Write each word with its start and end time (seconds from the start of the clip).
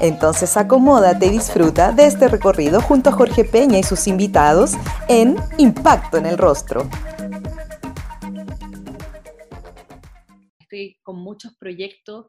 Entonces 0.00 0.56
acomódate 0.56 1.26
y 1.26 1.30
disfruta 1.30 1.92
de 1.92 2.06
este 2.06 2.26
recorrido 2.28 2.80
junto 2.80 3.10
a 3.10 3.12
Jorge 3.12 3.44
Peña 3.44 3.78
y 3.78 3.82
sus 3.82 4.06
invitados 4.06 4.72
en 5.08 5.36
Impacto 5.58 6.16
en 6.16 6.24
el 6.24 6.38
Rostro. 6.38 6.88
Estoy 10.58 10.98
con 11.02 11.20
muchos 11.20 11.54
proyectos 11.56 12.28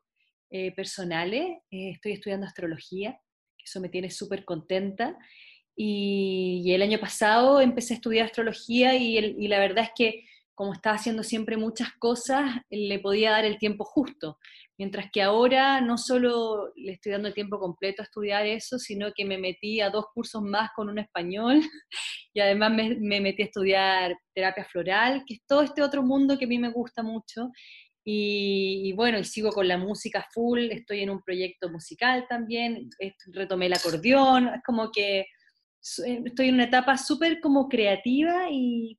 eh, 0.50 0.74
personales, 0.74 1.44
eh, 1.72 1.92
estoy 1.92 2.14
estudiando 2.14 2.46
astrología, 2.46 3.18
eso 3.64 3.80
me 3.80 3.88
tiene 3.88 4.12
súper 4.12 4.44
contenta. 4.44 5.18
Y, 5.74 6.74
el 6.74 6.82
año 6.82 7.00
pasado 7.00 7.62
empecé 7.62 7.94
a 7.94 7.96
estudiar 7.96 8.26
astrología 8.26 8.96
y 8.96 9.48
la 9.48 9.60
verdad 9.60 9.86
es 9.86 9.92
que 9.96 10.26
como 10.62 10.74
estaba 10.74 10.96
haciendo 10.96 11.24
siempre 11.24 11.58
muchas 11.58 11.92
cosas, 11.98 12.62
le 12.70 13.00
podía 13.00 13.32
dar 13.32 13.46
el 13.46 13.58
tiempo 13.58 13.84
justo. 13.84 14.38
Mientras 14.78 15.12
que 15.12 15.22
ahora 15.22 15.80
no 15.82 15.98
solo 15.98 16.72
le 16.76 16.94
estoy 16.94 17.12
dando 17.12 17.28
el 17.28 17.34
tiempo 17.34 17.60
completo 17.60 18.02
a 18.02 18.06
estudiar 18.06 18.46
eso, 18.46 18.80
sino 18.80 19.12
que 19.16 19.26
me 19.26 19.38
metí 19.38 19.80
a 19.80 19.90
dos 19.90 20.06
cursos 20.14 20.42
más 20.42 20.72
con 20.76 20.90
un 20.90 20.98
español 20.98 21.62
y 22.34 22.40
además 22.40 22.72
me, 22.72 23.22
metí 23.22 23.44
a 23.44 23.46
estudiar 23.46 24.16
terapia 24.34 24.66
floral, 24.66 25.24
que 25.28 25.36
es 25.36 25.42
todo 25.48 25.62
este 25.62 25.84
otro 25.84 26.04
mundo 26.04 26.38
que 26.38 26.46
a 26.46 26.48
mí 26.48 26.58
me 26.58 26.72
gusta 26.72 27.04
mucho. 27.04 27.50
Y, 28.04 28.94
bueno, 28.94 29.20
y 29.20 29.24
sigo 29.24 29.52
con 29.52 29.68
la 29.68 29.78
música 29.78 30.26
full, 30.34 30.72
estoy 30.72 31.02
en 31.02 31.12
un 31.12 31.22
proyecto 31.22 31.70
musical 31.70 32.26
también, 32.28 32.90
retomé 33.28 33.68
el 33.68 33.74
acordeón, 33.74 34.48
es 34.48 34.62
como 34.66 34.92
que 34.92 35.28
estoy 35.82 36.50
en 36.50 36.56
una 36.56 36.66
etapa 36.66 36.98
súper 36.98 37.40
como 37.40 37.68
creativa 37.68 38.48
y, 38.50 38.98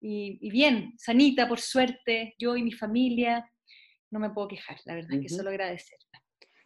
bien, 0.00 0.94
sanita 0.98 1.48
por 1.48 1.60
suerte, 1.60 2.34
yo 2.38 2.56
y 2.56 2.62
mi 2.62 2.72
familia, 2.72 3.48
no 4.14 4.20
me 4.20 4.30
puedo 4.30 4.46
quejar, 4.46 4.78
la 4.84 4.94
verdad, 4.94 5.20
que 5.20 5.28
solo 5.28 5.50
agradecer. 5.50 5.98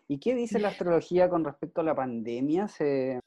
¿Y 0.07 0.21
qué 0.21 0.35
dice 0.35 0.59
la 0.59 0.69
astrología 0.69 1.31
con 1.31 1.45
respecto 1.45 1.81
a 1.81 1.85
la 1.85 1.95
pandemia? 1.95 2.69
¿Se, 2.69 3.21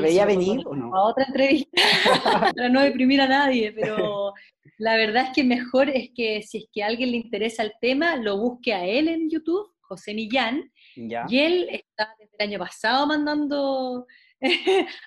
veía 0.00 0.26
venir 0.26 0.62
o 0.66 0.74
no? 0.74 0.94
A 0.94 1.04
otra 1.04 1.24
entrevista, 1.24 1.70
para 2.56 2.68
no 2.68 2.82
deprimir 2.82 3.20
a 3.20 3.28
nadie, 3.28 3.72
pero 3.80 4.34
la 4.78 4.96
verdad 4.96 5.28
es 5.28 5.30
que 5.32 5.44
mejor 5.44 5.88
es 5.90 6.10
que 6.12 6.42
si 6.42 6.58
es 6.58 6.64
que 6.72 6.82
a 6.82 6.88
alguien 6.88 7.12
le 7.12 7.18
interesa 7.18 7.62
el 7.62 7.72
tema, 7.80 8.16
lo 8.16 8.36
busque 8.36 8.74
a 8.74 8.84
él 8.84 9.06
en 9.06 9.30
YouTube, 9.30 9.72
José 9.80 10.12
Millán, 10.12 10.72
y 10.96 11.38
él 11.38 11.68
está 11.70 12.14
desde 12.18 12.34
el 12.36 12.48
año 12.48 12.58
pasado 12.58 13.06
mandando, 13.06 14.06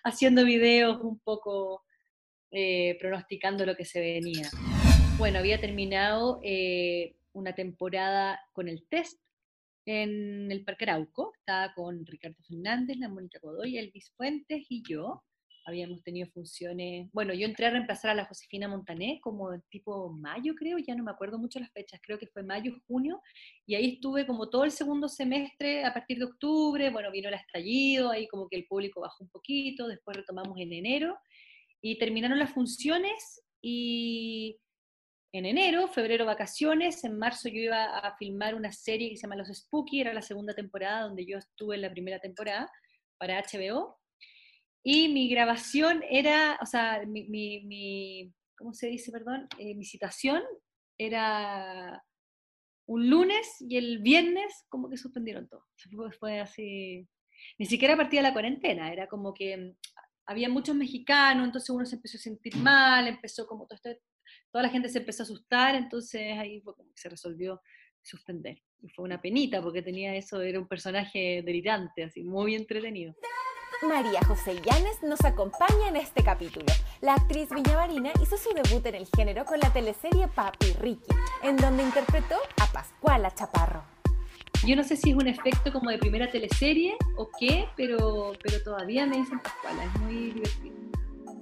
haciendo 0.04 0.46
videos 0.46 1.02
un 1.02 1.20
poco 1.20 1.84
eh, 2.52 2.98
pronosticando 3.02 3.66
lo 3.66 3.76
que 3.76 3.86
se 3.86 4.00
venía. 4.00 4.50
Bueno, 5.18 5.40
había 5.40 5.60
terminado 5.60 6.40
eh, 6.42 7.16
una 7.34 7.54
temporada 7.54 8.40
con 8.54 8.68
el 8.68 8.88
test 8.88 9.20
en 9.86 10.52
el 10.52 10.64
Parque 10.64 10.86
Arauco, 10.86 11.34
estaba 11.40 11.74
con 11.74 12.06
Ricardo 12.06 12.38
Fernández, 12.48 12.98
la 12.98 13.10
Mónica 13.10 13.40
Godoy, 13.42 13.78
Elvis 13.78 14.12
Fuentes 14.16 14.66
y 14.70 14.84
yo. 14.88 15.24
Habíamos 15.66 16.02
tenido 16.04 16.28
funciones, 16.32 17.08
bueno, 17.14 17.36
yo 17.36 17.46
entré 17.46 17.68
a 17.68 17.70
reemplazar 17.70 18.12
a 18.12 18.16
la 18.16 18.26
Josefina 18.26 18.68
Montané 18.68 19.20
como 19.22 19.60
tipo 19.70 20.12
mayo, 20.12 20.56
creo, 20.56 20.80
ya 20.80 20.96
no 20.96 21.04
me 21.04 21.12
acuerdo 21.12 21.38
mucho 21.38 21.60
las 21.60 21.72
fechas, 21.72 22.00
creo 22.04 22.18
que 22.18 22.26
fue 22.26 22.42
mayo, 22.42 22.74
junio, 22.88 23.22
y 23.68 23.76
ahí 23.76 23.94
estuve 23.94 24.26
como 24.26 24.50
todo 24.50 24.64
el 24.64 24.72
segundo 24.72 25.08
semestre, 25.08 25.86
a 25.86 25.94
partir 25.94 26.18
de 26.18 26.26
octubre, 26.26 26.90
bueno, 26.90 27.12
vino 27.12 27.30
el 27.30 27.36
estallido, 27.36 28.10
ahí 28.10 28.28
como 28.28 28.48
que 28.50 28.56
el 28.56 28.66
público 28.66 29.02
bajó 29.02 29.24
un 29.24 29.30
poquito, 29.30 29.88
después 29.88 30.18
retomamos 30.18 30.58
en 30.58 30.74
enero, 30.74 31.16
y 31.80 32.00
terminaron 32.00 32.40
las 32.40 32.52
funciones 32.52 33.44
y 33.62 34.58
en 35.34 35.46
enero, 35.46 35.88
febrero 35.88 36.26
vacaciones, 36.26 37.04
en 37.04 37.18
marzo 37.18 37.48
yo 37.48 37.60
iba 37.60 37.98
a 37.98 38.18
filmar 38.18 38.54
una 38.54 38.72
serie 38.72 39.10
que 39.10 39.16
se 39.16 39.24
llama 39.24 39.38
Los 39.38 39.48
Spooky, 39.48 40.02
era 40.02 40.14
la 40.14 40.22
segunda 40.22 40.54
temporada 40.54 41.04
donde 41.04 41.26
yo 41.26 41.38
estuve 41.38 41.76
en 41.76 41.82
la 41.82 41.92
primera 41.92 42.20
temporada 42.20 42.70
para 43.18 43.42
HBO. 43.42 43.98
Y 44.84 45.10
mi 45.10 45.30
grabación 45.30 46.04
era, 46.10 46.58
o 46.62 46.66
sea, 46.66 47.04
mi, 47.06 47.30
mi, 47.30 48.34
¿cómo 48.58 48.74
se 48.74 48.88
dice, 48.88 49.12
perdón? 49.12 49.48
Eh, 49.58 49.76
mi 49.76 49.86
citación 49.86 50.42
era 50.98 52.04
un 52.88 53.10
lunes 53.10 53.56
y 53.60 53.78
el 53.78 54.00
viernes 54.00 54.66
como 54.68 54.90
que 54.90 54.98
suspendieron 54.98 55.48
todo. 55.48 55.66
Fue 56.20 56.40
así, 56.40 57.08
ni 57.58 57.66
siquiera 57.68 57.94
a 57.94 57.98
partir 57.98 58.20
de 58.20 58.24
la 58.24 58.34
cuarentena, 58.34 58.92
era 58.92 59.08
como 59.08 59.34
que 59.34 59.76
había 60.26 60.50
muchos 60.50 60.76
mexicanos, 60.76 61.46
entonces 61.46 61.70
uno 61.70 61.86
se 61.86 61.96
empezó 61.96 62.18
a 62.18 62.22
sentir 62.22 62.58
mal, 62.58 63.08
empezó 63.08 63.48
como 63.48 63.66
todo 63.66 63.76
esto, 63.76 63.90
toda 64.52 64.64
la 64.64 64.70
gente 64.70 64.90
se 64.90 65.00
empezó 65.00 65.24
a 65.24 65.26
asustar, 65.26 65.76
entonces 65.76 66.38
ahí 66.38 66.62
fue 66.62 66.76
como 66.76 66.92
que 66.94 67.00
se 67.00 67.10
resolvió 67.10 67.62
suspender. 68.02 68.62
Y 68.82 68.90
fue 68.90 69.06
una 69.06 69.22
penita 69.22 69.62
porque 69.62 69.82
tenía 69.82 70.16
eso, 70.16 70.42
era 70.42 70.60
un 70.60 70.68
personaje 70.68 71.42
delirante, 71.46 72.04
así, 72.04 72.24
muy 72.24 72.56
entretenido. 72.56 73.16
María 73.88 74.22
José 74.28 74.62
Llanes 74.64 75.02
nos 75.02 75.24
acompaña 75.26 75.88
en 75.88 75.96
este 75.96 76.24
capítulo. 76.24 76.68
La 77.02 77.16
actriz 77.16 77.50
Viñavarina 77.50 78.12
hizo 78.22 78.38
su 78.38 78.50
debut 78.54 78.86
en 78.86 78.96
el 78.96 79.08
género 79.16 79.44
con 79.44 79.60
la 79.60 79.74
teleserie 79.74 80.28
Papi 80.28 80.74
Ricky, 80.74 81.16
en 81.42 81.58
donde 81.58 81.84
interpretó 81.84 82.36
a 82.62 82.72
Pascuala 82.72 83.34
Chaparro. 83.34 83.84
Yo 84.68 84.76
no 84.76 84.84
sé 84.84 84.96
si 84.96 85.10
es 85.10 85.16
un 85.16 85.28
efecto 85.28 85.74
como 85.74 85.90
de 85.90 85.98
primera 85.98 86.30
teleserie 86.30 86.96
o 87.18 87.30
qué, 87.40 87.68
pero, 87.76 88.34
pero 88.44 88.62
todavía 88.62 89.08
me 89.08 89.18
dicen 89.18 89.40
Pascuala, 89.40 89.84
es 89.84 90.02
muy 90.02 90.16
divertido. 90.32 90.81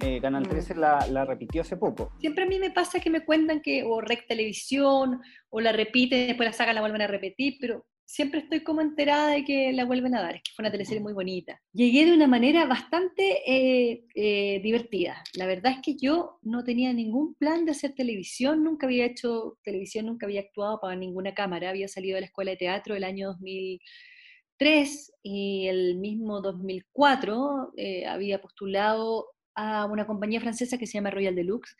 Eh, 0.02 0.20
Canal 0.20 0.48
13 0.48 0.74
mm. 0.74 0.78
la, 0.78 1.06
la, 1.08 1.24
repitió 1.24 1.62
hace 1.62 1.76
poco. 1.76 2.12
Siempre 2.20 2.44
a 2.44 2.46
mí 2.46 2.58
me 2.58 2.70
pasa 2.70 3.00
que 3.00 3.10
me 3.10 3.24
cuentan 3.24 3.60
que 3.60 3.84
o 3.84 4.00
Rec 4.00 4.26
Televisión 4.26 5.20
o 5.50 5.60
la 5.60 5.72
repiten, 5.72 6.26
después 6.28 6.48
la 6.48 6.52
sacan, 6.52 6.74
la 6.74 6.80
vuelven 6.80 7.02
a 7.02 7.06
repetir, 7.06 7.56
pero 7.60 7.86
siempre 8.10 8.40
estoy 8.40 8.64
como 8.64 8.80
enterada 8.80 9.28
de 9.28 9.44
que 9.44 9.72
la 9.72 9.84
vuelven 9.84 10.16
a 10.16 10.20
dar, 10.20 10.34
es 10.34 10.42
que 10.42 10.50
fue 10.56 10.64
una 10.64 10.72
teleserie 10.72 11.00
muy 11.00 11.12
bonita. 11.12 11.60
Llegué 11.72 12.06
de 12.06 12.12
una 12.12 12.26
manera 12.26 12.66
bastante 12.66 13.38
eh, 13.46 14.04
eh, 14.16 14.60
divertida. 14.64 15.22
La 15.34 15.46
verdad 15.46 15.74
es 15.74 15.78
que 15.80 15.94
yo 15.96 16.40
no 16.42 16.64
tenía 16.64 16.92
ningún 16.92 17.36
plan 17.36 17.64
de 17.64 17.70
hacer 17.70 17.94
televisión, 17.94 18.64
nunca 18.64 18.88
había 18.88 19.06
hecho 19.06 19.58
televisión, 19.62 20.06
nunca 20.06 20.26
había 20.26 20.40
actuado 20.40 20.80
para 20.80 20.96
ninguna 20.96 21.34
cámara, 21.34 21.70
había 21.70 21.86
salido 21.86 22.16
de 22.16 22.22
la 22.22 22.26
escuela 22.26 22.50
de 22.50 22.56
teatro 22.56 22.96
el 22.96 23.04
año 23.04 23.28
2003 23.28 25.12
y 25.22 25.68
el 25.68 25.98
mismo 25.98 26.40
2004 26.40 27.74
eh, 27.76 28.06
había 28.06 28.40
postulado 28.40 29.28
a 29.54 29.86
una 29.86 30.06
compañía 30.06 30.40
francesa 30.40 30.78
que 30.78 30.86
se 30.86 30.94
llama 30.94 31.10
Royal 31.10 31.34
Deluxe, 31.34 31.76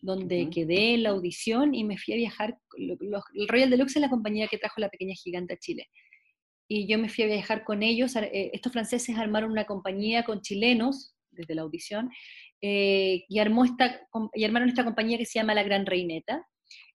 donde 0.00 0.48
quedé 0.50 0.94
en 0.94 1.02
la 1.04 1.10
audición 1.10 1.74
y 1.74 1.84
me 1.84 1.98
fui 1.98 2.14
a 2.14 2.16
viajar. 2.16 2.58
el 2.76 3.48
Royal 3.48 3.70
Deluxe 3.70 3.96
es 3.96 4.02
la 4.02 4.10
compañía 4.10 4.48
que 4.48 4.58
trajo 4.58 4.80
la 4.80 4.88
pequeña 4.88 5.14
gigante 5.14 5.54
a 5.54 5.58
Chile. 5.58 5.88
Y 6.68 6.88
yo 6.88 6.98
me 6.98 7.08
fui 7.08 7.24
a 7.24 7.28
viajar 7.28 7.64
con 7.64 7.82
ellos. 7.82 8.16
Eh, 8.16 8.50
estos 8.52 8.72
franceses 8.72 9.16
armaron 9.16 9.50
una 9.50 9.64
compañía 9.64 10.24
con 10.24 10.40
chilenos 10.42 11.14
desde 11.30 11.54
la 11.54 11.62
audición 11.62 12.10
eh, 12.60 13.24
y, 13.28 13.38
armó 13.38 13.64
esta, 13.64 14.00
y 14.34 14.44
armaron 14.44 14.68
esta 14.68 14.84
compañía 14.84 15.18
que 15.18 15.26
se 15.26 15.38
llama 15.38 15.54
La 15.54 15.62
Gran 15.62 15.86
Reineta. 15.86 16.46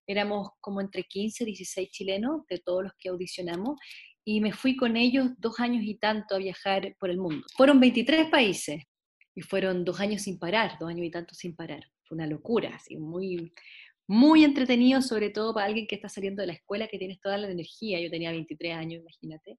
Éramos 0.06 0.50
como 0.60 0.80
entre 0.80 1.04
15 1.04 1.44
y 1.44 1.46
16 1.46 1.90
chilenos 1.90 2.46
de 2.48 2.58
todos 2.58 2.84
los 2.84 2.92
que 2.98 3.08
audicionamos 3.08 3.78
y 4.24 4.40
me 4.40 4.52
fui 4.52 4.76
con 4.76 4.96
ellos 4.96 5.30
dos 5.38 5.58
años 5.58 5.82
y 5.84 5.96
tanto 5.96 6.34
a 6.34 6.38
viajar 6.38 6.94
por 6.98 7.10
el 7.10 7.18
mundo. 7.18 7.46
Fueron 7.56 7.80
23 7.80 8.28
países 8.28 8.84
y 9.34 9.42
fueron 9.42 9.84
dos 9.84 10.00
años 10.00 10.22
sin 10.22 10.38
parar, 10.38 10.72
dos 10.78 10.88
años 10.88 11.06
y 11.06 11.10
tanto 11.10 11.34
sin 11.34 11.54
parar 11.54 11.84
una 12.10 12.26
locura, 12.26 12.72
así, 12.74 12.96
muy, 12.96 13.52
muy 14.06 14.44
entretenido, 14.44 15.02
sobre 15.02 15.30
todo 15.30 15.54
para 15.54 15.66
alguien 15.66 15.86
que 15.86 15.94
está 15.94 16.08
saliendo 16.08 16.42
de 16.42 16.48
la 16.48 16.52
escuela, 16.54 16.88
que 16.88 16.98
tienes 16.98 17.20
toda 17.20 17.38
la 17.38 17.50
energía. 17.50 18.00
Yo 18.00 18.10
tenía 18.10 18.30
23 18.30 18.74
años, 18.74 19.00
imagínate, 19.00 19.58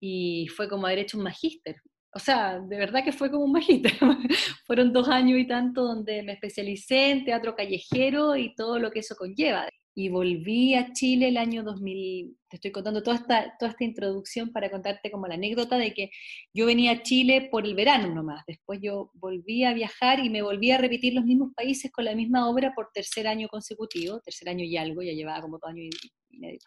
y 0.00 0.48
fue 0.48 0.68
como 0.68 0.86
haber 0.86 1.00
hecho 1.00 1.18
un 1.18 1.24
magíster. 1.24 1.76
O 2.14 2.18
sea, 2.18 2.60
de 2.60 2.76
verdad 2.76 3.04
que 3.04 3.12
fue 3.12 3.30
como 3.30 3.44
un 3.44 3.52
magíster. 3.52 3.92
Fueron 4.66 4.92
dos 4.92 5.08
años 5.08 5.38
y 5.38 5.46
tanto 5.46 5.84
donde 5.84 6.22
me 6.22 6.32
especialicé 6.32 7.10
en 7.10 7.24
teatro 7.24 7.54
callejero 7.54 8.36
y 8.36 8.54
todo 8.54 8.78
lo 8.78 8.90
que 8.90 9.00
eso 9.00 9.14
conlleva 9.16 9.68
y 9.94 10.08
volví 10.08 10.74
a 10.74 10.92
Chile 10.92 11.28
el 11.28 11.36
año 11.36 11.62
2000. 11.62 12.36
Te 12.48 12.56
estoy 12.56 12.72
contando 12.72 13.02
toda 13.02 13.16
esta, 13.16 13.56
toda 13.58 13.72
esta 13.72 13.84
introducción 13.84 14.50
para 14.50 14.70
contarte 14.70 15.10
como 15.10 15.26
la 15.26 15.34
anécdota 15.34 15.76
de 15.76 15.92
que 15.92 16.10
yo 16.54 16.66
venía 16.66 16.92
a 16.92 17.02
Chile 17.02 17.48
por 17.50 17.66
el 17.66 17.74
verano 17.74 18.14
nomás. 18.14 18.42
Después 18.46 18.80
yo 18.82 19.10
volví 19.14 19.64
a 19.64 19.74
viajar 19.74 20.24
y 20.24 20.30
me 20.30 20.42
volví 20.42 20.70
a 20.70 20.78
repetir 20.78 21.14
los 21.14 21.24
mismos 21.24 21.52
países 21.54 21.90
con 21.92 22.06
la 22.06 22.14
misma 22.14 22.48
obra 22.48 22.72
por 22.74 22.90
tercer 22.92 23.26
año 23.26 23.48
consecutivo, 23.48 24.20
tercer 24.20 24.48
año 24.48 24.64
y 24.64 24.76
algo, 24.76 25.02
ya 25.02 25.12
llevaba 25.12 25.42
como 25.42 25.58
todo 25.58 25.70
año 25.70 25.82
y, 25.82 26.38
medio. 26.38 26.58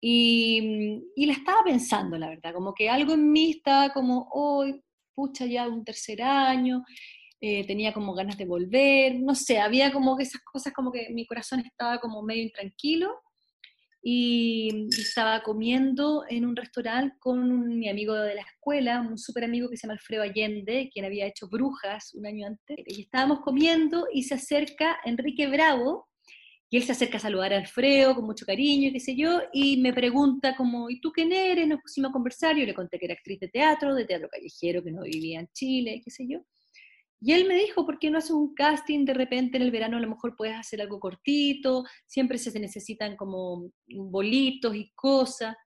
Y, 0.00 1.02
y, 1.16 1.26
la 1.26 1.32
estaba 1.32 1.64
pensando, 1.64 2.16
la 2.18 2.28
verdad, 2.28 2.54
como 2.54 2.72
que 2.72 2.88
algo 2.88 3.14
en 3.14 3.32
mí 3.32 3.50
estaba 3.50 3.92
como, 3.92 4.28
hoy, 4.32 4.80
pucha, 5.12 5.46
ya 5.46 5.66
un 5.66 5.84
tercer 5.84 6.22
año, 6.22 6.84
eh, 7.40 7.66
tenía 7.66 7.92
como 7.92 8.14
ganas 8.14 8.36
de 8.36 8.46
volver, 8.46 9.14
no 9.20 9.34
sé, 9.34 9.58
había 9.58 9.92
como 9.92 10.18
esas 10.18 10.42
cosas 10.42 10.72
como 10.72 10.90
que 10.90 11.08
mi 11.10 11.26
corazón 11.26 11.60
estaba 11.60 11.98
como 11.98 12.22
medio 12.22 12.42
intranquilo 12.42 13.10
y, 14.02 14.88
estaba 14.98 15.42
comiendo 15.42 16.24
en 16.28 16.46
un 16.46 16.56
restaurante 16.56 17.16
con 17.20 17.78
mi 17.78 17.88
amigo 17.88 18.14
de 18.14 18.34
la 18.34 18.42
escuela, 18.42 19.00
un 19.00 19.18
súper 19.18 19.44
amigo 19.44 19.68
que 19.68 19.76
se 19.76 19.86
llama 19.86 19.94
Alfredo 19.94 20.22
Allende, 20.22 20.90
quien 20.92 21.04
había 21.04 21.26
hecho 21.26 21.48
Brujas 21.48 22.14
un 22.14 22.26
año 22.26 22.46
antes, 22.46 22.76
y 22.86 23.02
estábamos 23.02 23.40
comiendo 23.40 24.06
y 24.12 24.22
se 24.24 24.34
acerca 24.34 24.98
Enrique 25.04 25.46
Bravo, 25.46 26.08
y 26.70 26.76
él 26.76 26.82
se 26.82 26.92
acerca 26.92 27.16
a 27.16 27.20
saludar 27.20 27.52
a 27.54 27.58
Alfredo 27.58 28.14
con 28.14 28.26
mucho 28.26 28.44
cariño 28.44 28.88
y 28.88 28.92
qué 28.92 29.00
sé 29.00 29.16
yo, 29.16 29.40
y 29.52 29.78
me 29.78 29.92
pregunta 29.92 30.54
como, 30.56 30.90
¿y 30.90 31.00
tú 31.00 31.12
quién 31.12 31.32
eres? 31.32 31.66
Nos 31.66 31.80
pusimos 31.80 32.10
a 32.10 32.12
conversar, 32.12 32.56
yo 32.56 32.66
le 32.66 32.74
conté 32.74 32.98
que 32.98 33.06
era 33.06 33.14
actriz 33.14 33.40
de 33.40 33.48
teatro, 33.48 33.94
de 33.94 34.04
teatro 34.04 34.28
callejero, 34.28 34.82
que 34.82 34.92
no 34.92 35.02
vivía 35.02 35.40
en 35.40 35.48
Chile, 35.52 36.00
qué 36.04 36.10
sé 36.10 36.26
yo. 36.28 36.40
Y 37.20 37.32
él 37.32 37.48
me 37.48 37.56
dijo, 37.56 37.84
¿por 37.84 37.98
qué 37.98 38.10
no 38.10 38.18
haces 38.18 38.30
un 38.30 38.54
casting 38.54 39.04
de 39.04 39.14
repente 39.14 39.56
en 39.56 39.64
el 39.64 39.70
verano? 39.70 39.96
A 39.96 40.00
lo 40.00 40.08
mejor 40.08 40.36
puedes 40.36 40.56
hacer 40.56 40.80
algo 40.80 41.00
cortito, 41.00 41.84
siempre 42.06 42.38
se 42.38 42.58
necesitan 42.58 43.16
como 43.16 43.70
bolitos 43.88 44.74
y 44.76 44.90
cosas. 44.94 45.56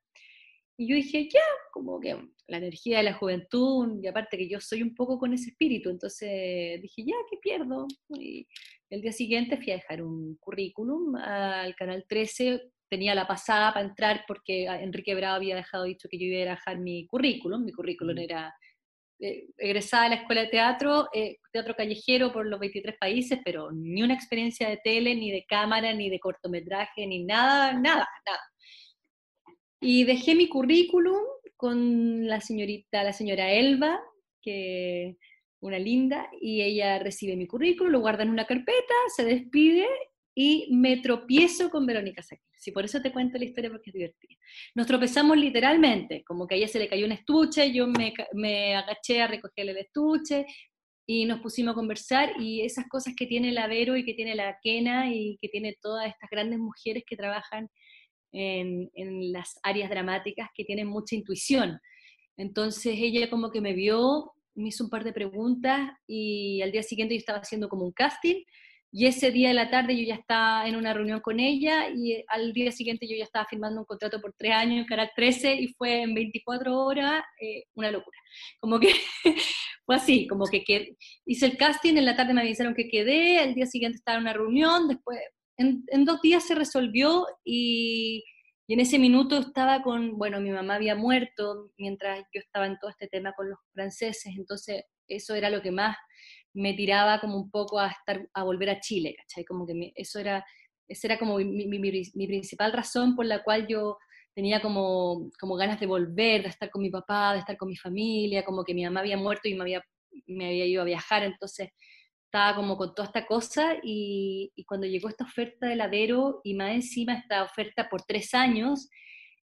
Y 0.78 0.88
yo 0.88 0.96
dije, 0.96 1.28
ya, 1.30 1.40
como 1.72 2.00
que 2.00 2.16
la 2.48 2.56
energía 2.56 2.98
de 2.98 3.04
la 3.04 3.14
juventud, 3.14 4.00
y 4.02 4.06
aparte 4.06 4.38
que 4.38 4.48
yo 4.48 4.60
soy 4.60 4.82
un 4.82 4.94
poco 4.94 5.18
con 5.18 5.34
ese 5.34 5.50
espíritu, 5.50 5.90
entonces 5.90 6.80
dije, 6.80 7.04
ya, 7.04 7.14
¿qué 7.30 7.36
pierdo? 7.36 7.86
Y 8.18 8.46
el 8.88 9.02
día 9.02 9.12
siguiente 9.12 9.58
fui 9.58 9.72
a 9.72 9.76
dejar 9.76 10.02
un 10.02 10.36
currículum 10.36 11.16
al 11.16 11.74
Canal 11.76 12.04
13, 12.08 12.62
tenía 12.88 13.14
la 13.14 13.26
pasada 13.26 13.72
para 13.72 13.86
entrar 13.86 14.24
porque 14.26 14.64
Enrique 14.64 15.14
Bravo 15.14 15.36
había 15.36 15.56
dejado 15.56 15.84
dicho 15.84 16.08
que 16.10 16.18
yo 16.18 16.26
iba 16.26 16.42
a 16.42 16.56
dejar 16.56 16.78
mi 16.78 17.06
currículum, 17.06 17.64
mi 17.64 17.72
currículum 17.72 18.16
mm. 18.16 18.18
era 18.18 18.54
eh, 19.24 19.46
egresada 19.56 20.02
de 20.02 20.08
la 20.08 20.14
escuela 20.16 20.40
de 20.40 20.48
teatro, 20.48 21.08
eh, 21.14 21.38
teatro 21.52 21.76
callejero 21.76 22.32
por 22.32 22.44
los 22.44 22.58
23 22.58 22.96
países, 22.98 23.38
pero 23.44 23.70
ni 23.70 24.02
una 24.02 24.14
experiencia 24.14 24.68
de 24.68 24.78
tele, 24.78 25.14
ni 25.14 25.30
de 25.30 25.44
cámara, 25.48 25.94
ni 25.94 26.10
de 26.10 26.18
cortometraje, 26.18 27.06
ni 27.06 27.22
nada, 27.22 27.72
nada, 27.72 28.08
nada. 28.26 28.40
Y 29.80 30.02
dejé 30.02 30.34
mi 30.34 30.48
currículum 30.48 31.20
con 31.56 32.26
la 32.26 32.40
señorita, 32.40 33.04
la 33.04 33.12
señora 33.12 33.52
Elba, 33.52 34.00
que 34.42 35.16
una 35.60 35.78
linda, 35.78 36.28
y 36.40 36.62
ella 36.62 36.98
recibe 36.98 37.36
mi 37.36 37.46
currículum, 37.46 37.92
lo 37.92 38.00
guarda 38.00 38.24
en 38.24 38.30
una 38.30 38.44
carpeta, 38.44 38.94
se 39.14 39.24
despide 39.24 39.86
y 40.34 40.66
me 40.72 40.96
tropiezo 40.96 41.70
con 41.70 41.86
Verónica 41.86 42.24
Saquil. 42.24 42.51
Si 42.62 42.70
por 42.70 42.84
eso 42.84 43.02
te 43.02 43.10
cuento 43.10 43.38
la 43.38 43.44
historia 43.44 43.70
porque 43.70 43.90
es 43.90 43.94
divertida. 43.94 44.36
Nos 44.76 44.86
tropezamos 44.86 45.36
literalmente, 45.36 46.22
como 46.22 46.46
que 46.46 46.54
a 46.54 46.58
ella 46.58 46.68
se 46.68 46.78
le 46.78 46.88
cayó 46.88 47.06
un 47.06 47.10
estuche, 47.10 47.72
yo 47.72 47.88
me, 47.88 48.14
me 48.34 48.76
agaché 48.76 49.20
a 49.20 49.26
recogerle 49.26 49.72
el 49.72 49.78
estuche 49.78 50.46
y 51.04 51.24
nos 51.24 51.40
pusimos 51.40 51.72
a 51.72 51.74
conversar 51.74 52.40
y 52.40 52.60
esas 52.60 52.86
cosas 52.88 53.14
que 53.16 53.26
tiene 53.26 53.50
la 53.50 53.66
Vero 53.66 53.96
y 53.96 54.04
que 54.04 54.14
tiene 54.14 54.36
la 54.36 54.56
Kena 54.62 55.12
y 55.12 55.38
que 55.40 55.48
tiene 55.48 55.76
todas 55.82 56.06
estas 56.06 56.30
grandes 56.30 56.60
mujeres 56.60 57.02
que 57.04 57.16
trabajan 57.16 57.68
en, 58.30 58.88
en 58.94 59.32
las 59.32 59.58
áreas 59.64 59.90
dramáticas 59.90 60.48
que 60.54 60.64
tienen 60.64 60.86
mucha 60.86 61.16
intuición. 61.16 61.80
Entonces 62.36 62.94
ella 62.96 63.28
como 63.28 63.50
que 63.50 63.60
me 63.60 63.72
vio, 63.72 64.34
me 64.54 64.68
hizo 64.68 64.84
un 64.84 64.90
par 64.90 65.02
de 65.02 65.12
preguntas 65.12 65.90
y 66.06 66.62
al 66.62 66.70
día 66.70 66.84
siguiente 66.84 67.16
yo 67.16 67.18
estaba 67.18 67.40
haciendo 67.40 67.68
como 67.68 67.84
un 67.84 67.92
casting 67.92 68.44
y 68.94 69.06
ese 69.06 69.30
día 69.30 69.48
de 69.48 69.54
la 69.54 69.70
tarde 69.70 69.96
yo 69.96 70.04
ya 70.04 70.16
estaba 70.16 70.68
en 70.68 70.76
una 70.76 70.92
reunión 70.92 71.20
con 71.20 71.40
ella 71.40 71.88
y 71.88 72.22
al 72.28 72.52
día 72.52 72.70
siguiente 72.70 73.08
yo 73.08 73.16
ya 73.16 73.24
estaba 73.24 73.46
firmando 73.46 73.80
un 73.80 73.86
contrato 73.86 74.20
por 74.20 74.34
tres 74.36 74.52
años 74.52 74.80
en 74.80 74.84
Canal 74.84 75.10
13 75.16 75.54
y 75.54 75.68
fue 75.68 76.02
en 76.02 76.12
24 76.12 76.78
horas 76.78 77.24
eh, 77.40 77.64
una 77.74 77.90
locura. 77.90 78.18
Como 78.60 78.78
que 78.78 78.92
fue 79.86 79.96
así, 79.96 80.26
como 80.26 80.44
que, 80.44 80.94
hice 81.24 81.46
el 81.46 81.56
casting, 81.56 81.96
en 81.96 82.04
la 82.04 82.16
tarde 82.16 82.34
me 82.34 82.42
avisaron 82.42 82.74
que 82.74 82.90
quedé, 82.90 83.38
al 83.38 83.54
día 83.54 83.64
siguiente 83.64 83.96
estaba 83.96 84.18
en 84.18 84.24
una 84.24 84.34
reunión, 84.34 84.88
después 84.88 85.18
en, 85.56 86.04
dos 86.04 86.20
días 86.20 86.46
se 86.46 86.54
resolvió 86.54 87.26
y, 87.44 88.22
y 88.66 88.74
en 88.74 88.80
ese 88.80 88.98
minuto 88.98 89.38
estaba 89.38 89.82
con, 89.82 90.18
bueno, 90.18 90.38
mi 90.38 90.50
mamá 90.50 90.74
había 90.74 90.96
muerto 90.96 91.70
mientras 91.78 92.20
yo 92.34 92.40
estaba 92.40 92.66
en 92.66 92.78
todo 92.78 92.90
este 92.90 93.08
tema 93.08 93.32
con 93.32 93.48
los 93.48 93.58
franceses, 93.72 94.34
entonces 94.36 94.84
eso 95.08 95.34
era 95.34 95.48
lo 95.48 95.62
que 95.62 95.70
más 95.70 95.96
me 96.54 96.74
tiraba 96.74 97.20
como 97.20 97.36
un 97.36 97.50
poco 97.50 97.78
a, 97.78 97.88
estar, 97.88 98.28
a 98.34 98.44
volver 98.44 98.70
a 98.70 98.80
Chile, 98.80 99.14
¿cachai? 99.16 99.44
Como 99.44 99.66
que 99.66 99.92
eso 99.94 100.18
era, 100.18 100.44
esa 100.88 101.06
era 101.08 101.18
como 101.18 101.38
mi, 101.38 101.66
mi, 101.66 101.78
mi, 101.78 102.26
principal 102.26 102.72
razón 102.72 103.16
por 103.16 103.26
la 103.26 103.42
cual 103.42 103.66
yo 103.66 103.98
tenía 104.34 104.60
como, 104.60 105.30
como 105.38 105.56
ganas 105.56 105.80
de 105.80 105.86
volver, 105.86 106.42
de 106.42 106.48
estar 106.48 106.70
con 106.70 106.82
mi 106.82 106.90
papá, 106.90 107.32
de 107.34 107.40
estar 107.40 107.56
con 107.56 107.68
mi 107.68 107.76
familia, 107.76 108.44
como 108.44 108.64
que 108.64 108.74
mi 108.74 108.84
mamá 108.84 109.00
había 109.00 109.16
muerto 109.16 109.48
y 109.48 109.54
me 109.54 109.62
había, 109.62 109.82
me 110.26 110.46
había 110.46 110.66
ido 110.66 110.82
a 110.82 110.86
viajar, 110.86 111.22
entonces 111.22 111.70
estaba 112.24 112.56
como 112.56 112.76
con 112.76 112.94
toda 112.94 113.06
esta 113.06 113.26
cosa 113.26 113.74
y, 113.82 114.50
y 114.54 114.64
cuando 114.64 114.86
llegó 114.86 115.08
esta 115.08 115.24
oferta 115.24 115.66
de 115.66 115.76
ladero 115.76 116.40
y 116.44 116.54
más 116.54 116.72
encima 116.72 117.14
esta 117.14 117.42
oferta 117.44 117.88
por 117.90 118.02
tres 118.02 118.32
años, 118.32 118.88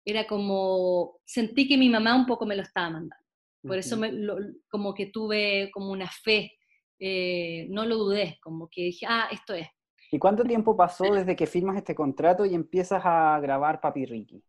era 0.05 0.25
como, 0.25 1.19
sentí 1.25 1.67
que 1.67 1.77
mi 1.77 1.89
mamá 1.89 2.15
un 2.15 2.25
poco 2.25 2.45
me 2.45 2.55
lo 2.55 2.63
estaba 2.63 2.89
mandando. 2.89 3.15
Por 3.61 3.77
eso 3.77 3.97
me, 3.97 4.11
como 4.69 4.93
que 4.93 5.07
tuve 5.07 5.69
como 5.71 5.91
una 5.91 6.09
fe 6.09 6.58
eh, 6.99 7.67
no 7.69 7.85
lo 7.85 7.97
dudé, 7.97 8.37
como 8.41 8.67
que 8.67 8.83
dije, 8.83 9.05
ah, 9.07 9.27
esto 9.31 9.53
es. 9.53 9.67
¿Y 10.11 10.19
cuánto 10.19 10.43
tiempo 10.43 10.75
pasó 10.75 11.03
desde 11.13 11.35
que 11.35 11.45
firmas 11.45 11.77
este 11.77 11.95
contrato 11.95 12.45
y 12.45 12.55
empiezas 12.55 13.01
a 13.05 13.39
grabar 13.39 13.79
Papi 13.79 14.05
Ricky? 14.05 14.43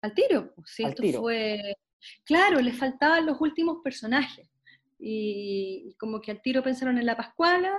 Al 0.00 0.14
tiro, 0.14 0.52
pues, 0.54 0.70
sí, 0.70 0.84
esto 0.84 1.20
fue... 1.20 1.76
Claro, 2.24 2.60
le 2.60 2.72
faltaban 2.72 3.26
los 3.26 3.40
últimos 3.40 3.78
personajes. 3.82 4.48
Y, 4.98 5.94
como 5.98 6.20
que 6.20 6.30
al 6.30 6.40
tiro 6.40 6.62
pensaron 6.62 6.98
en 6.98 7.06
la 7.06 7.16
Pascuala, 7.16 7.76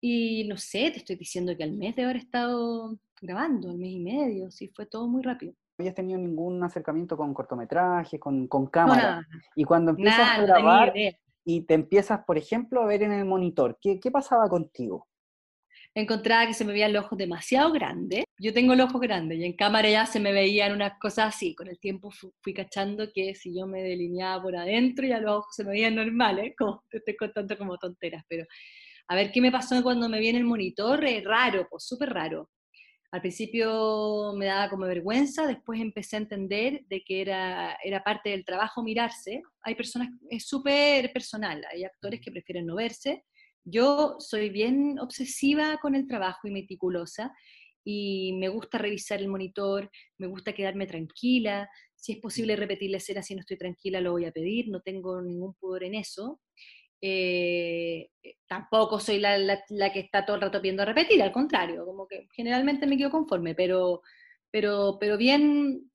y 0.00 0.46
no 0.48 0.56
sé, 0.56 0.90
te 0.90 0.98
estoy 0.98 1.16
diciendo 1.16 1.56
que 1.56 1.64
al 1.64 1.72
mes 1.72 1.96
de 1.96 2.04
haber 2.04 2.16
estado 2.16 2.96
grabando, 3.20 3.70
al 3.70 3.78
mes 3.78 3.90
y 3.90 4.00
medio, 4.00 4.50
sí, 4.50 4.68
fue 4.68 4.86
todo 4.86 5.08
muy 5.08 5.22
rápido. 5.22 5.52
No 5.52 5.82
habías 5.82 5.94
tenido 5.94 6.18
ningún 6.18 6.62
acercamiento 6.62 7.16
con 7.16 7.34
cortometrajes, 7.34 8.20
con, 8.20 8.46
con 8.46 8.66
cámara. 8.66 9.26
y 9.56 9.64
cuando 9.64 9.90
empiezas 9.90 10.38
a 10.38 10.42
grabar, 10.42 10.92
y 11.46 11.62
te 11.62 11.74
empiezas, 11.74 12.24
por 12.26 12.36
ejemplo, 12.36 12.82
a 12.82 12.86
ver 12.86 13.04
en 13.04 13.12
el 13.12 13.24
monitor. 13.24 13.78
¿Qué, 13.80 14.00
qué 14.00 14.10
pasaba 14.10 14.48
contigo? 14.48 15.06
Encontraba 15.94 16.46
que 16.46 16.54
se 16.54 16.64
me 16.64 16.72
veían 16.72 16.92
los 16.92 17.04
ojos 17.04 17.16
demasiado 17.16 17.72
grandes. 17.72 18.24
Yo 18.38 18.52
tengo 18.52 18.74
los 18.74 18.90
ojos 18.90 19.00
grandes 19.00 19.38
y 19.38 19.44
en 19.44 19.54
cámara 19.54 19.88
ya 19.88 20.06
se 20.06 20.18
me 20.20 20.32
veían 20.32 20.72
unas 20.72 20.98
cosas 20.98 21.34
así. 21.34 21.54
Con 21.54 21.68
el 21.68 21.78
tiempo 21.78 22.10
fui 22.42 22.52
cachando 22.52 23.08
que 23.14 23.34
si 23.36 23.56
yo 23.56 23.66
me 23.66 23.82
delineaba 23.82 24.42
por 24.42 24.56
adentro 24.56 25.06
ya 25.06 25.20
los 25.20 25.36
ojos 25.38 25.54
se 25.54 25.64
me 25.64 25.70
veían 25.70 25.94
normales, 25.94 26.52
como 26.58 26.82
te 26.90 26.98
estoy 26.98 27.16
contando 27.16 27.56
como 27.56 27.78
tonteras. 27.78 28.24
Pero 28.28 28.44
a 29.08 29.14
ver 29.14 29.30
qué 29.30 29.40
me 29.40 29.52
pasó 29.52 29.80
cuando 29.84 30.08
me 30.08 30.18
vi 30.18 30.28
en 30.28 30.36
el 30.36 30.44
monitor, 30.44 31.00
raro, 31.24 31.68
pues 31.70 31.84
súper 31.86 32.10
raro. 32.10 32.50
Al 33.16 33.22
principio 33.22 34.34
me 34.36 34.44
daba 34.44 34.68
como 34.68 34.84
vergüenza, 34.84 35.46
después 35.46 35.80
empecé 35.80 36.16
a 36.16 36.18
entender 36.18 36.84
de 36.86 37.02
que 37.02 37.22
era, 37.22 37.78
era 37.82 38.04
parte 38.04 38.28
del 38.28 38.44
trabajo 38.44 38.82
mirarse. 38.82 39.40
Hay 39.62 39.74
personas, 39.74 40.10
es 40.28 40.46
súper 40.46 41.10
personal, 41.14 41.64
hay 41.72 41.84
actores 41.84 42.20
que 42.20 42.30
prefieren 42.30 42.66
no 42.66 42.76
verse. 42.76 43.24
Yo 43.64 44.16
soy 44.18 44.50
bien 44.50 44.98
obsesiva 44.98 45.78
con 45.80 45.94
el 45.94 46.06
trabajo 46.06 46.46
y 46.46 46.50
meticulosa 46.50 47.32
y 47.82 48.34
me 48.34 48.50
gusta 48.50 48.76
revisar 48.76 49.18
el 49.20 49.28
monitor, 49.28 49.90
me 50.18 50.26
gusta 50.26 50.52
quedarme 50.52 50.86
tranquila. 50.86 51.70
Si 51.94 52.12
es 52.12 52.18
posible 52.18 52.54
repetir 52.54 52.90
la 52.90 52.98
escena 52.98 53.22
si 53.22 53.34
no 53.34 53.40
estoy 53.40 53.56
tranquila, 53.56 54.02
lo 54.02 54.12
voy 54.12 54.26
a 54.26 54.30
pedir, 54.30 54.68
no 54.68 54.82
tengo 54.82 55.22
ningún 55.22 55.54
pudor 55.54 55.84
en 55.84 55.94
eso. 55.94 56.42
Eh, 57.00 58.10
tampoco 58.46 58.98
soy 59.00 59.18
la, 59.18 59.62
que 59.92 60.00
está 60.00 60.24
todo 60.24 60.36
el 60.36 60.42
rato 60.42 60.60
viendo 60.60 60.84
repetir, 60.84 61.22
al 61.22 61.32
contrario, 61.32 61.84
como 61.84 62.06
que 62.06 62.28
generalmente 62.34 62.86
me 62.86 62.96
quedo 62.96 63.10
conforme, 63.10 63.54
pero, 63.54 64.02
pero, 64.50 64.96
pero 64.98 65.16
bien, 65.16 65.90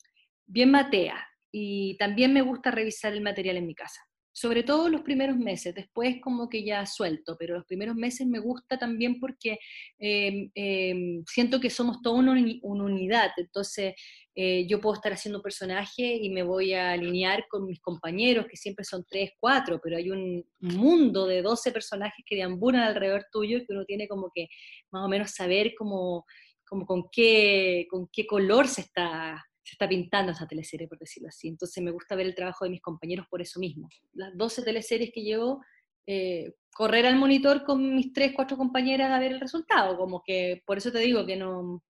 bien 0.45 0.71
matea. 0.71 1.27
Y 1.51 1.97
también 1.97 2.33
me 2.33 2.41
gusta 2.41 2.71
revisar 2.71 3.13
el 3.13 3.21
material 3.21 3.57
en 3.57 3.67
mi 3.67 3.75
casa. 3.75 4.01
Sobre 4.33 4.63
todo 4.63 4.87
los 4.87 5.01
primeros 5.01 5.37
meses, 5.37 5.75
después 5.75 6.21
como 6.21 6.47
que 6.47 6.63
ya 6.63 6.85
suelto, 6.85 7.35
pero 7.37 7.55
los 7.55 7.65
primeros 7.65 7.95
meses 7.95 8.25
me 8.25 8.39
gusta 8.39 8.77
también 8.77 9.19
porque 9.19 9.59
em, 9.99 10.49
em, 10.55 11.23
siento 11.27 11.59
que 11.59 11.69
somos 11.69 12.01
toda 12.01 12.19
una, 12.19 12.33
una 12.61 12.83
unidad, 12.85 13.31
entonces 13.37 13.93
eh, 14.33 14.65
yo 14.67 14.79
puedo 14.79 14.95
estar 14.95 15.11
haciendo 15.11 15.39
un 15.39 15.43
personaje 15.43 16.15
y 16.15 16.29
me 16.29 16.43
voy 16.43 16.73
a 16.73 16.91
alinear 16.91 17.45
con 17.49 17.65
mis 17.65 17.81
compañeros, 17.81 18.45
que 18.49 18.55
siempre 18.55 18.85
son 18.85 19.05
tres, 19.09 19.31
cuatro, 19.37 19.81
pero 19.83 19.97
hay 19.97 20.09
un 20.09 20.45
mundo 20.59 21.25
de 21.27 21.41
12 21.41 21.71
personajes 21.73 22.23
que 22.25 22.37
deambulan 22.37 22.83
alrededor 22.83 23.25
tuyo 23.31 23.59
que 23.59 23.73
uno 23.73 23.83
tiene 23.83 24.07
como 24.07 24.31
que 24.33 24.47
más 24.91 25.05
o 25.05 25.09
menos 25.09 25.31
saber 25.31 25.73
como 25.77 26.25
con, 26.65 27.09
qué, 27.11 27.85
con 27.89 28.07
qué 28.11 28.25
color 28.25 28.67
se 28.69 28.81
está, 28.81 29.43
se 29.63 29.75
está 29.75 29.87
pintando 29.87 30.31
esa 30.31 30.47
teleserie, 30.47 30.87
por 30.87 30.97
decirlo 30.97 31.29
así. 31.29 31.47
Entonces 31.47 31.83
me 31.83 31.91
gusta 31.91 32.15
ver 32.15 32.25
el 32.25 32.35
trabajo 32.35 32.65
de 32.65 32.71
mis 32.71 32.81
compañeros 32.81 33.27
por 33.29 33.41
eso 33.41 33.59
mismo. 33.59 33.89
Las 34.13 34.35
12 34.35 34.63
teleseries 34.63 35.11
que 35.13 35.21
llevo, 35.21 35.61
eh, 36.07 36.53
correr 36.73 37.05
al 37.05 37.15
monitor 37.15 37.63
con 37.63 37.95
mis 37.95 38.11
tres, 38.13 38.33
cuatro 38.35 38.57
compañeras 38.57 39.11
a 39.11 39.19
ver 39.19 39.33
el 39.33 39.39
resultado, 39.39 39.97
como 39.97 40.23
que 40.25 40.63
por 40.65 40.77
eso 40.77 40.91
te 40.91 40.99
digo 40.99 41.25
que 41.25 41.35
no, 41.35 41.81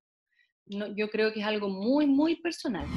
yo 0.66 1.10
creo 1.10 1.34
que 1.34 1.40
es 1.42 1.46
algo 1.46 1.70
muy, 1.70 2.08
muy 2.08 2.42
personal. 2.42 2.88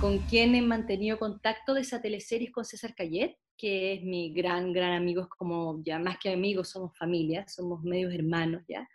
¿Con 0.00 0.18
quién 0.26 0.54
he 0.54 0.62
mantenido 0.62 1.18
contacto 1.18 1.72
de 1.72 1.80
esa 1.80 2.02
teleserie 2.02 2.52
con 2.52 2.64
César 2.64 2.94
Cayet? 2.94 3.36
que 3.56 3.94
es 3.94 4.02
mi 4.02 4.32
gran, 4.32 4.72
gran 4.72 4.92
amigo, 4.92 5.28
como 5.38 5.82
ya 5.84 5.98
más 5.98 6.18
que 6.18 6.30
amigos, 6.30 6.70
somos 6.70 6.96
familia, 6.96 7.46
somos 7.48 7.82
medios 7.82 8.12
hermanos 8.12 8.62
ya. 8.68 8.86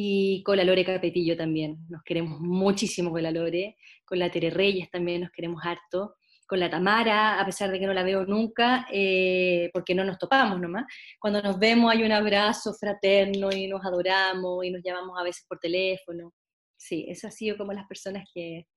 Y 0.00 0.44
con 0.44 0.56
la 0.56 0.62
Lore 0.62 0.84
Capetillo 0.84 1.36
también, 1.36 1.84
nos 1.88 2.04
queremos 2.04 2.38
muchísimo 2.38 3.10
con 3.10 3.20
la 3.20 3.32
Lore, 3.32 3.74
con 4.04 4.20
la 4.20 4.30
Tere 4.30 4.48
Reyes 4.48 4.88
también 4.92 5.22
nos 5.22 5.32
queremos 5.32 5.60
harto, 5.66 6.14
con 6.46 6.60
la 6.60 6.70
Tamara, 6.70 7.40
a 7.40 7.44
pesar 7.44 7.72
de 7.72 7.80
que 7.80 7.86
no 7.88 7.92
la 7.92 8.04
veo 8.04 8.24
nunca, 8.24 8.86
eh, 8.92 9.70
porque 9.72 9.96
no 9.96 10.04
nos 10.04 10.16
topamos 10.16 10.60
nomás. 10.60 10.84
Cuando 11.18 11.42
nos 11.42 11.58
vemos 11.58 11.90
hay 11.90 12.04
un 12.04 12.12
abrazo 12.12 12.74
fraterno 12.74 13.50
y 13.50 13.66
nos 13.66 13.84
adoramos 13.84 14.64
y 14.64 14.70
nos 14.70 14.84
llamamos 14.84 15.18
a 15.18 15.24
veces 15.24 15.44
por 15.48 15.58
teléfono. 15.58 16.32
Sí, 16.76 17.04
eso 17.08 17.26
ha 17.26 17.32
sido 17.32 17.56
como 17.56 17.72
las 17.72 17.88
personas 17.88 18.22
que, 18.32 18.68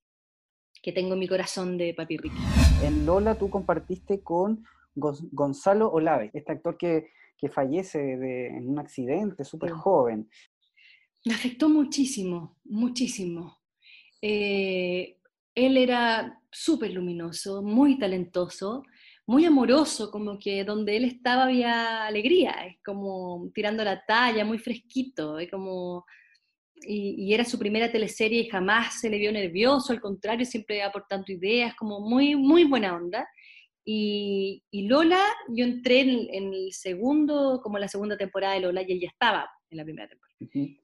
que 0.82 0.92
tengo 0.92 1.14
en 1.14 1.20
mi 1.20 1.28
corazón 1.28 1.78
de 1.78 1.94
Papi 1.94 2.18
Ricky. 2.18 2.38
En 2.84 3.06
Lola 3.06 3.36
tú 3.36 3.48
compartiste 3.48 4.24
con 4.24 4.64
Gonzalo 4.96 5.92
Olave, 5.92 6.32
este 6.34 6.54
actor 6.54 6.80
que, 6.80 7.12
que 7.38 7.50
fallece 7.50 8.00
de, 8.00 8.48
en 8.48 8.70
un 8.70 8.78
accidente 8.78 9.44
súper 9.44 9.72
joven. 9.72 10.30
Me 11.26 11.34
afectó 11.34 11.70
muchísimo, 11.70 12.58
muchísimo. 12.64 13.60
Eh, 14.22 15.18
él 15.54 15.78
era 15.78 16.42
súper 16.52 16.92
luminoso, 16.94 17.62
muy 17.62 17.98
talentoso, 17.98 18.84
muy 19.28 19.46
amoroso, 19.46 20.10
como 20.12 20.40
que 20.40 20.64
donde 20.64 20.98
él 20.98 21.06
estaba 21.06 21.44
había 21.44 22.06
alegría, 22.06 22.52
es 22.66 22.78
como 22.84 23.50
tirando 23.54 23.84
la 23.84 24.04
talla, 24.06 24.46
muy 24.46 24.58
fresquito, 24.58 25.40
es 25.40 25.50
como... 25.50 26.06
Y, 26.84 27.32
era 27.32 27.46
su 27.46 27.60
primera 27.60 27.92
teleserie 27.92 28.42
y 28.42 28.50
jamás 28.50 29.00
se 29.00 29.10
le 29.10 29.20
vio 29.20 29.32
nervioso, 29.32 29.94
al 29.94 30.02
contrario, 30.02 30.46
siempre 30.46 30.82
aportando 30.82 31.32
ideas, 31.32 31.76
como 31.76 32.00
muy, 32.00 32.36
muy 32.36 32.64
buena 32.64 32.96
onda. 32.96 33.28
Y, 33.86 34.64
Lola, 34.72 35.24
yo 35.50 35.64
entré 35.64 36.02
en, 36.02 36.54
el 36.54 36.74
segundo, 36.74 37.62
como 37.62 37.78
la 37.78 37.88
segunda 37.88 38.18
temporada 38.18 38.56
de 38.56 38.62
Lola, 38.62 38.82
y 38.82 38.94
él 38.94 39.02
ya 39.02 39.10
estaba 39.10 39.48
en 39.70 39.78
la 39.78 39.84
primera 39.84 40.10
temporada. 40.10 40.81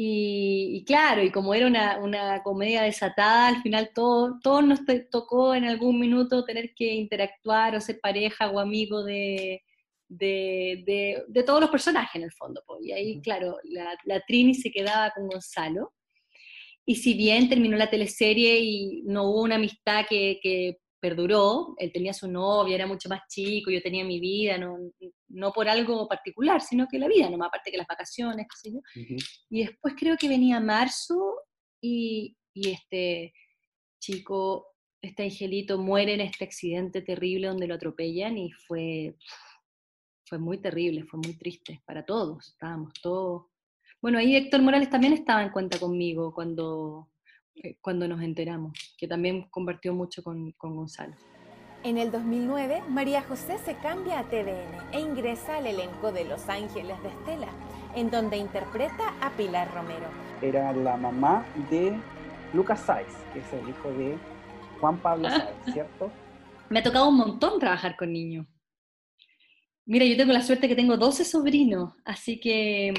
Y, 0.00 0.84
claro, 0.86 1.24
y 1.24 1.32
como 1.32 1.54
era 1.54 1.66
una, 1.98 2.40
comedia 2.44 2.82
desatada, 2.82 3.48
al 3.48 3.62
final 3.62 3.90
todo, 3.92 4.38
todo 4.40 4.62
nos 4.62 4.78
tocó 5.10 5.56
en 5.56 5.64
algún 5.64 5.98
minuto 5.98 6.44
tener 6.44 6.72
que 6.72 6.94
interactuar 6.94 7.74
o 7.74 7.80
ser 7.80 7.98
pareja 8.00 8.48
o 8.48 8.60
amigo 8.60 9.02
de, 9.02 9.60
de, 10.06 11.42
todos 11.44 11.60
los 11.60 11.70
personajes 11.70 12.14
en 12.14 12.22
el 12.22 12.32
fondo. 12.32 12.62
Y 12.80 12.92
ahí, 12.92 13.20
claro, 13.20 13.58
la, 14.04 14.20
Trini 14.24 14.54
se 14.54 14.70
quedaba 14.70 15.10
con 15.10 15.26
Gonzalo. 15.26 15.92
Y 16.86 16.94
si 16.94 17.14
bien 17.14 17.48
terminó 17.48 17.76
la 17.76 17.90
teleserie 17.90 18.60
y 18.60 19.02
no 19.02 19.24
hubo 19.24 19.42
una 19.42 19.56
amistad 19.56 20.06
que, 20.08 20.38
que 20.40 20.78
perduró, 21.00 21.74
él 21.78 21.92
tenía 21.92 22.12
su 22.12 22.28
novia, 22.28 22.74
era 22.74 22.86
mucho 22.86 23.08
más 23.08 23.20
chico, 23.28 23.70
yo 23.70 23.80
tenía 23.82 24.04
mi 24.04 24.20
vida, 24.20 24.58
no, 24.58 24.76
no 25.28 25.52
por 25.52 25.68
algo 25.68 26.08
particular, 26.08 26.60
sino 26.60 26.86
que 26.88 26.98
la 26.98 27.08
vida, 27.08 27.30
más 27.30 27.48
aparte 27.48 27.70
que 27.70 27.76
las 27.76 27.86
vacaciones, 27.86 28.46
qué 28.48 28.56
sé 28.56 28.72
yo. 28.72 28.80
Y 29.50 29.64
después 29.64 29.94
creo 29.96 30.16
que 30.16 30.28
venía 30.28 30.60
marzo 30.60 31.36
y, 31.80 32.36
y, 32.54 32.70
este 32.70 33.32
chico, 34.00 34.66
este 35.00 35.24
angelito 35.24 35.78
muere 35.78 36.14
en 36.14 36.20
este 36.20 36.44
accidente 36.44 37.02
terrible 37.02 37.48
donde 37.48 37.66
lo 37.66 37.74
atropellan 37.74 38.36
y 38.36 38.50
fue, 38.50 39.16
fue 40.26 40.38
muy 40.38 40.58
terrible, 40.58 41.04
fue 41.04 41.20
muy 41.24 41.36
triste 41.36 41.82
para 41.86 42.04
todos, 42.04 42.48
estábamos 42.48 42.92
todos... 43.02 43.46
Bueno, 44.00 44.18
ahí 44.18 44.36
Héctor 44.36 44.62
Morales 44.62 44.90
también 44.90 45.12
estaba 45.12 45.42
en 45.42 45.50
cuenta 45.50 45.78
conmigo 45.80 46.32
cuando, 46.32 47.10
cuando 47.80 48.08
nos 48.08 48.22
enteramos, 48.22 48.72
que 48.96 49.08
también 49.08 49.48
compartió 49.50 49.94
mucho 49.94 50.22
con, 50.22 50.52
con 50.52 50.76
Gonzalo. 50.76 51.14
En 51.84 51.96
el 51.96 52.10
2009, 52.10 52.82
María 52.88 53.22
José 53.22 53.56
se 53.58 53.76
cambia 53.76 54.18
a 54.18 54.24
TVN 54.24 54.92
e 54.92 55.00
ingresa 55.00 55.58
al 55.58 55.66
elenco 55.66 56.10
de 56.10 56.24
Los 56.24 56.48
Ángeles 56.48 57.00
de 57.02 57.08
Estela, 57.08 57.48
en 57.94 58.10
donde 58.10 58.36
interpreta 58.36 59.14
a 59.20 59.30
Pilar 59.36 59.72
Romero. 59.72 60.08
Era 60.42 60.72
la 60.72 60.96
mamá 60.96 61.46
de 61.70 61.96
Lucas 62.52 62.80
Sáez, 62.80 63.14
que 63.32 63.38
es 63.38 63.52
el 63.52 63.68
hijo 63.68 63.90
de 63.92 64.18
Juan 64.80 64.98
Pablo 64.98 65.30
Sáez, 65.30 65.54
¿cierto? 65.72 66.10
Me 66.68 66.80
ha 66.80 66.82
tocado 66.82 67.08
un 67.08 67.16
montón 67.16 67.60
trabajar 67.60 67.96
con 67.96 68.12
niños. 68.12 68.46
Mira, 69.86 70.04
yo 70.04 70.16
tengo 70.16 70.32
la 70.32 70.42
suerte 70.42 70.68
que 70.68 70.76
tengo 70.76 70.96
12 70.96 71.24
sobrinos, 71.24 71.94
así 72.04 72.40
que 72.40 72.92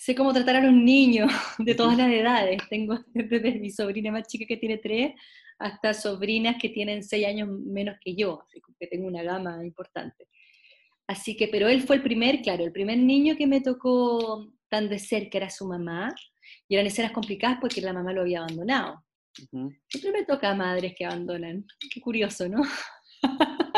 sé 0.00 0.14
cómo 0.14 0.32
tratar 0.32 0.56
a 0.56 0.60
los 0.62 0.72
niños 0.72 1.30
de 1.58 1.74
todas 1.74 1.96
las 1.96 2.10
edades. 2.10 2.62
Tengo 2.70 2.98
desde 3.14 3.58
mi 3.58 3.70
sobrina 3.70 4.10
más 4.10 4.26
chica 4.26 4.46
que 4.46 4.56
tiene 4.56 4.78
tres 4.78 5.14
hasta 5.58 5.92
sobrinas 5.92 6.56
que 6.58 6.70
tienen 6.70 7.02
seis 7.02 7.26
años 7.26 7.48
menos 7.48 7.96
que 8.00 8.14
yo, 8.14 8.42
así 8.46 8.62
que 8.78 8.86
tengo 8.86 9.06
una 9.06 9.22
gama 9.22 9.62
importante. 9.62 10.26
Así 11.06 11.36
que, 11.36 11.48
pero 11.48 11.68
él 11.68 11.82
fue 11.82 11.96
el 11.96 12.02
primer, 12.02 12.40
claro, 12.40 12.64
el 12.64 12.72
primer 12.72 12.96
niño 12.96 13.36
que 13.36 13.46
me 13.46 13.60
tocó 13.60 14.54
tan 14.70 14.88
de 14.88 14.98
cerca 14.98 15.36
era 15.36 15.50
su 15.50 15.66
mamá, 15.66 16.14
y 16.66 16.76
eran 16.76 16.86
escenas 16.86 17.12
complicadas 17.12 17.58
porque 17.60 17.82
la 17.82 17.92
mamá 17.92 18.14
lo 18.14 18.22
había 18.22 18.38
abandonado. 18.38 19.04
Siempre 19.88 20.12
me 20.12 20.24
toca 20.24 20.50
a 20.50 20.54
madres 20.54 20.94
que 20.96 21.04
abandonan. 21.04 21.66
Qué 21.92 22.00
curioso, 22.00 22.48
¿no? 22.48 22.62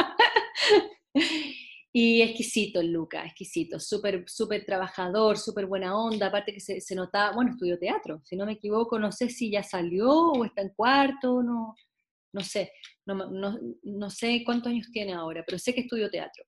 Y 1.94 2.22
exquisito 2.22 2.80
el 2.80 2.90
Luca, 2.90 3.24
exquisito, 3.26 3.78
súper 3.78 4.24
súper 4.26 4.64
trabajador, 4.64 5.36
súper 5.36 5.66
buena 5.66 5.94
onda, 5.96 6.28
aparte 6.28 6.54
que 6.54 6.60
se, 6.60 6.80
se, 6.80 6.94
notaba, 6.94 7.34
bueno, 7.34 7.52
estudió 7.52 7.78
teatro, 7.78 8.22
si 8.24 8.34
no 8.34 8.46
me 8.46 8.52
equivoco, 8.52 8.98
no 8.98 9.12
sé 9.12 9.28
si 9.28 9.50
ya 9.50 9.62
salió 9.62 10.10
o 10.10 10.44
está 10.44 10.62
en 10.62 10.70
cuarto, 10.70 11.42
no, 11.42 11.74
no 12.32 12.40
sé, 12.40 12.72
no, 13.04 14.10
sé 14.10 14.42
cuántos 14.44 14.72
años 14.72 14.88
tiene 14.90 15.12
ahora, 15.12 15.44
pero 15.46 15.58
sé 15.58 15.74
que 15.74 15.82
estudió 15.82 16.10
teatro. 16.10 16.44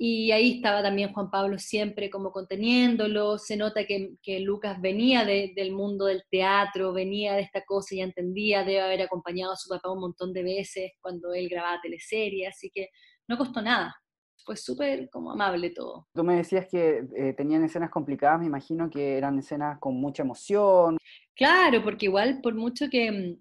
Y 0.00 0.30
ahí 0.30 0.56
estaba 0.56 0.80
también 0.80 1.12
Juan 1.12 1.28
Pablo 1.28 1.58
siempre 1.58 2.08
como 2.08 2.30
conteniéndolo, 2.30 3.36
se 3.36 3.56
nota 3.56 3.84
que, 3.84 4.10
que 4.22 4.38
Lucas 4.38 4.80
venía 4.80 5.24
del 5.24 5.72
mundo 5.72 6.04
del 6.04 6.22
teatro, 6.30 6.92
venía 6.92 7.34
de 7.34 7.42
esta 7.42 7.64
cosa 7.64 7.96
ya 7.96 8.04
entendía, 8.04 8.62
debe 8.62 8.80
haber 8.80 9.02
acompañado 9.02 9.52
a 9.54 9.56
su 9.56 9.68
papá 9.68 9.90
un 9.90 10.00
montón 10.00 10.32
de 10.32 10.44
veces 10.44 10.92
cuando 11.00 11.34
él 11.34 11.48
grababa 11.48 11.80
teleseries, 11.82 12.50
así 12.50 12.70
que 12.72 12.90
no 13.26 13.36
costó 13.36 13.60
nada, 13.60 13.96
fue 14.44 14.56
súper 14.56 15.08
como 15.10 15.32
amable 15.32 15.70
todo. 15.70 16.06
Tú 16.14 16.24
me 16.24 16.36
decías 16.36 16.66
que 16.70 17.04
eh, 17.16 17.34
tenían 17.34 17.64
escenas 17.64 17.90
complicadas, 17.90 18.40
me 18.40 18.46
imagino 18.46 18.88
que 18.90 19.16
eran 19.16 19.38
escenas 19.38 19.78
con 19.78 20.00
mucha 20.00 20.22
emoción. 20.22 20.96
Claro, 21.34 21.82
porque 21.82 22.06
igual 22.06 22.40
por 22.42 22.54
mucho 22.54 22.88
que, 22.90 23.10
mm, 23.10 23.36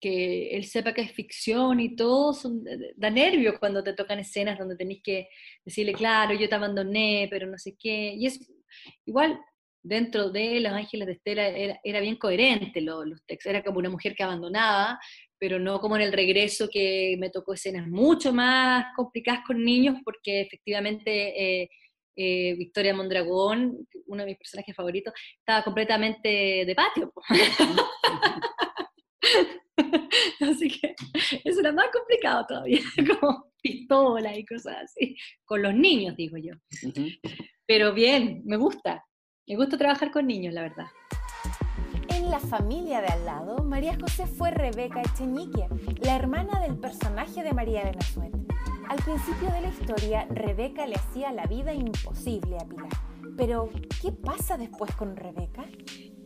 que 0.00 0.56
él 0.56 0.64
sepa 0.64 0.92
que 0.92 1.02
es 1.02 1.12
ficción 1.12 1.80
y 1.80 1.94
todo, 1.94 2.36
da 2.96 3.10
nervios 3.10 3.58
cuando 3.58 3.82
te 3.82 3.92
tocan 3.92 4.18
escenas 4.18 4.58
donde 4.58 4.76
tenés 4.76 5.00
que 5.02 5.28
decirle, 5.64 5.92
claro, 5.92 6.34
yo 6.34 6.48
te 6.48 6.54
abandoné, 6.54 7.28
pero 7.30 7.46
no 7.46 7.56
sé 7.58 7.76
qué. 7.78 8.14
Y 8.14 8.26
es 8.26 8.52
igual 9.06 9.40
dentro 9.82 10.30
de 10.30 10.60
Los 10.60 10.72
Ángeles 10.72 11.06
de 11.06 11.12
Estela 11.14 11.48
era, 11.48 12.00
bien 12.00 12.16
coherente 12.16 12.80
los, 12.80 13.06
los 13.06 13.24
textos, 13.24 13.50
era 13.50 13.62
como 13.62 13.78
una 13.78 13.90
mujer 13.90 14.14
que 14.14 14.22
abandonaba, 14.22 14.98
pero 15.42 15.58
no 15.58 15.80
como 15.80 15.96
en 15.96 16.02
el 16.02 16.12
regreso 16.12 16.68
que 16.72 17.16
me 17.18 17.28
tocó 17.28 17.52
escenas 17.52 17.88
mucho 17.88 18.32
más 18.32 18.94
complicadas 18.94 19.40
con 19.44 19.64
niños, 19.64 19.96
porque 20.04 20.42
efectivamente 20.42 21.62
eh, 21.62 21.68
eh, 22.14 22.54
Victoria 22.54 22.94
Mondragón, 22.94 23.88
uno 24.06 24.22
de 24.22 24.28
mis 24.28 24.38
personajes 24.38 24.76
favoritos, 24.76 25.12
estaba 25.40 25.64
completamente 25.64 26.64
de 26.64 26.74
patio. 26.76 27.12
así 30.48 30.68
que 30.68 30.94
eso 31.42 31.58
era 31.58 31.72
más 31.72 31.88
complicado 31.92 32.46
todavía, 32.46 32.78
como 33.20 33.52
pistola 33.60 34.38
y 34.38 34.46
cosas 34.46 34.76
así, 34.84 35.16
con 35.44 35.60
los 35.60 35.74
niños, 35.74 36.14
digo 36.14 36.36
yo. 36.38 36.54
Pero 37.66 37.92
bien, 37.92 38.42
me 38.44 38.58
gusta, 38.58 39.04
me 39.48 39.56
gusta 39.56 39.76
trabajar 39.76 40.12
con 40.12 40.28
niños, 40.28 40.54
la 40.54 40.62
verdad 40.62 40.86
la 42.32 42.40
familia 42.40 43.02
de 43.02 43.08
al 43.08 43.26
lado, 43.26 43.62
María 43.62 43.94
José 44.00 44.26
fue 44.26 44.50
Rebeca 44.50 45.02
Echeñique, 45.02 45.66
la 46.00 46.16
hermana 46.16 46.60
del 46.60 46.78
personaje 46.78 47.42
de 47.42 47.52
María 47.52 47.84
Benazuet. 47.84 48.32
Al 48.88 48.96
principio 49.04 49.50
de 49.50 49.60
la 49.60 49.68
historia, 49.68 50.26
Rebeca 50.30 50.86
le 50.86 50.94
hacía 50.94 51.30
la 51.30 51.44
vida 51.44 51.74
imposible 51.74 52.56
a 52.56 52.66
Pilar. 52.66 52.88
Pero, 53.36 53.68
¿qué 54.00 54.12
pasa 54.12 54.56
después 54.56 54.94
con 54.96 55.14
Rebeca? 55.14 55.66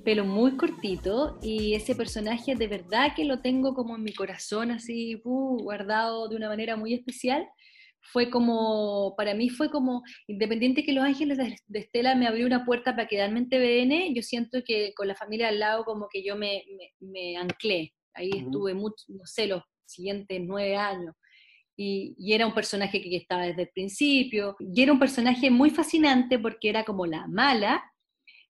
Pelo 0.05 0.25
muy 0.25 0.57
cortito 0.57 1.41
y 1.43 1.75
ese 1.75 1.97
personaje 1.97 2.55
de 2.55 2.69
verdad 2.69 3.09
que 3.17 3.25
lo 3.25 3.41
tengo 3.41 3.75
como 3.75 3.97
en 3.97 4.05
mi 4.05 4.15
corazón, 4.15 4.71
así 4.71 5.21
uh, 5.25 5.57
guardado 5.61 6.29
de 6.29 6.37
una 6.37 6.47
manera 6.47 6.77
muy 6.77 6.95
especial 6.95 7.49
fue 8.13 8.31
como, 8.31 9.15
para 9.17 9.35
mí 9.35 9.49
fue 9.49 9.71
como, 9.71 10.03
independiente 10.27 10.85
que 10.85 10.93
Los 10.93 11.05
Ángeles 11.05 11.39
de, 11.39 11.79
Estela 11.79 12.15
me 12.15 12.27
abrió 12.27 12.47
una 12.47 12.65
puerta 12.65 12.95
para 12.95 13.09
quedarme 13.09 13.41
en 13.41 13.49
TVN, 13.49 14.15
yo 14.15 14.23
siento 14.23 14.59
que 14.65 14.93
con 14.95 15.09
la 15.09 15.15
familia 15.15 15.49
al 15.49 15.59
lado 15.59 15.85
como 15.85 16.09
que 16.09 16.23
yo 16.23 16.37
me, 16.37 16.63
me, 17.01 17.37
anclé, 17.37 17.95
ahí 18.15 18.31
estuve 18.35 18.75
mucho, 18.75 19.05
no 19.09 19.25
sé, 19.25 19.47
los 19.47 19.63
siguientes 19.85 20.41
nueve 20.45 20.77
años. 20.77 21.15
Y, 21.79 22.15
y, 22.17 22.33
era 22.33 22.47
un 22.47 22.55
personaje 22.55 23.03
que 23.03 23.17
estaba 23.17 23.45
desde 23.45 23.63
el 23.63 23.69
principio, 23.69 24.57
y 24.59 24.83
era 24.83 24.93
un 24.93 24.99
personaje 24.99 25.51
muy 25.51 25.69
fascinante 25.69 26.39
porque 26.39 26.71
era 26.71 26.85
como 26.85 27.05
la 27.05 27.27
mala, 27.27 27.85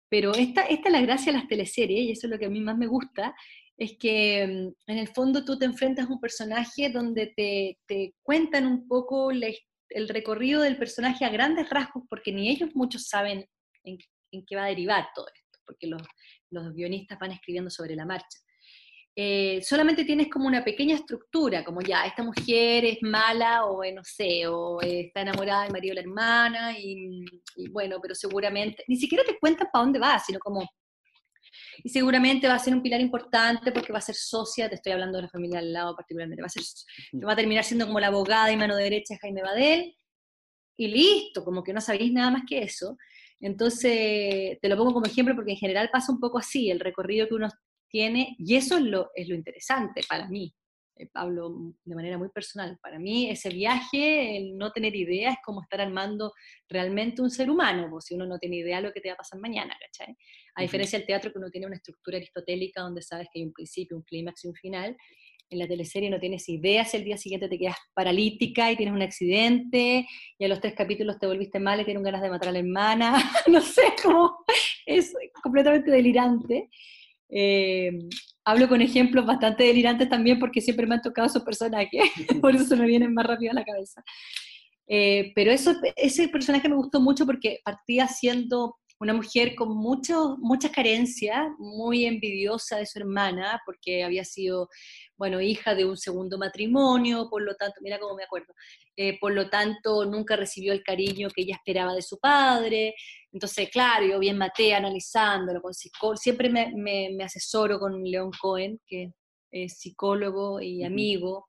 pero 0.09 0.33
esta, 0.35 0.63
esta 0.63 0.89
es 0.89 0.93
la 0.93 1.01
gracia 1.01 1.33
de 1.33 1.39
las 1.39 1.49
teleseries, 1.49 2.07
y 2.07 2.11
eso 2.13 2.27
es 2.27 2.31
lo 2.31 2.39
que 2.39 2.47
a 2.47 2.51
mí 2.51 2.61
más 2.61 2.79
me 2.79 2.87
gusta, 2.87 3.35
es 3.77 3.97
que 3.99 4.47
mm, 4.47 4.91
en 4.91 4.99
el 4.99 5.09
fondo 5.09 5.45
tú 5.45 5.59
te 5.59 5.65
enfrentas 5.65 6.07
a 6.07 6.13
un 6.13 6.21
personaje 6.21 6.91
donde 6.91 7.29
te, 7.37 7.79
te 7.87 8.15
cuentan 8.23 8.67
un 8.67 8.89
poco 8.89 9.31
el 9.31 10.09
recorrido 10.09 10.63
del 10.63 10.79
personaje 10.79 11.25
a 11.25 11.31
grandes 11.31 11.69
rasgos, 11.71 12.05
porque 12.09 12.33
ni 12.33 12.49
ellos 12.51 12.71
muchos 12.75 13.09
saben 13.09 13.47
en, 13.85 13.99
qué 14.47 14.57
va 14.57 14.65
a 14.65 14.69
derivar 14.69 15.09
todo 15.15 15.27
esto, 15.29 15.59
porque 15.65 15.87
los, 15.87 16.03
los 16.51 16.73
guionistas 16.75 17.19
van 17.19 17.33
escribiendo 17.33 17.71
sobre 17.71 17.97
la 17.97 18.05
marcha. 18.05 18.39
Eh, 19.19 19.63
solamente 19.63 20.05
tienes 20.05 20.29
como 20.29 20.47
una 20.47 20.63
pequeña 20.63 20.95
estructura, 20.95 21.65
como 21.65 21.81
ya, 21.81 22.05
esta 22.05 22.23
mujer 22.23 22.85
es 22.85 22.99
mala 23.01 23.65
o 23.65 23.83
eh, 23.83 23.91
no 23.91 24.03
sé, 24.05 24.47
o 24.47 24.79
eh, 24.83 25.07
está 25.07 25.23
enamorada 25.23 25.63
del 25.63 25.73
marido 25.73 25.95
de 25.95 26.03
la 26.03 26.07
hermana, 26.07 26.79
y, 26.79 27.25
bueno, 27.71 27.99
pero 28.03 28.15
seguramente, 28.15 28.85
ni 28.89 28.97
siquiera 28.97 29.25
te 29.25 29.39
cuentan 29.39 29.69
para 29.73 29.85
dónde 29.85 29.99
va, 29.99 30.19
sino 30.19 30.39
como, 30.39 30.69
y 31.83 31.89
seguramente 31.89 32.49
va 32.49 32.55
a 32.55 32.59
ser 32.59 32.75
un 32.75 32.83
pilar 32.83 33.01
importante 33.01 33.73
porque 33.73 33.93
va 33.93 33.99
a 33.99 34.03
ser 34.03 34.15
socia, 34.15 34.69
te 34.69 34.77
estoy 34.77 34.93
hablando 34.93 35.19
de 35.19 35.23
la 35.23 35.29
familia 35.29 35.59
al 35.59 35.73
lado 35.73 35.95
particularmente, 35.95 36.43
va 36.43 36.47
a, 36.47 36.51
ser, 36.51 36.63
va 37.27 37.33
a 37.33 37.37
terminar 37.37 37.65
siendo 37.65 37.87
como 37.87 38.01
la 38.01 38.09
abogada 38.09 38.51
y 38.53 38.57
mano 38.57 38.77
derecha 38.77 39.15
de 39.15 39.21
Jaime 39.21 39.43
Badel, 39.43 39.97
y 40.79 40.89
listo, 40.89 41.45
como 41.45 41.63
que 41.63 41.73
no 41.73 41.81
sabéis 41.81 42.13
nada 42.13 42.31
más 42.31 42.43
que 42.47 42.59
eso. 42.59 42.99
Entonces, 43.41 44.59
te 44.61 44.69
lo 44.69 44.77
pongo 44.77 44.95
como 44.95 45.07
ejemplo 45.07 45.35
porque 45.35 45.53
en 45.53 45.59
general 45.59 45.89
pasa 45.91 46.13
un 46.13 46.21
poco 46.21 46.39
así, 46.39 46.71
el 46.71 46.81
recorrido 46.81 47.29
que 47.29 47.35
uno 47.35 47.49
tiene, 47.89 48.37
y 48.39 48.57
eso 48.57 48.77
es 48.77 48.85
lo, 48.85 49.11
es 49.15 49.29
lo 49.29 49.35
interesante 49.35 50.03
para 50.09 50.29
mí, 50.29 50.55
eh, 50.97 51.09
hablo 51.15 51.75
de 51.85 51.95
manera 51.95 52.19
muy 52.19 52.29
personal, 52.31 52.79
para 52.83 52.99
mí 52.99 53.31
ese 53.31 53.51
viaje, 53.51 54.37
el 54.37 54.57
no 54.57 54.73
tener 54.73 54.95
idea, 54.95 55.33
es 55.33 55.39
como 55.45 55.63
estar 55.63 55.81
armando 55.81 56.33
realmente 56.69 57.23
un 57.23 57.31
ser 57.31 57.51
humano, 57.51 57.89
pues, 57.91 58.07
si 58.07 58.15
uno 58.15 58.27
no 58.27 58.39
tiene 58.39 58.57
idea 58.57 58.77
de 58.77 58.85
lo 58.85 58.93
que 58.93 59.01
te 59.01 59.09
va 59.09 59.15
a 59.15 59.19
pasar 59.19 59.39
mañana, 59.41 59.77
¿cachai? 59.81 60.17
A 60.55 60.63
diferencia 60.63 60.99
del 60.99 61.07
teatro 61.07 61.33
que 61.33 61.39
uno 61.39 61.51
tiene 61.51 61.67
una 61.67 61.77
estructura 61.77 62.17
aristotélica 62.17 62.81
donde 62.81 63.03
sabes 63.03 63.29
que 63.33 63.41
hay 63.41 63.45
un 63.45 63.53
principio, 63.53 63.97
un 63.97 64.03
clímax 64.05 64.45
y 64.45 64.49
un 64.49 64.55
final, 64.55 64.97
en 65.49 65.59
la 65.59 65.69
teleserie 65.69 66.11
no 66.11 66.19
tienes 66.19 66.49
idea 66.49 66.85
si 66.85 66.97
el 66.97 67.05
día 67.05 67.17
siguiente 67.17 67.49
te 67.49 67.59
quedas 67.59 67.77
paralítica 67.95 68.73
y 68.73 68.77
tienes 68.77 68.95
un 68.95 69.03
accidente, 69.03 70.07
y 70.39 70.45
a 70.45 70.49
los 70.49 70.61
tres 70.61 70.75
capítulos 70.75 71.19
te 71.19 71.27
volviste 71.27 71.61
mal 71.61 71.81
y 71.81 71.85
tienes 71.85 72.03
ganas 72.03 72.23
de 72.23 72.31
matar 72.31 72.49
a 72.49 72.53
la 72.53 72.59
hermana, 72.59 73.13
no 73.49 73.61
sé, 73.61 73.95
como 74.03 74.39
es 74.87 75.15
completamente 75.43 75.91
delirante. 75.91 76.69
Eh, 77.29 77.91
hablo 78.47 78.69
con 78.69 78.81
ejemplos 78.81 79.27
bastante 79.27 79.65
delirantes 79.65 80.09
también 80.09 80.39
porque 80.39 80.61
siempre 80.61 80.87
me 80.87 80.95
han 80.95 81.03
tocado 81.03 81.27
esos 81.27 81.43
personajes, 81.43 82.01
por 82.41 82.55
eso 82.55 82.65
se 82.65 82.77
me 82.77 82.87
vienen 82.87 83.13
más 83.13 83.27
rápido 83.27 83.51
a 83.51 83.55
la 83.55 83.65
cabeza. 83.65 84.03
Eh, 84.89 85.33
pero 85.35 85.51
eso, 85.51 85.75
ese 85.97 86.29
personaje 86.29 86.69
me 86.69 86.77
gustó 86.77 87.01
mucho 87.01 87.27
porque 87.27 87.59
partía 87.65 88.07
siendo 88.07 88.77
una 88.99 89.13
mujer 89.13 89.55
con 89.55 89.77
mucho, 89.77 90.37
muchas 90.39 90.71
carencias, 90.71 91.49
muy 91.59 92.07
envidiosa 92.07 92.79
de 92.79 92.87
su 92.87 92.99
hermana, 92.99 93.61
porque 93.67 94.03
había 94.05 94.25
sido, 94.25 94.69
bueno, 95.17 95.41
hija 95.41 95.75
de 95.75 95.85
un 95.85 95.97
segundo 95.97 96.39
matrimonio, 96.39 97.29
por 97.31 97.43
lo 97.43 97.55
tanto, 97.57 97.81
mira 97.83 97.99
cómo 97.99 98.15
me 98.17 98.25
acuerdo, 98.25 98.55
eh, 98.97 99.19
por 99.21 99.33
lo 99.33 99.51
tanto 99.51 100.07
nunca 100.07 100.37
recibió 100.37 100.73
el 100.73 100.83
cariño 100.83 101.29
que 101.35 101.43
ella 101.43 101.57
esperaba 101.57 101.95
de 101.95 102.03
su 102.03 102.19
padre, 102.19 102.95
entonces, 103.33 103.69
claro, 103.71 104.07
yo 104.07 104.19
bien 104.19 104.39
maté 104.39 104.75
analizándolo, 104.75 105.61
con 105.61 105.75
siempre 106.17 106.49
me, 106.49 106.73
me, 106.75 107.23
asesoro 107.23 107.79
con 107.79 108.03
León 108.03 108.31
Cohen, 108.41 108.81
que 108.87 109.13
es 109.51 109.79
psicólogo 109.79 110.61
y 110.63 110.85
amigo, 110.85 111.47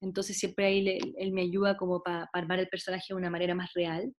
entonces 0.00 0.38
siempre 0.38 0.64
ahí 0.66 0.98
él 1.18 1.32
me 1.32 1.42
ayuda 1.42 1.76
como 1.76 2.02
para 2.02 2.28
armar 2.32 2.60
el 2.60 2.68
personaje 2.68 3.06
de 3.10 3.16
una 3.16 3.28
manera 3.28 3.54
más 3.54 3.70
real. 3.74 4.12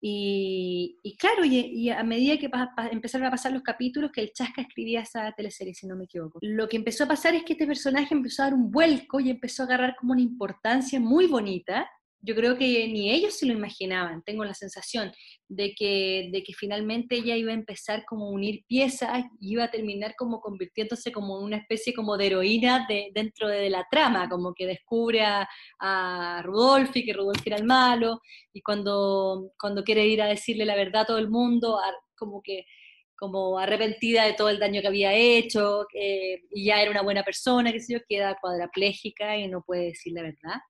Y, 0.00 1.16
claro, 1.18 1.44
y, 1.44 1.90
a 1.90 2.02
medida 2.04 2.38
que 2.38 2.50
empezaron 2.92 3.26
a 3.26 3.30
pasar 3.30 3.52
los 3.52 3.62
capítulos, 3.62 4.12
que 4.12 4.20
el 4.20 4.32
Chasca 4.32 4.62
escribía 4.62 5.00
esa 5.00 5.32
teleserie, 5.32 5.74
si 5.74 5.86
no 5.86 5.96
me 5.96 6.04
equivoco, 6.04 6.38
lo 6.42 6.68
que 6.68 6.76
empezó 6.76 7.04
a 7.04 7.08
pasar 7.08 7.34
es 7.34 7.42
que 7.42 7.54
este 7.54 7.66
personaje 7.66 8.14
empezó 8.14 8.42
a 8.42 8.46
dar 8.46 8.54
un 8.54 8.70
vuelco 8.70 9.18
y 9.20 9.30
empezó 9.30 9.62
a 9.62 9.66
agarrar 9.66 9.96
como 9.96 10.12
una 10.12 10.22
importancia 10.22 11.00
muy 11.00 11.26
bonita, 11.26 11.90
yo 12.20 12.34
creo 12.34 12.56
que 12.56 12.88
ni 12.88 13.10
ellos 13.10 13.34
se 13.38 13.46
lo 13.46 13.52
imaginaban, 13.52 14.22
tengo 14.22 14.44
la 14.44 14.54
sensación 14.54 15.12
de 15.48 15.74
que, 15.74 16.28
de 16.32 16.42
que 16.42 16.52
finalmente 16.52 17.16
ella 17.16 17.36
iba 17.36 17.52
a 17.52 17.54
empezar 17.54 18.04
como 18.04 18.30
unir 18.30 18.64
piezas 18.66 19.24
y 19.40 19.52
iba 19.52 19.64
a 19.64 19.70
terminar 19.70 20.14
como 20.16 20.40
convirtiéndose 20.40 21.12
como 21.12 21.38
una 21.38 21.56
especie 21.56 21.94
como 21.94 22.16
de 22.16 22.26
heroína 22.26 22.86
de, 22.88 23.10
dentro 23.14 23.48
de, 23.48 23.70
la 23.70 23.86
trama, 23.90 24.28
como 24.28 24.52
que 24.54 24.66
descubre 24.66 25.22
a, 25.24 25.48
a 25.78 26.42
Rudolfi, 26.42 27.04
que 27.04 27.12
Rudolfi 27.12 27.50
era 27.50 27.58
el 27.58 27.64
malo, 27.64 28.20
y 28.52 28.62
cuando, 28.62 29.52
cuando 29.58 29.84
quiere 29.84 30.06
ir 30.06 30.20
a 30.22 30.26
decirle 30.26 30.64
la 30.64 30.74
verdad 30.76 31.02
a 31.02 31.06
todo 31.06 31.18
el 31.18 31.30
mundo, 31.30 31.78
como 32.16 32.42
que 32.42 32.64
como 33.18 33.58
arrepentida 33.58 34.24
de 34.24 34.34
todo 34.34 34.48
el 34.48 34.58
daño 34.58 34.80
que 34.80 34.88
había 34.88 35.12
hecho, 35.12 35.86
y 35.92 36.64
ya 36.64 36.80
era 36.80 36.90
una 36.90 37.02
buena 37.02 37.22
persona, 37.22 37.72
que 37.72 37.80
sé 37.80 37.94
yo, 37.94 38.00
queda 38.08 38.38
cuadraplégica 38.40 39.36
y 39.36 39.48
no 39.48 39.62
puede 39.62 39.86
decir 39.86 40.12
la 40.14 40.22
verdad. 40.22 40.60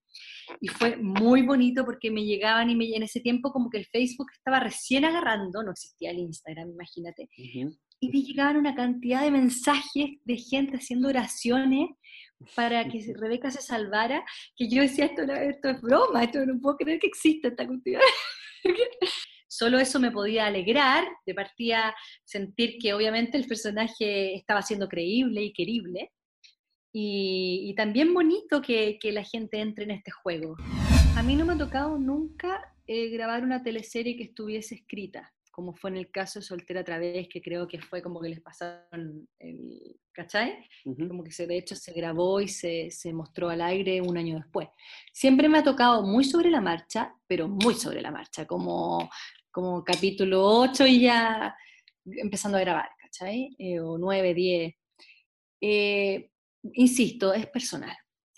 Y 0.60 0.68
fue 0.68 0.96
muy 0.96 1.42
bonito 1.42 1.84
porque 1.84 2.10
me 2.10 2.24
llegaban 2.24 2.70
y 2.70 2.74
me, 2.74 2.86
en 2.96 3.02
ese 3.02 3.20
tiempo 3.20 3.52
como 3.52 3.68
que 3.70 3.78
el 3.78 3.86
Facebook 3.86 4.28
estaba 4.32 4.60
recién 4.60 5.04
agarrando, 5.04 5.62
no 5.62 5.72
existía 5.72 6.10
el 6.10 6.18
Instagram, 6.18 6.70
imagínate, 6.70 7.28
y 8.00 8.08
me 8.10 8.22
llegaban 8.22 8.56
una 8.56 8.74
cantidad 8.74 9.22
de 9.22 9.30
mensajes 9.30 10.10
de 10.24 10.36
gente 10.36 10.76
haciendo 10.76 11.08
oraciones 11.08 11.90
para 12.54 12.88
que 12.88 13.00
Rebeca 13.16 13.50
se 13.50 13.60
salvara, 13.60 14.24
que 14.56 14.68
yo 14.68 14.82
decía, 14.82 15.06
esto, 15.06 15.22
esto 15.22 15.68
es 15.70 15.80
broma, 15.80 16.24
esto 16.24 16.44
no 16.46 16.58
puedo 16.60 16.76
creer 16.76 16.98
que 17.00 17.08
exista 17.08 17.48
esta 17.48 17.66
cuestión. 17.66 18.00
Solo 19.48 19.78
eso 19.78 19.98
me 19.98 20.10
podía 20.10 20.46
alegrar, 20.46 21.04
de 21.26 21.34
partía 21.34 21.94
sentir 22.24 22.76
que 22.78 22.92
obviamente 22.92 23.38
el 23.38 23.46
personaje 23.46 24.34
estaba 24.34 24.60
siendo 24.62 24.88
creíble 24.88 25.42
y 25.42 25.52
querible, 25.52 26.12
y, 26.92 27.74
también 27.76 28.12
bonito 28.12 28.60
que, 28.60 28.98
la 29.04 29.22
gente 29.22 29.60
entre 29.60 29.84
en 29.84 29.92
este 29.92 30.10
juego. 30.10 30.56
A 31.16 31.22
mí 31.22 31.36
no 31.36 31.44
me 31.44 31.52
ha 31.52 31.58
tocado 31.58 31.98
nunca 31.98 32.74
eh, 32.86 33.08
grabar 33.08 33.42
una 33.42 33.62
teleserie 33.62 34.16
que 34.16 34.24
estuviese 34.24 34.76
escrita, 34.76 35.32
como 35.50 35.74
fue 35.74 35.90
en 35.90 35.96
el 35.96 36.10
caso 36.10 36.38
de 36.38 36.44
Soltera 36.44 36.84
través, 36.84 37.28
que 37.28 37.42
creo 37.42 37.66
que 37.66 37.80
fue 37.80 38.02
como 38.02 38.20
que 38.20 38.28
les 38.28 38.40
pasaron 38.40 39.28
el, 39.38 39.98
¿cachai? 40.12 40.64
Como 40.84 41.22
que 41.22 41.30
se, 41.30 41.46
de 41.46 41.58
hecho 41.58 41.76
se 41.76 41.92
grabó 41.92 42.40
y 42.40 42.48
se, 42.48 42.90
se, 42.90 43.12
mostró 43.12 43.48
al 43.48 43.60
aire 43.60 44.00
un 44.00 44.16
año 44.16 44.36
después. 44.36 44.68
Siempre 45.12 45.48
me 45.48 45.58
ha 45.58 45.62
tocado 45.62 46.02
muy 46.02 46.24
sobre 46.24 46.50
la 46.50 46.60
marcha, 46.60 47.14
pero 47.26 47.48
muy 47.48 47.74
sobre 47.74 48.02
la 48.02 48.10
marcha, 48.10 48.46
como, 48.46 49.10
como 49.58 49.82
capítulo 49.82 50.46
8 50.46 50.86
y 50.86 51.00
ya 51.00 51.52
empezando 52.04 52.58
a 52.58 52.60
grabar, 52.60 52.88
¿cachai? 52.96 53.56
Eh, 53.58 53.80
o 53.80 53.98
9, 53.98 54.32
10. 54.32 54.74
Eh, 55.60 56.30
insisto, 56.74 57.34
es 57.34 57.48
personal, 57.48 57.96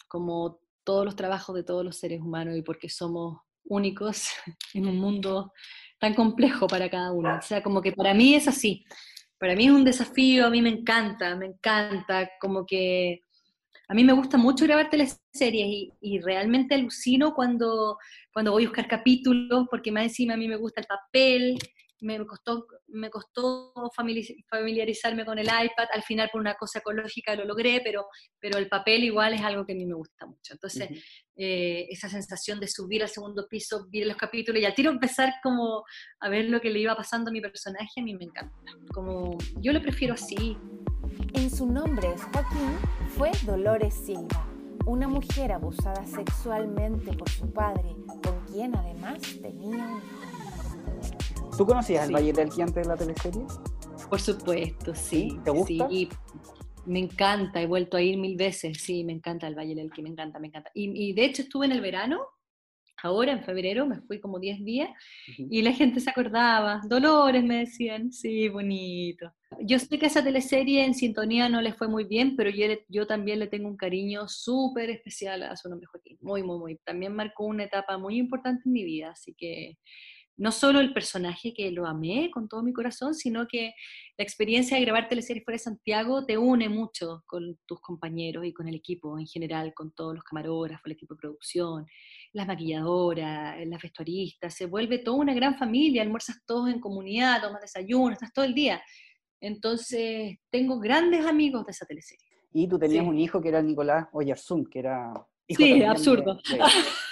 como 0.09 0.61
todos 0.83 1.05
los 1.05 1.17
trabajos 1.17 1.55
de 1.57 1.63
todos 1.63 1.85
los 1.85 1.99
seres 1.99 2.23
humanos 2.23 2.57
y 2.57 2.63
porque 2.63 2.89
somos 2.89 3.37
únicos 3.65 4.29
en 4.73 4.87
un 4.87 4.97
mundo 4.97 5.53
tan 5.99 6.15
complejo 6.15 6.67
para 6.67 6.89
cada 6.89 7.13
uno. 7.13 7.37
O 7.37 7.43
sea, 7.43 7.63
como 7.63 7.83
que 7.83 7.93
para 7.93 8.15
mí 8.15 8.35
es 8.35 8.49
así. 8.49 8.87
Para 9.39 9.55
mí 9.55 9.67
es 9.67 9.73
un 9.73 9.85
desafío, 9.85 10.47
a 10.47 10.51
mí 10.51 10.63
me 10.63 10.71
encanta, 10.71 11.37
me 11.37 11.49
encanta, 11.49 12.31
como 12.41 12.65
que 12.65 13.25
a 13.91 13.95
mí 13.95 14.05
me 14.05 14.13
gusta 14.13 14.39
mucho 14.39 14.67
grabar 14.67 14.89
teleseries 14.89 15.67
y, 15.67 15.93
y 16.01 16.21
realmente 16.21 16.77
alucino 16.77 17.35
cuando, 17.35 17.99
cuando 18.33 18.53
voy 18.53 18.65
a 18.65 18.69
buscar 18.69 18.87
capítulos, 18.87 19.67
porque 19.69 19.91
más 19.91 20.05
encima 20.05 20.35
a 20.35 20.37
mí 20.37 20.47
me 20.47 20.55
gusta 20.55 20.81
el 20.81 20.87
papel, 20.87 21.59
me 22.01 22.25
costó, 22.27 22.67
me 22.89 23.11
costó 23.11 23.73
familiarizarme 23.95 25.25
con 25.25 25.39
el 25.39 25.47
iPad, 25.47 25.89
al 25.93 26.03
final 26.03 26.29
por 26.33 26.41
una 26.41 26.55
cosa 26.55 26.79
ecológica 26.81 27.35
lo 27.37 27.45
logré, 27.45 27.81
pero, 27.83 28.07
pero 28.39 28.59
el 28.59 28.69
papel 28.69 29.05
igual 29.05 29.35
es 29.35 29.43
algo 29.43 29.65
que 29.67 29.73
a 29.73 29.77
mí 29.77 29.87
me 29.87 29.95
gusta 29.95 30.27
mucho. 30.27 30.55
Entonces, 30.55 30.89
eh, 31.37 31.87
esa 31.91 32.09
sensación 32.09 32.61
de 32.61 32.69
subir 32.69 33.03
al 33.03 33.09
segundo 33.09 33.47
piso, 33.49 33.87
ver 33.91 34.07
los 34.07 34.17
capítulos 34.17 34.61
y 34.61 34.65
al 34.65 34.75
tiro 34.75 34.91
empezar 34.91 35.35
como 35.43 35.85
a 36.21 36.29
ver 36.29 36.47
lo 36.47 36.61
que 36.61 36.71
le 36.71 36.81
iba 36.81 36.95
pasando 36.97 37.31
a 37.31 37.33
mi 37.33 37.41
personaje, 37.41 38.01
a 38.01 38.03
mí 38.03 38.15
me 38.15 38.25
encanta. 38.25 38.55
Como, 38.93 39.39
yo 39.57 39.73
lo 39.73 39.81
prefiero 39.81 40.15
así. 40.15 40.57
En 41.35 41.51
su 41.51 41.67
nombre, 41.67 42.09
Joaquín 42.17 42.77
fue 43.17 43.31
Dolores 43.45 43.95
Silva, 43.95 44.47
una 44.87 45.09
mujer 45.09 45.53
abusada 45.53 46.07
sexualmente 46.07 47.13
por 47.13 47.29
su 47.29 47.51
padre, 47.53 47.95
con 48.23 48.45
quien 48.47 48.75
además 48.75 49.21
tenía 49.41 49.87
un 49.87 49.99
hijo. 49.99 50.30
¿Tú 51.61 51.67
conocías 51.67 52.09
el 52.09 52.15
Valle 52.15 52.33
del 52.33 52.49
antes 52.49 52.75
de 52.75 52.85
la 52.87 52.97
teleserie? 52.97 53.43
Por 54.09 54.19
supuesto, 54.19 54.95
sí. 54.95 55.39
¿Te 55.45 55.51
gusta? 55.51 55.89
Sí, 55.91 56.09
me 56.87 57.01
encanta, 57.01 57.61
he 57.61 57.67
vuelto 57.67 57.99
a 57.99 58.01
ir 58.01 58.17
mil 58.17 58.35
veces, 58.35 58.79
sí, 58.83 59.05
me 59.05 59.13
encanta 59.13 59.47
el 59.47 59.55
Valle 59.55 59.75
del 59.75 59.89
Elqui, 59.89 60.01
me 60.01 60.09
encanta, 60.09 60.39
me 60.39 60.47
encanta. 60.47 60.71
Y, 60.73 61.13
de 61.13 61.23
hecho 61.23 61.43
estuve 61.43 61.67
en 61.67 61.73
el 61.73 61.83
verano, 61.83 62.23
ahora 63.03 63.33
en 63.33 63.45
febrero, 63.45 63.85
me 63.85 64.01
fui 64.01 64.21
como 64.21 64.41
10 64.41 64.65
días, 64.65 64.89
y 65.37 65.61
la 65.61 65.73
gente 65.73 66.01
se 66.01 66.09
acordaba, 66.09 66.81
Dolores 66.89 67.45
me 67.45 67.59
decían, 67.59 68.11
sí, 68.11 68.49
bonito. 68.49 69.31
Yo 69.61 69.79
sé 69.79 69.99
que 69.99 70.07
esa 70.07 70.25
teleserie 70.25 70.87
en 70.87 70.95
sintonía 70.95 71.51
no 71.51 71.61
le 71.61 71.75
fue 71.75 71.89
muy 71.89 72.05
bien, 72.05 72.37
pero 72.37 72.49
yo, 72.49 72.69
yo 72.89 73.07
también 73.07 73.39
le 73.39 73.49
tengo 73.49 73.69
un 73.69 73.77
cariño 73.77 74.29
súper 74.29 74.89
especial 74.89 75.43
a 75.43 75.55
su 75.57 75.69
nombre 75.69 75.89
Joaquín, 75.89 76.17
muy, 76.23 76.43
muy, 76.43 76.59
muy. 76.59 76.77
También 76.79 77.15
marcó 77.15 77.45
una 77.45 77.65
etapa 77.65 77.99
muy 77.99 78.17
importante 78.17 78.63
en 78.65 78.73
mi 78.73 78.83
vida, 78.83 79.11
así 79.11 79.35
que 79.35 79.77
no 80.41 80.53
solo 80.53 80.81
el 80.81 80.95
personaje 80.95 81.53
que 81.53 81.71
lo 81.71 81.87
amé 81.87 82.31
con 82.31 82.49
todo 82.49 82.63
mi 82.63 82.73
corazón, 82.73 83.15
sino 83.15 83.47
que 83.47 83.75
la 84.17 84.25
experiencia 84.25 84.79
de 84.79 84.83
grabar 84.83 85.07
teleseries 85.07 85.45
fuera 85.45 85.57
de 85.57 85.65
Santiago 85.65 86.25
te 86.25 86.39
une 86.39 86.71
mucho 86.71 87.23
con 87.27 87.59
tus 87.67 87.79
compañeros 87.83 88.47
y 88.47 88.55
con 88.55 88.67
el 88.67 88.75
equipo 88.75 89.19
en 89.19 89.27
general, 89.27 89.75
con 89.75 89.93
todos 89.93 90.15
los 90.15 90.25
camarógrafos, 90.25 90.87
el 90.87 90.93
equipo 90.93 91.15
de 91.15 91.21
producción. 91.21 91.87
las 92.33 92.47
maquilladoras, 92.47 93.67
las 93.67 93.83
vestuaristas, 93.83 94.55
se 94.55 94.65
vuelve 94.65 95.01
toda 95.01 95.19
una 95.19 95.35
gran 95.35 95.59
familia, 95.59 96.01
almuerzas 96.01 96.39
todos 96.47 96.71
en 96.71 96.81
comunidad, 96.81 97.43
tomas 97.43 97.61
desayuno, 97.61 98.13
estás 98.13 98.33
todo 98.33 98.47
el 98.47 98.55
día. 98.55 98.81
Entonces, 99.43 100.39
tengo 100.49 100.81
grandes 100.81 101.27
amigos 101.27 101.67
de 101.67 101.73
esa 101.73 101.85
teleserie. 101.85 102.27
Y 102.55 102.67
tú 102.67 102.79
tenías 102.79 103.07
un 103.07 103.19
hijo 103.19 103.43
que 103.43 103.51
era 103.51 103.61
Nicolás 103.61 104.09
Oyarzún, 104.13 104.65
que 104.65 104.79
era... 104.79 105.13
sí, 105.55 105.83
absurdo. 105.83 106.41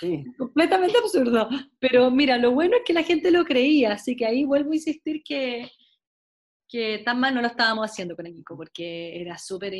sí. 0.00 0.24
Completamente 0.38 0.98
absurdo. 0.98 1.48
Pero 1.78 2.10
mira, 2.10 2.38
lo 2.38 2.52
bueno 2.52 2.76
es 2.76 2.82
que 2.84 2.92
la 2.92 3.02
gente 3.02 3.30
lo 3.30 3.44
creía, 3.44 3.92
así 3.92 4.16
que 4.16 4.26
ahí 4.26 4.44
vuelvo 4.44 4.72
a 4.72 4.76
insistir 4.76 5.22
que, 5.22 5.70
que 6.68 6.98
tan 7.04 7.18
mal 7.18 7.34
no 7.34 7.40
lo 7.40 7.46
estábamos 7.46 7.90
haciendo 7.90 8.14
con 8.14 8.26
el 8.26 8.36
Nico, 8.36 8.56
porque 8.56 9.20
era 9.20 9.38
súper, 9.38 9.72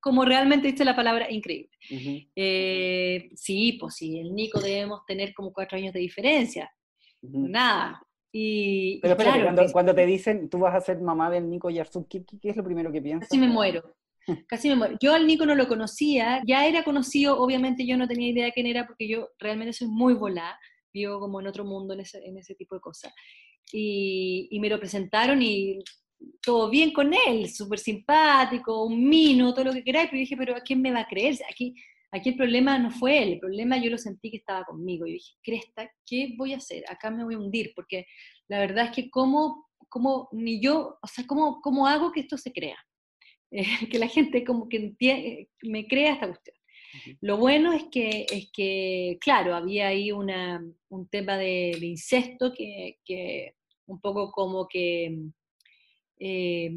como 0.00 0.24
realmente 0.24 0.70
dice 0.70 0.84
la 0.84 0.96
palabra, 0.96 1.30
increíble. 1.30 1.70
Eh, 2.34 3.30
sí, 3.34 3.78
pues 3.80 3.94
sí, 3.94 4.18
el 4.18 4.34
Nico 4.34 4.60
debemos 4.60 5.06
tener 5.06 5.32
como 5.32 5.52
cuatro 5.52 5.78
años 5.78 5.94
de 5.94 6.00
diferencia. 6.00 6.72
Nada. 7.22 8.02
Y, 8.32 9.00
Pero 9.00 9.16
cuando, 9.16 9.72
cuando, 9.72 9.94
te 9.94 10.06
dicen, 10.06 10.48
tú 10.48 10.58
vas 10.60 10.74
a 10.74 10.80
ser 10.80 11.00
mamá 11.00 11.30
del 11.30 11.48
Nico 11.50 11.68
Yarzuk, 11.68 12.06
¿qué, 12.08 12.24
¿qué, 12.24 12.50
es 12.50 12.56
lo 12.56 12.62
primero 12.62 12.92
que 12.92 13.02
piensas? 13.02 13.28
Casi 13.28 13.40
me 13.40 13.48
muero. 13.48 13.82
Casi 14.48 14.68
me 14.68 14.76
muero. 14.76 14.96
Yo 15.00 15.14
al 15.14 15.26
Nico 15.26 15.46
no 15.46 15.54
lo 15.54 15.68
conocía, 15.68 16.42
ya 16.46 16.66
era 16.66 16.84
conocido, 16.84 17.40
obviamente 17.40 17.86
yo 17.86 17.96
no 17.96 18.08
tenía 18.08 18.30
idea 18.30 18.44
de 18.46 18.52
quién 18.52 18.66
era 18.66 18.86
porque 18.86 19.08
yo 19.08 19.28
realmente 19.38 19.72
soy 19.72 19.88
muy 19.88 20.14
volada, 20.14 20.58
vivo 20.92 21.20
como 21.20 21.40
en 21.40 21.46
otro 21.46 21.64
mundo 21.64 21.94
en 21.94 22.00
ese, 22.00 22.18
en 22.24 22.36
ese 22.38 22.54
tipo 22.54 22.74
de 22.74 22.80
cosas 22.80 23.12
y, 23.72 24.58
me 24.60 24.68
lo 24.68 24.78
presentaron 24.78 25.40
y 25.42 25.78
todo 26.42 26.70
bien 26.70 26.92
con 26.92 27.12
él, 27.14 27.48
súper 27.48 27.78
simpático, 27.78 28.84
un 28.84 29.08
mino, 29.08 29.54
todo 29.54 29.66
lo 29.66 29.72
que 29.72 29.84
queráis, 29.84 30.08
pero 30.10 30.20
dije, 30.20 30.36
pero 30.36 30.56
¿a 30.56 30.60
quién 30.60 30.82
me 30.82 30.92
va 30.92 31.00
a 31.00 31.08
creer? 31.08 31.36
Aquí, 31.50 31.74
aquí 32.12 32.30
el 32.30 32.36
problema 32.36 32.78
no 32.78 32.90
fue 32.90 33.22
él, 33.22 33.32
el 33.34 33.40
problema 33.40 33.82
yo 33.82 33.90
lo 33.90 33.98
sentí 33.98 34.30
que 34.30 34.38
estaba 34.38 34.64
conmigo. 34.64 35.06
Y 35.06 35.14
dije, 35.14 35.34
Cresta, 35.42 35.90
¿qué 36.06 36.34
voy 36.36 36.52
a 36.52 36.58
hacer? 36.58 36.84
Acá 36.88 37.10
me 37.10 37.24
voy 37.24 37.34
a 37.34 37.38
hundir, 37.38 37.72
porque 37.74 38.06
la 38.48 38.58
verdad 38.58 38.86
es 38.86 38.90
que 38.92 39.10
cómo, 39.10 39.68
cómo 39.88 40.28
ni 40.32 40.60
yo, 40.60 40.98
o 41.00 41.06
sea, 41.06 41.26
cómo, 41.26 41.60
cómo 41.62 41.86
hago 41.86 42.12
que 42.12 42.20
esto 42.20 42.36
se 42.36 42.52
crea? 42.52 42.76
que 43.90 43.98
la 43.98 44.08
gente 44.08 44.44
como 44.44 44.68
que 44.68 44.94
me 45.62 45.86
crea 45.86 46.14
esta 46.14 46.28
cuestión. 46.28 46.56
Lo 47.20 47.36
bueno 47.36 47.72
es 47.72 47.84
que, 47.90 48.26
es 48.30 48.50
que, 48.52 49.18
claro, 49.20 49.54
había 49.54 49.88
ahí 49.88 50.12
una, 50.12 50.64
un 50.88 51.08
tema 51.08 51.36
de, 51.36 51.78
incesto 51.80 52.52
que, 52.52 52.98
que, 53.04 53.54
un 53.86 54.00
poco 54.00 54.30
como 54.32 54.66
que, 54.66 55.16
eh, 56.18 56.72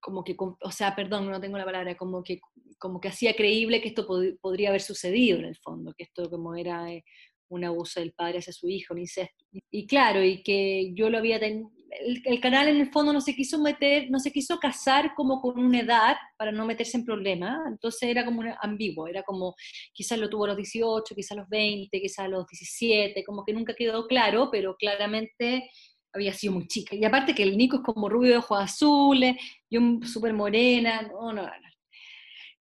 como 0.00 0.24
que, 0.24 0.36
o 0.38 0.70
sea, 0.70 0.94
perdón, 0.94 1.30
no 1.30 1.40
tengo 1.40 1.58
la 1.58 1.64
palabra, 1.64 1.96
como 1.96 2.22
que, 2.22 2.40
como 2.78 3.00
que 3.00 3.08
hacía 3.08 3.34
creíble 3.34 3.80
que 3.80 3.88
esto 3.88 4.06
podría 4.40 4.70
haber 4.70 4.82
sucedido 4.82 5.38
en 5.38 5.46
el 5.46 5.56
fondo, 5.56 5.94
que 5.96 6.04
esto 6.04 6.30
como 6.30 6.54
era 6.54 6.90
eh, 6.92 7.04
un 7.48 7.64
abuso 7.64 8.00
del 8.00 8.12
padre 8.12 8.38
hacia 8.38 8.52
su 8.52 8.68
hijo, 8.68 8.94
un 8.94 9.00
incesto. 9.00 9.44
Y 9.70 9.86
claro, 9.86 10.24
y 10.24 10.42
que 10.42 10.92
yo 10.94 11.10
lo 11.10 11.18
había 11.18 11.38
tenido, 11.38 11.70
el, 12.00 12.40
canal 12.40 12.68
en 12.68 12.78
el 12.78 12.90
fondo 12.90 13.12
no 13.12 13.20
se 13.20 13.34
quiso 13.34 13.58
meter, 13.58 14.10
no 14.10 14.18
se 14.18 14.32
quiso 14.32 14.58
casar 14.58 15.14
como 15.14 15.40
con 15.40 15.58
una 15.58 15.80
edad 15.80 16.16
para 16.36 16.52
no 16.52 16.64
meterse 16.64 16.96
en 16.96 17.04
problemas, 17.04 17.60
entonces 17.66 18.08
era 18.08 18.24
como 18.24 18.42
ambiguo, 18.60 19.08
era 19.08 19.22
como 19.22 19.54
quizás 19.92 20.18
lo 20.18 20.28
tuvo 20.28 20.44
a 20.44 20.48
los 20.48 20.56
18, 20.56 21.14
quizás 21.14 21.32
a 21.32 21.40
los 21.40 21.48
20, 21.48 22.00
quizás 22.00 22.24
a 22.26 22.28
los 22.28 22.46
17, 22.46 23.24
como 23.24 23.44
que 23.44 23.52
nunca 23.52 23.74
quedó 23.74 24.06
claro, 24.06 24.48
pero 24.50 24.76
claramente 24.76 25.70
había 26.12 26.32
sido 26.32 26.54
muy 26.54 26.66
chica. 26.66 26.94
Y 26.94 27.04
aparte 27.04 27.34
que 27.34 27.42
el 27.42 27.56
Nico 27.56 27.76
es 27.76 27.82
como 27.82 28.08
rubio 28.08 28.32
de 28.32 28.36
ojos 28.38 28.60
azules, 28.60 29.36
yo 29.70 29.80
súper 30.04 30.32
morena, 30.32 31.02
no, 31.02 31.32
no, 31.32 31.42
no. 31.42 31.50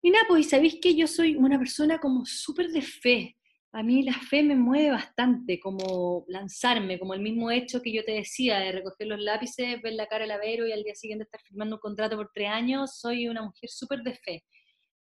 Y 0.02 0.10
nada, 0.10 0.26
pues, 0.28 0.50
¿sabéis 0.50 0.78
que 0.82 0.94
yo 0.94 1.06
soy 1.06 1.34
una 1.34 1.58
persona 1.58 1.98
como 1.98 2.26
súper 2.26 2.68
de 2.68 2.82
fe? 2.82 3.37
A 3.74 3.82
mí 3.82 4.04
la 4.04 4.14
fe 4.14 4.44
me 4.44 4.54
mueve 4.54 4.92
bastante, 4.92 5.58
como 5.58 6.24
lanzarme, 6.28 6.96
como 6.96 7.12
el 7.12 7.20
mismo 7.20 7.50
hecho 7.50 7.82
que 7.82 7.92
yo 7.92 8.04
te 8.04 8.12
decía, 8.12 8.60
de 8.60 8.70
recoger 8.70 9.08
los 9.08 9.20
lápices, 9.20 9.82
ver 9.82 9.94
la 9.94 10.06
cara 10.06 10.22
del 10.22 10.30
avero 10.30 10.64
y 10.64 10.70
al 10.70 10.84
día 10.84 10.94
siguiente 10.94 11.24
estar 11.24 11.40
firmando 11.40 11.74
un 11.76 11.80
contrato 11.80 12.16
por 12.16 12.30
tres 12.32 12.50
años, 12.50 13.00
soy 13.00 13.26
una 13.26 13.42
mujer 13.42 13.68
súper 13.68 14.02
de 14.04 14.14
fe. 14.14 14.44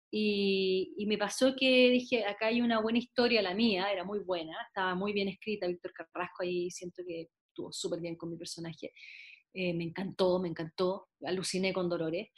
Y, 0.09 0.93
y, 0.97 1.05
me 1.05 1.17
pasó 1.17 1.53
que 1.53 1.89
dije, 1.89 2.25
acá 2.25 2.47
hay 2.47 2.61
una 2.61 2.79
buena 2.81 2.99
historia, 2.99 3.41
la 3.41 3.53
mía, 3.53 3.91
era 3.91 4.05
muy 4.05 4.19
buena, 4.19 4.55
estaba 4.67 4.95
muy 4.95 5.11
bien 5.11 5.27
escrita, 5.27 5.67
Víctor 5.67 5.91
Carrasco 5.93 6.43
ahí 6.43 6.71
siento 6.71 7.03
que 7.05 7.27
estuvo 7.49 7.73
súper 7.73 7.99
bien 7.99 8.15
con 8.15 8.29
mi 8.29 8.37
personaje. 8.37 8.93
Eh, 9.53 9.73
me 9.73 9.83
encantó, 9.83 10.39
me 10.39 10.47
encantó, 10.47 11.09
aluciné 11.25 11.73
con 11.73 11.89
Dolores. 11.89 12.29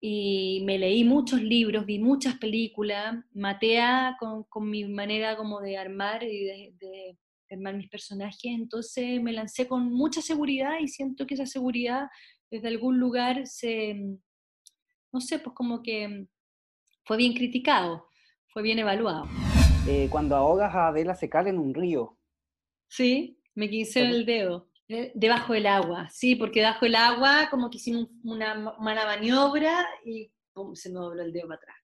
Y 0.00 0.62
me 0.64 0.78
leí 0.78 1.02
muchos 1.02 1.42
libros, 1.42 1.84
vi 1.84 1.98
muchas 1.98 2.36
películas, 2.36 3.16
matea 3.32 4.16
con, 4.20 4.44
con 4.44 4.70
mi 4.70 4.84
manera 4.84 5.36
como 5.36 5.60
de 5.60 5.76
armar 5.76 6.22
y 6.22 6.44
de, 6.44 6.74
de, 6.78 7.18
armar 7.50 7.74
mis 7.74 7.88
personajes, 7.88 8.44
entonces 8.44 9.22
me 9.22 9.32
lancé 9.32 9.66
con 9.66 9.90
mucha 9.90 10.20
seguridad 10.20 10.78
y 10.80 10.86
siento 10.86 11.26
que 11.26 11.34
esa 11.34 11.46
seguridad 11.46 12.08
desde 12.50 12.68
algún 12.68 13.00
lugar 13.00 13.46
se, 13.46 13.94
no 15.12 15.20
sé, 15.20 15.38
pues 15.38 15.54
como 15.54 15.82
que 15.82 16.26
fue 17.04 17.16
bien 17.16 17.32
criticado, 17.32 18.06
fue 18.48 18.62
bien 18.62 18.78
evaluado. 18.78 19.26
Eh, 19.88 20.08
cuando 20.10 20.36
ahogas 20.36 20.74
a 20.74 20.88
Adela 20.88 21.14
se 21.14 21.30
cae 21.30 21.48
en 21.48 21.58
un 21.58 21.72
río. 21.72 22.18
Sí, 22.88 23.40
me 23.54 23.70
quise 23.70 24.02
el 24.02 24.26
dedo. 24.26 24.68
Eh, 24.88 25.12
debajo 25.14 25.52
del 25.52 25.66
agua, 25.66 26.08
sí, 26.10 26.34
porque 26.34 26.60
debajo 26.60 26.86
del 26.86 26.94
agua 26.94 27.48
como 27.50 27.68
que 27.68 27.76
hicimos 27.76 28.08
una 28.24 28.54
mala 28.78 29.04
maniobra 29.04 29.86
y 30.02 30.30
se 30.74 30.88
me 30.88 30.98
dobló 30.98 31.22
el 31.22 31.32
dedo 31.32 31.46
para 31.46 31.56
atrás. 31.56 31.76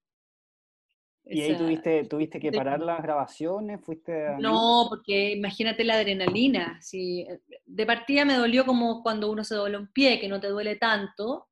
¿Y 1.27 1.41
ahí 1.41 1.57
tuviste, 1.57 2.05
tuviste 2.05 2.41
que 2.41 2.53
parar 2.53 2.81
las 2.81 3.03
grabaciones? 3.03 3.81
¿Fuiste 3.83 4.37
No, 4.39 4.87
porque 4.89 5.33
imagínate 5.33 5.85
la 5.85 5.95
adrenalina. 5.95 6.79
Si, 6.83 7.27
de 7.65 7.87
partida 7.87 8.25
me 8.25 8.35
dolió 8.35 8.67
como 8.67 9.03
cuando 9.03 9.31
uno 9.31 9.43
se 9.43 9.55
dobla 9.55 9.79
un 9.79 9.89
pie, 9.89 10.21
que 10.21 10.29
no 10.29 10.41
te 10.41 10.49
duele 10.49 10.77
tanto, 10.77 11.49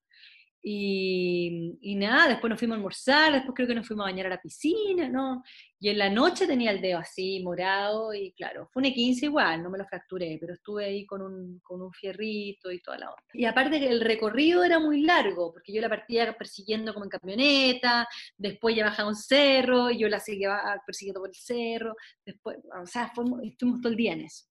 y, 0.65 1.97
nada, 1.97 2.29
después 2.29 2.49
nos 2.49 2.59
fuimos 2.59 2.77
a 2.77 2.79
almorzar, 2.79 3.33
después 3.33 3.55
creo 3.55 3.67
que 3.67 3.75
nos 3.75 3.87
fuimos 3.87 4.05
a 4.05 4.11
bañar 4.11 4.27
a 4.27 4.31
la 4.31 4.41
piscina, 4.41 5.09
¿no? 5.09 5.43
Y 5.81 5.89
en 5.89 5.99
la 5.99 6.09
noche 6.09 6.47
tenía 6.47 6.71
el 6.71 6.81
dedo 6.81 7.01
así, 7.01 7.43
morado, 7.43 8.15
y 8.15 8.33
claro, 8.33 8.69
fue 8.73 8.85
un 8.85 8.93
15 8.93 9.27
igual, 9.27 9.63
no 9.63 9.71
me 9.71 9.79
lo 9.79 9.85
fracturé, 9.87 10.39
pero 10.41 10.55
estuve 10.55 10.85
ahí 10.85 11.05
con 11.05 11.21
un, 11.23 11.59
con 11.65 11.83
un 11.83 11.93
fierrito 11.93 12.71
y 12.71 12.81
toda 12.81 12.99
la 12.99 13.11
onda. 13.11 13.23
Y 13.33 13.45
aparte 13.45 13.85
el 13.89 14.01
recorrido 14.01 14.63
era 14.63 14.79
muy 14.79 15.03
largo, 15.03 15.53
porque 15.53 15.73
yo 15.73 15.81
la 15.81 15.89
partía 15.89 16.33
persiguiendo 16.39 16.95
como 16.95 17.07
en 17.07 17.11
camioneta, 17.11 18.07
después 18.37 18.77
ya 18.77 18.85
bajaba 18.85 19.09
un 19.09 19.17
cerro, 19.17 19.91
y 19.91 19.99
yo 19.99 20.09
la 20.09 20.21
seguía 20.21 20.61
persiguiendo 20.87 21.21
por 21.21 21.31
el 21.31 21.35
cerro, 21.35 21.97
después, 22.25 22.59
o 22.81 22.87
sea, 22.87 23.13
estuvimos 23.43 23.81
todo 23.81 23.91
el 23.91 23.97
día 23.97 24.13
en 24.13 24.21
eso. 24.23 24.47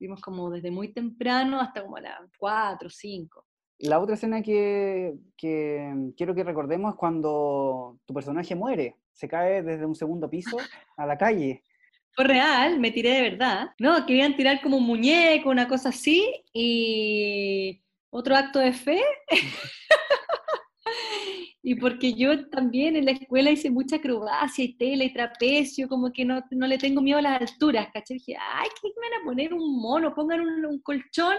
Vimos 0.00 0.20
como 0.20 0.50
desde 0.50 0.70
muy 0.70 0.92
temprano 0.92 1.60
hasta 1.60 1.82
como 1.82 1.96
a 1.98 2.00
las 2.00 2.18
4, 2.38 2.88
5. 2.88 3.46
La 3.82 3.98
otra 3.98 4.14
escena 4.14 4.42
que, 4.42 5.12
quiero 5.36 6.34
que 6.36 6.44
recordemos 6.44 6.92
es 6.92 6.98
cuando 6.98 7.98
tu 8.06 8.14
personaje 8.14 8.54
muere, 8.54 8.94
se 9.12 9.26
cae 9.26 9.64
desde 9.64 9.84
un 9.84 9.96
segundo 9.96 10.30
piso 10.30 10.56
a 10.96 11.04
la 11.04 11.18
calle. 11.18 11.64
Fue 12.12 12.26
real, 12.26 12.78
me 12.78 12.92
tiré 12.92 13.10
de 13.10 13.30
verdad. 13.30 13.70
No, 13.80 14.06
querían 14.06 14.36
tirar 14.36 14.60
como 14.62 14.76
un 14.76 14.86
muñeco, 14.86 15.50
una 15.50 15.66
cosa 15.66 15.88
así, 15.88 16.32
y 16.52 17.82
otro 18.10 18.36
acto 18.36 18.60
de 18.60 18.72
fe. 18.72 19.02
y 21.64 21.74
porque 21.74 22.14
yo 22.14 22.48
también 22.50 22.94
en 22.94 23.06
la 23.06 23.10
escuela 23.10 23.50
hice 23.50 23.68
mucha 23.68 23.96
acrobacia 23.96 24.64
y 24.64 24.76
tela 24.76 25.02
y 25.02 25.12
trapecio, 25.12 25.88
como 25.88 26.12
que 26.12 26.24
no, 26.24 26.40
le 26.52 26.78
tengo 26.78 27.02
miedo 27.02 27.18
a 27.18 27.22
las 27.22 27.40
alturas, 27.40 27.88
¿cachai? 27.92 28.18
Dije, 28.18 28.36
ay, 28.38 28.68
¿qué 28.80 28.90
me 28.90 29.10
van 29.10 29.22
a 29.22 29.24
poner 29.24 29.52
un 29.52 29.82
mono? 29.82 30.14
Pongan 30.14 30.40
un 30.40 30.78
colchón 30.82 31.34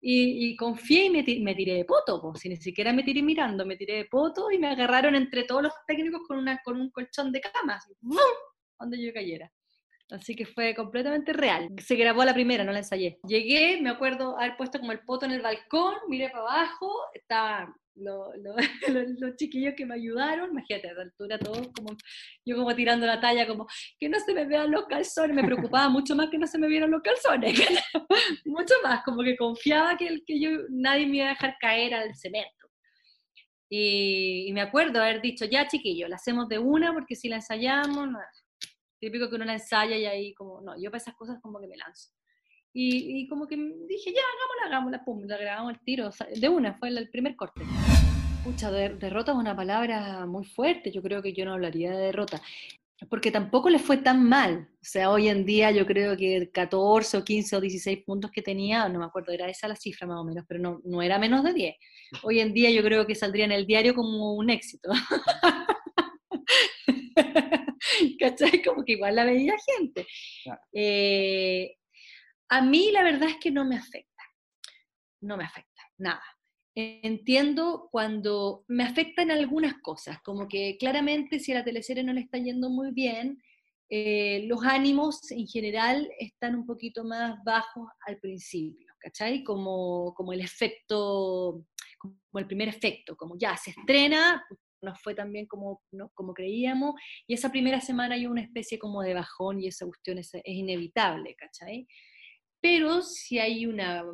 y, 0.00 0.56
confié 0.56 1.06
y 1.06 1.40
me, 1.40 1.54
tiré 1.54 1.74
de 1.74 1.84
poto, 1.84 2.32
si 2.36 2.48
ni 2.48 2.56
siquiera 2.56 2.92
me 2.92 3.02
tiré 3.02 3.22
mirando, 3.22 3.66
me 3.66 3.76
tiré 3.76 3.96
de 3.96 4.04
poto 4.04 4.50
y 4.50 4.58
me 4.58 4.68
agarraron 4.68 5.14
entre 5.14 5.44
todos 5.44 5.62
los 5.62 5.72
técnicos 5.86 6.22
con, 6.26 6.38
una, 6.38 6.60
con 6.62 6.80
un 6.80 6.90
colchón 6.90 7.32
de 7.32 7.40
cama, 7.40 7.74
así, 7.74 7.92
donde 8.78 9.04
yo 9.04 9.12
cayera. 9.12 9.50
Así 10.10 10.34
que 10.34 10.46
fue 10.46 10.74
completamente 10.74 11.34
real. 11.34 11.68
Se 11.78 11.94
grabó 11.94 12.24
la 12.24 12.32
primera, 12.32 12.64
no 12.64 12.72
la 12.72 12.78
ensayé. 12.78 13.18
Llegué, 13.24 13.78
me 13.82 13.90
acuerdo 13.90 14.38
haber 14.38 14.56
puesto 14.56 14.78
como 14.78 14.92
el 14.92 15.00
poto 15.00 15.26
en 15.26 15.32
el 15.32 15.42
balcón, 15.42 15.96
miré 16.08 16.30
para 16.30 16.44
abajo, 16.44 16.90
estaba 17.12 17.74
los 19.18 19.36
chiquillos 19.36 19.74
que 19.76 19.86
me 19.86 19.94
ayudaron, 19.94 20.50
imagínate, 20.50 20.88
a 20.88 20.94
la 20.94 21.02
altura 21.02 21.38
todos 21.38 21.68
como, 21.74 21.96
yo 22.44 22.56
como 22.56 22.74
tirando 22.74 23.06
la 23.06 23.20
talla, 23.20 23.46
como, 23.46 23.66
que 23.98 24.08
no 24.08 24.18
se 24.20 24.34
me 24.34 24.44
vean 24.44 24.70
los 24.70 24.86
calzones, 24.86 25.34
me 25.34 25.44
preocupaba 25.44 25.88
mucho 25.90 26.14
más 26.14 26.30
que 26.30 26.38
no 26.38 26.46
se 26.46 26.58
me 26.58 26.68
vieran 26.68 26.90
los 26.90 27.02
calzones, 27.02 27.58
mucho 28.44 28.74
más, 28.82 29.02
como 29.04 29.22
que 29.22 29.36
confiaba 29.36 29.96
que, 29.96 30.22
que 30.26 30.40
yo, 30.40 30.50
nadie 30.70 31.06
me 31.06 31.18
iba 31.18 31.26
a 31.26 31.30
dejar 31.30 31.56
caer 31.60 31.94
al 31.94 32.14
cemento. 32.14 32.58
Y, 33.70 34.50
me 34.54 34.62
acuerdo 34.62 35.00
haber 35.00 35.20
dicho, 35.20 35.44
ya 35.44 35.68
chiquillos, 35.68 36.08
la 36.08 36.16
hacemos 36.16 36.48
de 36.48 36.58
una, 36.58 36.94
porque 36.94 37.14
si 37.14 37.28
la 37.28 37.36
ensayamos, 37.36 38.08
típico 38.98 39.28
que 39.28 39.36
uno 39.36 39.44
la 39.44 39.52
ensaya 39.54 39.96
y 39.96 40.06
ahí 40.06 40.34
como, 40.34 40.60
no, 40.62 40.74
yo 40.80 40.90
para 40.90 41.02
esas 41.02 41.14
cosas 41.14 41.38
como 41.42 41.60
que 41.60 41.66
me 41.66 41.76
lanzo. 41.76 42.10
Y, 42.72 43.26
como 43.28 43.48
que 43.48 43.56
dije, 43.56 44.12
ya, 44.12 44.20
hagámosla, 44.20 44.66
hagámosla, 44.66 45.04
pum, 45.04 45.26
la 45.26 45.36
grabamos 45.36 45.72
el 45.72 45.80
tiro, 45.80 46.10
de 46.36 46.48
una, 46.48 46.78
fue 46.78 46.88
el, 46.90 47.10
primer 47.10 47.34
corte. 47.34 47.62
Pucha, 48.44 48.70
derrota 48.70 49.32
es 49.32 49.38
una 49.38 49.56
palabra 49.56 50.24
muy 50.26 50.44
fuerte, 50.44 50.92
yo 50.92 51.02
creo 51.02 51.22
que 51.22 51.32
yo 51.32 51.44
no 51.44 51.54
hablaría 51.54 51.90
de 51.90 52.06
derrota. 52.06 52.40
porque 53.10 53.30
tampoco 53.30 53.70
le 53.70 53.78
fue 53.78 53.98
tan 53.98 54.24
mal. 54.24 54.68
O 54.74 54.84
sea, 54.84 55.10
hoy 55.10 55.28
en 55.28 55.44
día 55.46 55.70
yo 55.70 55.86
creo 55.86 56.16
que 56.16 56.50
14 56.52 57.18
o 57.18 57.24
15 57.24 57.56
o 57.56 57.60
16 57.60 58.04
puntos 58.04 58.30
que 58.32 58.42
tenía, 58.42 58.88
no 58.88 58.98
me 58.98 59.04
acuerdo, 59.06 59.32
era 59.32 59.48
esa 59.48 59.68
la 59.68 59.76
cifra 59.76 60.06
más 60.06 60.18
o 60.18 60.24
menos, 60.24 60.44
pero 60.48 60.60
no, 60.60 60.80
no 60.84 61.02
era 61.02 61.18
menos 61.18 61.44
de 61.44 61.52
10. 61.54 61.76
Hoy 62.22 62.40
en 62.40 62.52
día 62.54 62.70
yo 62.70 62.82
creo 62.82 63.06
que 63.06 63.14
saldría 63.14 63.44
en 63.44 63.52
el 63.52 63.66
diario 63.66 63.94
como 63.94 64.34
un 64.34 64.50
éxito. 64.50 64.90
¿Cachai? 68.20 68.62
Como 68.62 68.84
que 68.84 68.92
igual 68.92 69.16
la 69.16 69.24
veía 69.24 69.54
gente. 69.78 70.06
Eh, 70.72 71.76
a 72.48 72.62
mí 72.62 72.90
la 72.92 73.02
verdad 73.02 73.30
es 73.30 73.36
que 73.36 73.50
no 73.50 73.64
me 73.64 73.76
afecta. 73.76 74.22
No 75.20 75.36
me 75.36 75.44
afecta, 75.44 75.82
nada 75.98 76.22
entiendo 76.78 77.88
cuando 77.90 78.64
me 78.68 78.84
afectan 78.84 79.30
algunas 79.30 79.74
cosas, 79.82 80.20
como 80.22 80.46
que 80.46 80.76
claramente 80.78 81.40
si 81.40 81.52
a 81.52 81.56
la 81.56 81.64
teleserie 81.64 82.04
no 82.04 82.12
le 82.12 82.20
está 82.20 82.38
yendo 82.38 82.70
muy 82.70 82.92
bien, 82.92 83.42
eh, 83.90 84.44
los 84.46 84.62
ánimos 84.62 85.30
en 85.30 85.46
general 85.46 86.08
están 86.18 86.54
un 86.54 86.66
poquito 86.66 87.04
más 87.04 87.42
bajos 87.42 87.88
al 88.06 88.18
principio, 88.18 88.86
¿cachai? 88.98 89.42
Como, 89.42 90.14
como 90.14 90.32
el 90.32 90.40
efecto, 90.40 91.64
como 91.98 92.16
el 92.34 92.46
primer 92.46 92.68
efecto, 92.68 93.16
como 93.16 93.36
ya 93.38 93.56
se 93.56 93.70
estrena, 93.70 94.44
no 94.80 94.94
fue 94.94 95.14
tan 95.14 95.32
bien 95.32 95.46
como, 95.46 95.82
como 96.14 96.32
creíamos, 96.32 96.94
y 97.26 97.34
esa 97.34 97.50
primera 97.50 97.80
semana 97.80 98.14
hay 98.14 98.26
una 98.26 98.42
especie 98.42 98.78
como 98.78 99.02
de 99.02 99.14
bajón 99.14 99.60
y 99.60 99.66
esa 99.66 99.86
cuestión 99.86 100.18
es, 100.18 100.32
es 100.32 100.42
inevitable, 100.44 101.34
¿cachai? 101.34 101.88
Pero 102.60 103.02
si 103.02 103.38
hay 103.38 103.66
una, 103.66 104.04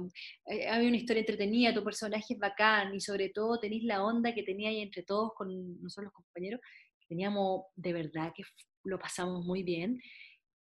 eh, 0.46 0.68
hay 0.68 0.86
una 0.86 0.96
historia 0.96 1.20
entretenida, 1.20 1.72
tu 1.72 1.82
personaje 1.82 2.34
es 2.34 2.38
bacán 2.38 2.94
y 2.94 3.00
sobre 3.00 3.30
todo 3.30 3.58
tenéis 3.58 3.84
la 3.84 4.04
onda 4.04 4.34
que 4.34 4.42
tenía 4.42 4.68
ahí 4.68 4.80
entre 4.80 5.02
todos 5.02 5.32
con 5.34 5.48
nosotros 5.82 6.06
los 6.06 6.14
compañeros, 6.14 6.60
teníamos 7.08 7.62
de 7.74 7.92
verdad 7.92 8.32
que 8.34 8.42
lo 8.84 8.98
pasamos 8.98 9.44
muy 9.44 9.62
bien, 9.62 10.00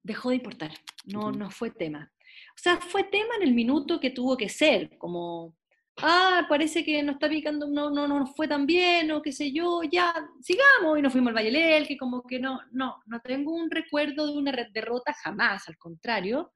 dejó 0.03 0.29
de 0.29 0.37
importar, 0.37 0.71
no, 1.05 1.31
no 1.31 1.51
fue 1.51 1.71
tema. 1.71 2.11
O 2.55 2.61
sea, 2.61 2.77
fue 2.77 3.03
tema 3.03 3.35
en 3.37 3.47
el 3.47 3.53
minuto 3.53 3.99
que 3.99 4.11
tuvo 4.11 4.37
que 4.37 4.49
ser, 4.49 4.97
como, 4.97 5.55
ah, 5.97 6.45
parece 6.49 6.83
que 6.83 7.03
no 7.03 7.13
está 7.13 7.29
picando, 7.29 7.67
no, 7.67 7.89
no, 7.89 8.07
no 8.07 8.25
fue 8.27 8.47
tan 8.47 8.65
bien, 8.65 9.11
o 9.11 9.21
qué 9.21 9.31
sé 9.31 9.51
yo, 9.51 9.81
ya, 9.83 10.13
sigamos, 10.41 10.97
y 10.97 11.01
nos 11.01 11.11
fuimos 11.11 11.29
al 11.29 11.35
Valle 11.35 11.85
que 11.87 11.97
como 11.97 12.23
que 12.23 12.39
no, 12.39 12.61
no, 12.71 13.01
no 13.05 13.19
tengo 13.21 13.53
un 13.53 13.69
recuerdo 13.69 14.27
de 14.27 14.37
una 14.37 14.51
derrota 14.73 15.13
jamás, 15.13 15.67
al 15.67 15.77
contrario. 15.77 16.51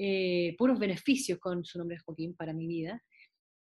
Eh, 0.00 0.54
puros 0.56 0.78
beneficios 0.78 1.40
con 1.40 1.64
su 1.64 1.76
nombre 1.76 1.98
Joaquín 1.98 2.34
para 2.34 2.52
mi 2.52 2.68
vida. 2.68 3.02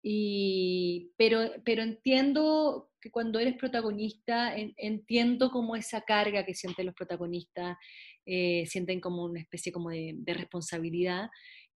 Y, 0.02 1.12
pero, 1.16 1.52
pero 1.64 1.84
entiendo 1.84 2.90
que 3.00 3.12
cuando 3.12 3.40
eres 3.40 3.56
protagonista, 3.56 4.56
entiendo 4.58 5.52
como 5.52 5.76
esa 5.76 6.02
carga 6.02 6.44
que 6.46 6.56
sienten 6.56 6.88
los 6.88 6.96
protagonistas, 6.96 7.78
eh, 8.26 8.66
sienten 8.66 9.00
como 9.00 9.26
una 9.26 9.42
especie 9.42 9.72
como 9.72 9.92
de, 9.92 10.18
responsabilidad, 10.26 11.30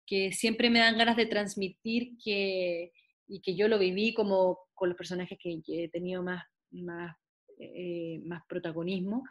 que 0.07 0.33
siempre 0.33 0.71
me 0.71 0.79
dan 0.79 0.97
ganas 0.97 1.17
de 1.17 1.27
transmitir 1.27 2.17
que, 2.25 2.93
y 3.29 3.41
que 3.43 3.57
yo 3.57 3.69
lo 3.69 3.79
viví 3.79 4.15
como 4.15 4.59
con 4.75 4.89
los 4.89 4.97
personajes 4.97 5.39
que 5.39 5.61
he 5.85 5.89
tenido 5.89 6.23
más, 6.23 6.45
más, 6.71 7.15
eh, 7.59 8.21
más 8.25 8.43
protagonismo, 8.49 9.23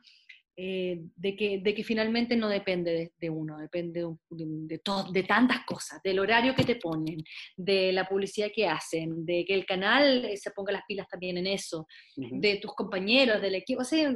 eh, 0.57 1.01
de, 1.17 1.35
que, 1.35 1.59
de 1.59 1.75
que 1.75 1.83
finalmente 1.83 2.37
no 2.37 2.47
depende 2.47 3.11
de, 3.17 3.29
uno, 3.29 3.57
depende 3.57 4.05
de, 4.29 4.79
de, 5.11 5.23
tantas 5.23 5.65
cosas, 5.65 5.99
del 6.01 6.17
horario 6.17 6.55
que 6.55 6.63
te 6.63 6.77
ponen, 6.77 7.21
de 7.57 7.91
la 7.91 8.07
publicidad 8.07 8.47
que 8.55 8.65
hacen, 8.65 9.25
de 9.25 9.43
que 9.43 9.53
el 9.53 9.65
canal 9.65 10.23
eh, 10.23 10.37
se 10.37 10.51
ponga 10.51 10.71
las 10.71 10.83
pilas 10.87 11.09
también 11.09 11.37
en 11.37 11.47
eso, 11.47 11.85
de 12.15 12.55
tus 12.61 12.73
compañeros, 12.73 13.41
del 13.41 13.55
equipo. 13.55 13.81
O 13.81 13.83
sea, 13.83 14.09
o 14.11 14.15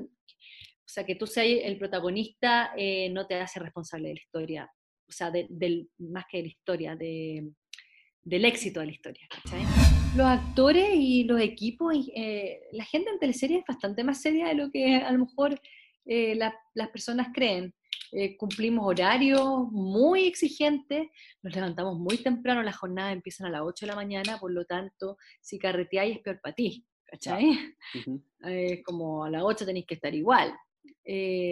sea 0.86 1.04
que 1.04 1.16
tú 1.16 1.28
seas 1.28 1.62
el 1.62 1.78
protagonista 1.78 2.72
eh, 2.78 3.10
no 3.10 3.28
te 3.28 3.36
hace 3.36 3.60
responsable 3.60 4.08
de 4.08 4.14
la 4.14 4.22
historia, 4.22 4.72
o 5.10 5.12
sea, 5.12 5.32
del, 5.32 5.90
más 5.98 6.24
que 6.32 6.38
de 6.38 6.44
la 6.44 6.50
historia, 6.50 6.96
de, 6.96 7.50
del 8.24 8.46
éxito 8.46 8.80
de 8.80 8.86
la 8.86 8.92
historia. 8.94 9.28
Los 10.16 10.26
actores 10.26 10.90
y 10.94 11.26
los 11.26 11.42
equipos, 11.42 11.94
la 12.72 12.86
gente 12.86 13.10
en 13.12 13.20
teleserie 13.20 13.58
es 13.58 13.66
bastante 13.68 14.06
más 14.06 14.22
seria 14.22 14.48
de 14.48 14.56
lo 14.56 14.72
que 14.72 14.96
a 14.96 15.12
lo 15.12 15.20
mejor 15.20 15.60
eh, 16.12 16.36
las 16.36 16.90
personas 16.90 17.28
creen. 17.32 17.72
Eh, 18.12 18.36
cumplimos 18.36 18.84
horarios 18.88 19.72
muy 19.72 20.26
exigentes, 20.26 21.08
nos 21.44 21.56
levantamos 21.56 22.00
muy 22.00 22.18
temprano, 22.18 22.64
las 22.64 22.78
jornadas 22.78 23.14
empiezan 23.14 23.46
a 23.46 23.52
las 23.52 23.62
8 23.62 23.86
de 23.86 23.92
la 23.92 23.96
mañana, 23.96 24.40
por 24.40 24.52
lo 24.52 24.66
tanto, 24.66 25.18
si 25.40 25.60
carreteáis 25.60 26.16
es 26.16 26.24
peor 26.24 26.42
para 26.42 26.56
ti, 26.56 26.84
¿cachai? 27.06 27.52
Eh, 28.46 28.82
como 28.84 29.26
a 29.26 29.30
las 29.30 29.44
8 29.44 29.66
tenéis 29.66 29.86
que 29.86 29.96
estar 29.96 30.16
igual. 30.16 30.52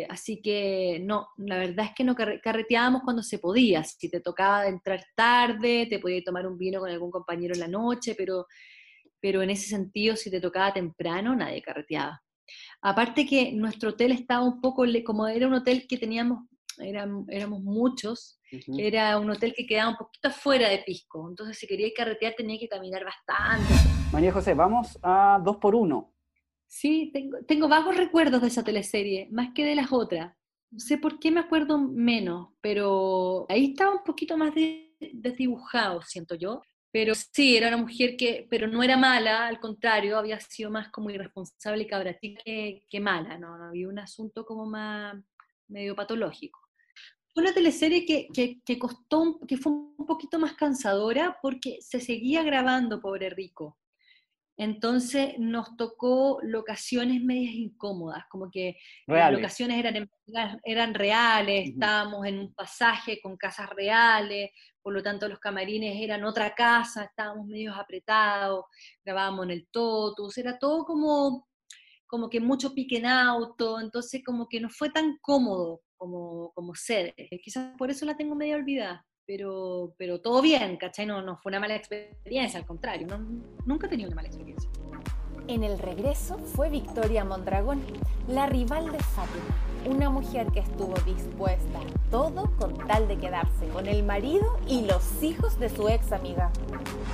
así 0.10 0.42
que 0.42 1.00
no, 1.04 1.28
la 1.38 1.58
verdad 1.58 1.88
es 1.88 1.92
que 1.96 2.04
no 2.04 2.16
carreteábamos 2.16 3.02
cuando 3.04 3.22
se 3.22 3.40
podía. 3.40 3.84
Si 3.84 4.10
te 4.10 4.22
tocaba 4.22 4.68
entrar 4.68 5.04
tarde, 5.16 5.86
te 5.88 6.00
podías 6.00 6.24
tomar 6.24 6.48
un 6.48 6.58
vino 6.58 6.80
con 6.80 6.90
algún 6.90 7.12
compañero 7.12 7.54
en 7.54 7.60
la 7.60 7.68
noche, 7.68 8.16
pero, 8.18 8.48
pero 9.20 9.42
en 9.42 9.50
ese 9.50 9.68
sentido, 9.68 10.16
si 10.16 10.32
te 10.32 10.42
tocaba 10.42 10.74
temprano, 10.74 11.36
nadie 11.36 11.62
carreteaba. 11.62 12.24
Aparte 12.82 13.26
que 13.26 13.52
nuestro 13.54 13.92
hotel 13.92 14.12
estaba 14.12 14.44
un 14.44 14.62
poco, 14.62 14.86
como 15.06 15.28
era 15.28 15.48
un 15.48 15.54
hotel 15.54 15.86
que 15.88 15.98
teníamos, 15.98 16.48
éramos 16.78 17.62
muchos, 17.64 18.40
era 18.78 19.18
un 19.20 19.30
hotel 19.30 19.54
que 19.56 19.66
quedaba 19.66 19.90
un 19.92 19.98
poquito 19.98 20.30
fuera 20.30 20.70
de 20.70 20.80
Pisco, 20.80 21.28
entonces 21.30 21.58
si 21.58 21.68
quería 21.68 21.90
carretear 21.96 22.34
tenía 22.38 22.60
que 22.60 22.68
caminar 22.68 23.04
bastante. 23.04 23.74
María 24.12 24.32
José, 24.32 24.54
vamos 24.54 24.98
a 25.02 25.42
dos 25.44 25.58
por 25.58 25.76
uno. 25.76 26.14
Sí, 26.68 27.12
tengo, 27.14 27.38
tengo 27.48 27.68
vagos 27.68 27.96
recuerdos 27.96 28.42
de 28.42 28.48
esa 28.48 28.64
teleserie, 28.64 29.28
más 29.32 29.54
que 29.54 29.64
de 29.64 29.76
las 29.76 29.92
otras. 29.92 30.36
No 30.70 30.80
sé 30.80 30.98
por 30.98 31.18
qué 31.20 31.32
me 31.32 31.40
acuerdo 31.40 31.78
menos, 31.78 32.50
pero 32.62 33.46
ahí 33.50 33.72
estaba 33.72 33.94
un 33.94 34.04
poquito 34.04 34.38
más 34.38 34.54
desdibujado, 35.00 36.02
siento 36.02 36.36
yo. 36.36 36.62
Pero 36.92 37.14
sí, 37.16 37.58
era 37.58 37.68
una 37.68 37.78
mujer 37.78 38.16
que, 38.18 38.48
pero 38.50 38.68
no 38.68 38.82
era 38.82 38.98
mala, 38.98 39.48
al 39.48 39.60
contrario, 39.60 40.18
había 40.18 40.40
sido 40.40 40.72
más 40.72 40.90
como 40.90 41.10
irresponsable 41.10 41.84
y 41.84 41.88
cabratí 41.88 42.36
que, 42.44 43.00
mala, 43.00 43.38
¿no? 43.38 43.54
Había 43.56 43.90
un 43.90 44.00
asunto 44.00 44.46
como 44.46 44.66
más 44.66 45.16
medio 45.68 45.96
patológico. 45.96 46.60
Fue 47.34 47.44
una 47.44 47.54
teleserie 47.54 48.06
que, 48.06 48.60
que, 48.66 48.80
costó, 48.80 49.40
que 49.48 49.58
fue 49.58 49.72
un 49.72 50.06
poquito 50.08 50.40
más 50.40 50.54
cansadora 50.54 51.38
porque 51.42 51.78
se 51.82 52.00
seguía 52.00 52.42
grabando 52.44 53.02
Pobre 53.02 53.30
Rico. 53.30 53.78
Entonces 54.58 55.36
nos 55.38 55.78
tocó 55.78 56.40
locaciones 56.42 57.22
medias 57.24 57.54
incómodas, 57.54 58.24
como 58.28 58.50
que 58.50 58.76
las 59.06 59.32
locaciones 59.32 59.78
eran, 59.78 60.10
eran 60.64 60.94
reales, 60.96 61.70
estábamos 61.70 62.26
en 62.26 62.40
un 62.40 62.54
pasaje 62.56 63.20
con 63.22 63.38
casas 63.38 63.70
reales, 63.70 64.50
por 64.82 64.94
lo 64.94 65.04
tanto 65.04 65.30
los 65.30 65.40
camarines 65.40 66.02
eran 66.02 66.26
otra 66.26 66.56
casa, 66.56 67.04
estábamos 67.04 67.46
medio 67.46 67.72
apretados, 67.76 68.66
grabábamos 69.06 69.46
en 69.46 69.52
el 69.52 69.68
Totus, 69.70 70.36
era 70.40 70.58
todo 70.58 70.86
como, 70.86 71.48
como 72.08 72.28
que 72.28 72.40
mucho 72.40 72.74
pique 72.74 72.98
en 72.98 73.06
auto, 73.06 73.80
entonces 73.80 74.24
como 74.26 74.48
que 74.50 74.60
no 74.60 74.72
fue 74.72 74.90
tan 74.90 75.20
cómodo 75.22 75.82
como, 75.98 76.52
como 76.54 76.74
sede. 76.74 77.14
Quizás 77.44 77.76
por 77.78 77.92
eso 77.92 78.06
la 78.06 78.18
tengo 78.18 78.34
medio 78.34 78.56
olvidada 78.56 79.06
pero, 79.28 79.94
pero 79.98 80.22
todo 80.22 80.42
bien, 80.42 80.78
¿cachai? 80.78 81.06
No, 81.06 81.22
no 81.22 81.38
fue 81.38 81.52
una 81.52 81.60
mala 81.60 81.76
experiencia, 81.76 82.60
al 82.60 82.66
contrario, 82.66 83.08
nunca 83.66 83.86
he 83.86 83.90
tenido 83.90 84.08
una 84.08 84.16
mala 84.16 84.30
experiencia. 84.30 84.70
En 85.48 85.64
el 85.64 85.78
regreso 85.78 86.38
fue 86.38 86.70
Victoria 86.70 87.26
Mondragón, 87.26 87.84
la 88.28 88.48
rival 88.48 88.92
de 88.92 89.00
Fátima, 89.00 89.67
una 89.86 90.10
mujer 90.10 90.48
que 90.52 90.60
estuvo 90.60 90.94
dispuesta 91.06 91.80
a 91.80 92.10
todo 92.10 92.52
con 92.58 92.76
tal 92.88 93.08
de 93.08 93.18
quedarse 93.18 93.68
con 93.74 93.88
el 93.88 94.04
marido 94.04 94.60
y 94.68 94.86
los 94.86 95.22
hijos 95.22 95.60
de 95.60 95.70
su 95.70 95.88
ex 95.90 96.12
amiga. 96.12 96.52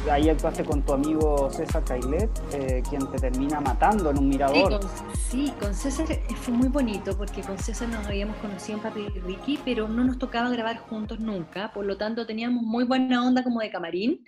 Ahí 0.09 0.29
actuaste 0.29 0.63
con 0.63 0.81
tu 0.81 0.93
amigo 0.93 1.49
César 1.51 1.83
Cailet, 1.83 2.29
eh, 2.53 2.83
quien 2.89 3.09
te 3.11 3.17
termina 3.17 3.59
matando 3.59 4.11
en 4.11 4.19
un 4.19 4.29
mirador. 4.29 4.79
Sí 5.13 5.53
con, 5.59 5.73
César 5.73 6.07
fue 6.35 6.53
muy 6.53 6.69
bonito 6.69 7.17
porque 7.17 7.41
con 7.41 7.57
César 7.57 7.89
nos 7.89 8.05
habíamos 8.05 8.37
conocido 8.37 8.77
en 8.77 8.83
Papi 8.83 9.07
Ricky, 9.25 9.59
pero 9.65 9.87
no 9.87 10.03
nos 10.03 10.19
tocaba 10.19 10.49
grabar 10.49 10.77
juntos 10.77 11.19
nunca, 11.19 11.71
por 11.73 11.85
lo 11.85 11.97
tanto 11.97 12.25
teníamos 12.25 12.63
muy 12.63 12.83
buena 12.83 13.25
onda 13.25 13.43
como 13.43 13.59
de 13.59 13.69
camarín, 13.69 14.23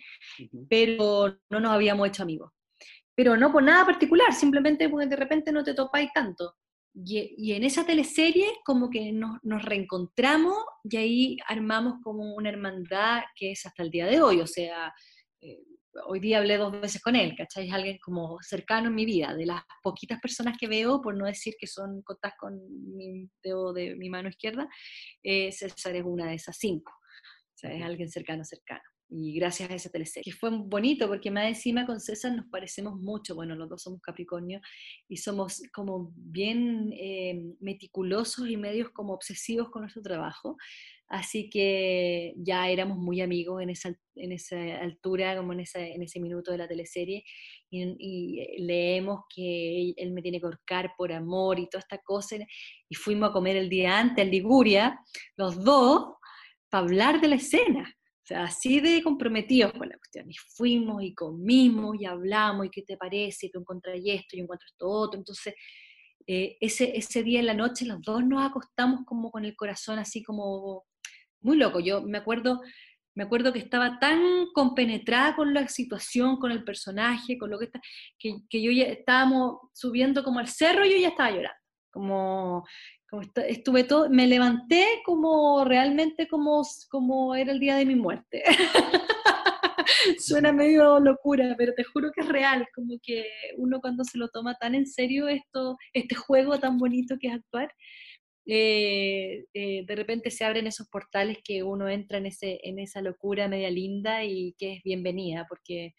pero 0.69 1.37
no 1.49 1.59
nos 1.59 1.71
habíamos 1.71 2.07
hecho 2.07 2.23
amigos 2.23 2.51
pero 3.15 3.37
no 3.37 3.51
por 3.51 3.63
nada 3.63 3.85
particular, 3.85 4.33
simplemente 4.33 4.89
porque 4.89 5.07
de 5.07 5.15
repente 5.15 5.51
no 5.51 5.63
te 5.63 5.73
topáis 5.73 6.11
tanto. 6.13 6.55
Y, 6.97 7.51
en 7.51 7.63
esa 7.65 7.85
teleserie 7.85 8.47
como 8.63 8.89
que 8.89 9.11
nos, 9.11 9.41
reencontramos 9.43 10.57
y 10.83 10.95
ahí 10.95 11.37
armamos 11.45 11.95
como 12.01 12.35
una 12.35 12.49
hermandad 12.49 13.23
que 13.35 13.51
es 13.51 13.65
hasta 13.65 13.83
el 13.83 13.91
día 13.91 14.05
de 14.05 14.21
hoy, 14.21 14.39
o 14.39 14.47
sea, 14.47 14.93
eh, 15.41 15.59
hoy 16.07 16.21
día 16.21 16.37
hablé 16.37 16.57
dos 16.57 16.71
veces 16.79 17.01
con 17.01 17.17
él, 17.17 17.35
¿cachai? 17.37 17.67
Es 17.67 17.73
alguien 17.73 17.97
como 18.01 18.37
cercano 18.41 18.87
en 18.87 18.95
mi 18.95 19.05
vida, 19.05 19.35
de 19.35 19.45
las 19.45 19.61
poquitas 19.83 20.21
personas 20.21 20.57
que 20.57 20.67
veo, 20.67 21.01
por 21.01 21.17
no 21.17 21.25
decir 21.25 21.55
que 21.59 21.67
son 21.67 22.01
contas 22.01 22.33
con 22.39 22.57
mi 22.95 23.29
dedo 23.43 23.73
de 23.73 23.95
mi 23.95 24.09
mano 24.09 24.29
izquierda, 24.29 24.67
eh, 25.21 25.51
César 25.51 25.95
es 25.97 26.03
una 26.05 26.27
de 26.27 26.35
esas 26.35 26.55
cinco, 26.57 26.93
o 26.93 27.57
sea, 27.57 27.73
es 27.73 27.83
alguien 27.83 28.09
cercano, 28.09 28.45
cercano. 28.45 28.83
Y 29.09 29.33
gracias 29.35 29.69
a 29.69 29.75
esa 29.75 29.89
teleserie, 29.89 30.23
que 30.23 30.37
fue 30.37 30.49
bonito 30.51 31.07
porque 31.07 31.29
más 31.29 31.47
encima 31.47 31.85
con 31.85 31.99
César 31.99 32.35
nos 32.35 32.47
parecemos 32.47 32.99
mucho, 32.99 33.35
bueno, 33.35 33.55
los 33.55 33.69
dos 33.69 33.83
somos 33.83 34.01
Capricornio 34.01 34.59
y 35.07 35.17
somos 35.17 35.61
como 35.73 36.11
bien 36.15 36.91
eh, 36.93 37.39
meticulosos 37.59 38.49
y 38.49 38.57
medios 38.57 38.89
como 38.89 39.13
obsesivos 39.13 39.69
con 39.69 39.83
nuestro 39.83 40.01
trabajo, 40.01 40.57
así 41.07 41.49
que 41.49 42.33
ya 42.37 42.67
éramos 42.67 42.97
muy 42.97 43.21
amigos 43.21 43.61
en 43.61 43.69
esa, 43.69 43.95
en 44.15 44.31
esa 44.31 44.57
altura, 44.77 45.37
como 45.37 45.53
en, 45.53 45.63
en 45.75 46.01
ese 46.01 46.19
minuto 46.19 46.51
de 46.51 46.57
la 46.57 46.67
teleserie, 46.67 47.23
y, 47.69 47.95
y, 47.99 48.65
leemos 48.65 49.21
que 49.33 49.93
él 49.97 50.11
me 50.13 50.23
tiene 50.23 50.39
que 50.39 50.45
ahorcar 50.45 50.93
por 50.97 51.11
amor 51.11 51.59
y 51.59 51.69
toda 51.69 51.81
esta 51.81 51.99
cosa, 51.99 52.37
y 52.89 52.95
fuimos 52.95 53.29
a 53.29 53.33
comer 53.33 53.55
el 53.55 53.69
día 53.69 53.99
antes 53.99 54.25
en 54.25 54.31
Liguria, 54.31 54.99
los 55.37 55.63
dos, 55.63 56.15
para 56.69 56.83
hablar 56.83 57.21
de 57.21 57.27
la 57.27 57.35
escena 57.35 57.95
sea, 58.27 58.43
así 58.45 58.79
de 58.79 59.03
comprometidos 59.03 59.73
con 59.73 59.89
la 59.89 59.97
cuestión. 59.97 60.29
Y 60.29 60.35
fuimos 60.55 61.03
y 61.03 61.13
comimos 61.13 61.95
y 61.99 62.05
hablamos 62.05 62.65
y 62.65 62.69
qué 62.69 62.81
te 62.81 62.97
parece, 62.97 63.49
tú 63.51 63.59
encuentras 63.59 63.99
esto, 64.03 64.35
y 64.35 64.39
encuentro 64.39 64.67
esto 64.67 64.87
otro. 64.89 65.19
Entonces, 65.19 65.53
eh, 66.27 66.57
ese, 66.59 66.97
ese 66.97 67.23
día 67.23 67.39
en 67.39 67.45
la 67.45 67.53
noche 67.53 67.85
los 67.85 68.01
dos 68.01 68.25
nos 68.25 68.43
acostamos 68.43 69.01
como 69.05 69.29
con 69.29 69.45
el 69.45 69.55
corazón 69.55 69.99
así 69.99 70.23
como 70.23 70.85
muy 71.41 71.57
loco. 71.57 71.79
Yo 71.79 72.01
me 72.01 72.17
acuerdo, 72.17 72.61
me 73.15 73.23
acuerdo 73.25 73.53
que 73.53 73.59
estaba 73.59 73.99
tan 73.99 74.47
compenetrada 74.53 75.35
con 75.35 75.53
la 75.53 75.67
situación, 75.67 76.37
con 76.37 76.51
el 76.51 76.63
personaje, 76.63 77.37
con 77.37 77.51
lo 77.51 77.59
que 77.59 77.65
está, 77.65 77.79
que, 78.17 78.37
que 78.49 78.61
yo 78.61 78.71
ya 78.71 78.85
estábamos 78.85 79.59
subiendo 79.73 80.23
como 80.23 80.39
al 80.39 80.47
cerro 80.47 80.85
y 80.85 80.91
yo 80.91 80.97
ya 80.97 81.09
estaba 81.09 81.31
llorando. 81.31 81.64
Como, 81.95 82.65
estuve 83.47 83.85
todo, 83.85 84.09
me 84.09 84.27
levanté 84.27 84.85
como 85.05 85.63
realmente 85.63 86.27
como, 86.27 86.61
como 86.89 87.35
era 87.35 87.53
el 87.53 87.59
día 87.61 87.77
de 87.77 87.85
mi 87.85 87.95
muerte. 87.95 88.43
Suena 90.19 90.51
medio 90.51 90.99
locura, 90.99 91.55
pero 91.57 91.73
te 91.73 91.85
juro 91.85 92.11
que 92.13 92.21
es 92.21 92.27
real, 92.27 92.67
como 92.75 92.95
que 93.01 93.29
uno 93.55 93.79
cuando 93.79 94.03
se 94.03 94.17
lo 94.17 94.27
toma 94.27 94.55
tan 94.55 94.75
en 94.75 94.85
serio 94.85 95.29
esto, 95.29 95.77
este 95.93 96.15
juego 96.15 96.59
tan 96.59 96.77
bonito 96.77 97.15
que 97.17 97.29
es 97.29 97.35
actuar, 97.35 97.71
eh, 98.45 99.45
eh, 99.53 99.85
de 99.87 99.95
repente 99.95 100.29
se 100.29 100.43
abren 100.43 100.67
esos 100.67 100.89
portales 100.89 101.39
que 101.43 101.63
uno 101.63 101.87
entra 101.87 102.17
en, 102.17 102.25
ese, 102.25 102.59
en 102.63 102.77
esa 102.77 103.01
locura 103.01 103.47
media 103.47 103.69
linda 103.69 104.25
y 104.25 104.53
que 104.57 104.73
es 104.73 104.83
bienvenida, 104.83 105.45
porque, 105.47 105.93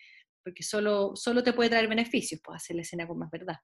porque 0.44 0.62
solo, 0.62 1.16
solo 1.16 1.42
te 1.42 1.54
puede 1.54 1.70
traer 1.70 1.88
beneficios, 1.88 2.40
pues 2.44 2.56
hacer 2.56 2.76
la 2.76 2.82
escena 2.82 3.08
con 3.08 3.18
más 3.18 3.30
verdad. 3.30 3.56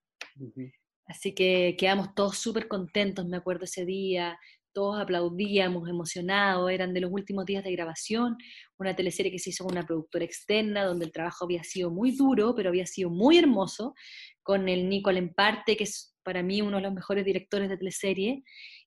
Así 1.06 1.34
que 1.34 1.76
quedamos 1.78 2.14
todos 2.14 2.38
súper 2.38 2.68
contentos, 2.68 3.26
me 3.26 3.36
acuerdo 3.36 3.64
ese 3.64 3.84
día, 3.84 4.38
todos 4.72 5.00
aplaudíamos, 5.00 5.88
emocionados, 5.88 6.70
eran 6.70 6.94
de 6.94 7.00
los 7.00 7.12
últimos 7.12 7.44
días 7.44 7.64
de 7.64 7.72
grabación, 7.72 8.36
una 8.78 8.96
teleserie 8.96 9.30
que 9.30 9.38
se 9.38 9.50
hizo 9.50 9.64
con 9.64 9.74
una 9.74 9.86
productora 9.86 10.24
externa, 10.24 10.84
donde 10.84 11.04
el 11.04 11.12
trabajo 11.12 11.44
había 11.44 11.62
sido 11.62 11.90
muy 11.90 12.16
duro, 12.16 12.54
pero 12.54 12.70
había 12.70 12.86
sido 12.86 13.10
muy 13.10 13.38
hermoso, 13.38 13.94
con 14.42 14.68
el 14.68 14.88
Nico 14.88 15.10
Emparte, 15.10 15.76
que 15.76 15.84
es 15.84 16.14
para 16.22 16.42
mí 16.42 16.62
uno 16.62 16.76
de 16.76 16.84
los 16.84 16.94
mejores 16.94 17.24
directores 17.24 17.68
de 17.68 17.76
teleserie, 17.76 18.42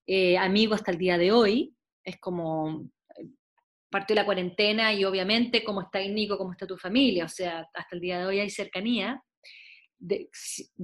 eh, 0.08 0.38
amigo 0.38 0.74
hasta 0.74 0.92
el 0.92 0.98
día 0.98 1.18
de 1.18 1.32
hoy, 1.32 1.76
es 2.04 2.18
como 2.20 2.90
eh, 3.18 3.28
partió 3.90 4.16
la 4.16 4.26
cuarentena 4.26 4.94
y 4.94 5.06
obviamente 5.06 5.64
cómo 5.64 5.82
está 5.82 6.00
Nico, 6.00 6.38
cómo 6.38 6.52
está 6.52 6.68
tu 6.68 6.78
familia, 6.78 7.26
o 7.26 7.30
sea, 7.30 7.68
hasta 7.74 7.96
el 7.96 8.02
día 8.02 8.20
de 8.20 8.26
hoy 8.26 8.40
hay 8.40 8.50
cercanía, 8.50 9.22
de, 10.00 10.30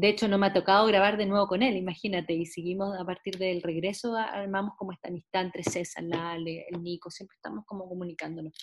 hecho 0.02 0.28
no 0.28 0.38
me 0.38 0.47
ha 0.47 0.54
tocado 0.54 0.86
grabar 0.88 1.17
de 1.17 1.26
nuevo 1.26 1.47
con 1.47 1.62
él, 1.63 1.76
imagínate, 1.76 2.34
y 2.34 2.45
seguimos 2.45 2.97
a 2.97 3.06
partir 3.06 3.38
del 3.38 3.62
regreso, 3.62 4.15
armamos 4.15 4.74
como 4.78 4.91
esta 4.91 5.10
amistad 5.10 5.43
entre 5.43 5.63
César, 5.63 6.04
Lale, 6.04 6.65
el 6.69 6.82
Nico, 6.82 7.12
siempre 7.12 7.36
estamos 7.36 7.65
como 7.65 7.88
comunicándonos. 7.88 8.54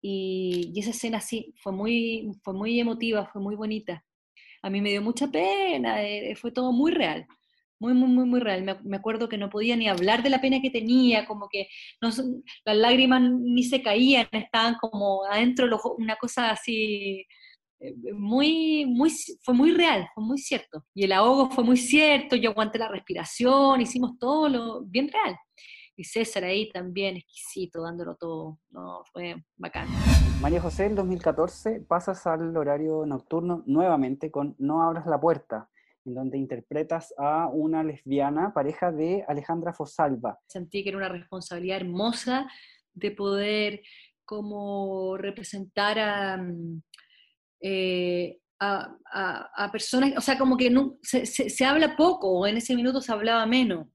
Y, 0.00 0.72
esa 0.76 0.90
escena 0.90 1.20
sí, 1.20 1.54
fue 1.62 1.72
muy, 1.72 2.30
fue 2.42 2.54
muy 2.54 2.80
emotiva, 2.80 3.26
fue 3.32 3.42
muy 3.42 3.54
bonita. 3.54 4.04
A 4.62 4.70
mí 4.70 4.80
me 4.80 4.90
dio 4.90 5.02
mucha 5.02 5.28
pena, 5.30 6.02
eh, 6.02 6.34
fue 6.36 6.52
todo 6.52 6.72
muy 6.72 6.92
real, 6.92 7.26
muy, 7.78 7.94
muy, 7.94 8.08
muy, 8.08 8.24
muy 8.26 8.40
real. 8.40 8.62
Me, 8.62 8.74
me, 8.82 8.96
acuerdo 8.96 9.28
que 9.28 9.38
no 9.38 9.50
podía 9.50 9.76
ni 9.76 9.88
hablar 9.88 10.22
de 10.22 10.30
la 10.30 10.40
pena 10.40 10.60
que 10.62 10.70
tenía, 10.70 11.26
como 11.26 11.48
que 11.48 11.68
no, 12.00 12.10
las 12.64 12.76
lágrimas 12.76 13.22
ni 13.22 13.64
se 13.64 13.82
caían, 13.82 14.28
estaban 14.32 14.76
como 14.80 15.24
adentro, 15.24 15.66
una 15.98 16.16
cosa 16.16 16.50
así 16.50 16.74
eh, 17.20 17.26
muy, 18.14 18.86
muy, 18.86 19.10
fue 19.42 19.54
muy 19.54 19.72
real, 19.72 20.08
fue 20.14 20.24
muy 20.24 20.38
cierto. 20.38 20.84
Y 20.94 21.04
el 21.04 21.12
ahogo 21.12 21.50
fue 21.50 21.64
muy 21.64 21.76
cierto, 21.76 22.36
yo 22.36 22.50
aguanté 22.50 22.78
la 22.78 22.88
respiración, 22.88 23.80
hicimos 23.80 24.18
todo 24.18 24.48
lo 24.48 24.82
bien 24.82 25.08
real. 25.08 25.36
Y 25.96 26.04
César 26.04 26.44
ahí 26.44 26.70
también 26.70 27.16
exquisito, 27.16 27.82
dándolo 27.82 28.16
todo, 28.16 28.58
no, 28.70 29.02
fue 29.12 29.36
bacán. 29.56 29.88
María 30.40 30.60
José, 30.60 30.86
en 30.86 30.94
2014 30.94 31.80
pasas 31.86 32.26
al 32.26 32.56
horario 32.56 33.04
nocturno 33.06 33.62
nuevamente 33.66 34.30
con 34.30 34.54
No 34.58 34.82
abras 34.82 35.06
la 35.06 35.20
puerta, 35.20 35.68
en 36.04 36.14
donde 36.14 36.38
interpretas 36.38 37.12
a 37.18 37.48
una 37.48 37.84
lesbiana, 37.84 38.52
pareja 38.54 38.90
de 38.90 39.24
Alejandra 39.28 39.72
Fosalva. 39.72 40.38
Sentí 40.46 40.82
que 40.82 40.88
era 40.88 40.98
una 40.98 41.08
responsabilidad 41.08 41.76
hermosa 41.76 42.48
de 42.94 43.10
poder 43.10 43.82
como 44.24 45.16
representar 45.18 45.98
a, 45.98 46.36
mm, 46.38 46.82
eh, 47.62 48.38
a, 48.60 49.70
personas, 49.72 50.12
o 50.16 50.20
sea, 50.20 50.38
como 50.38 50.56
que 50.56 50.70
no, 50.70 50.98
se, 51.02 51.64
habla 51.64 51.96
poco, 51.96 52.46
en 52.46 52.56
ese 52.56 52.76
minuto 52.76 53.00
se 53.00 53.12
hablaba 53.12 53.46
menos. 53.46 53.88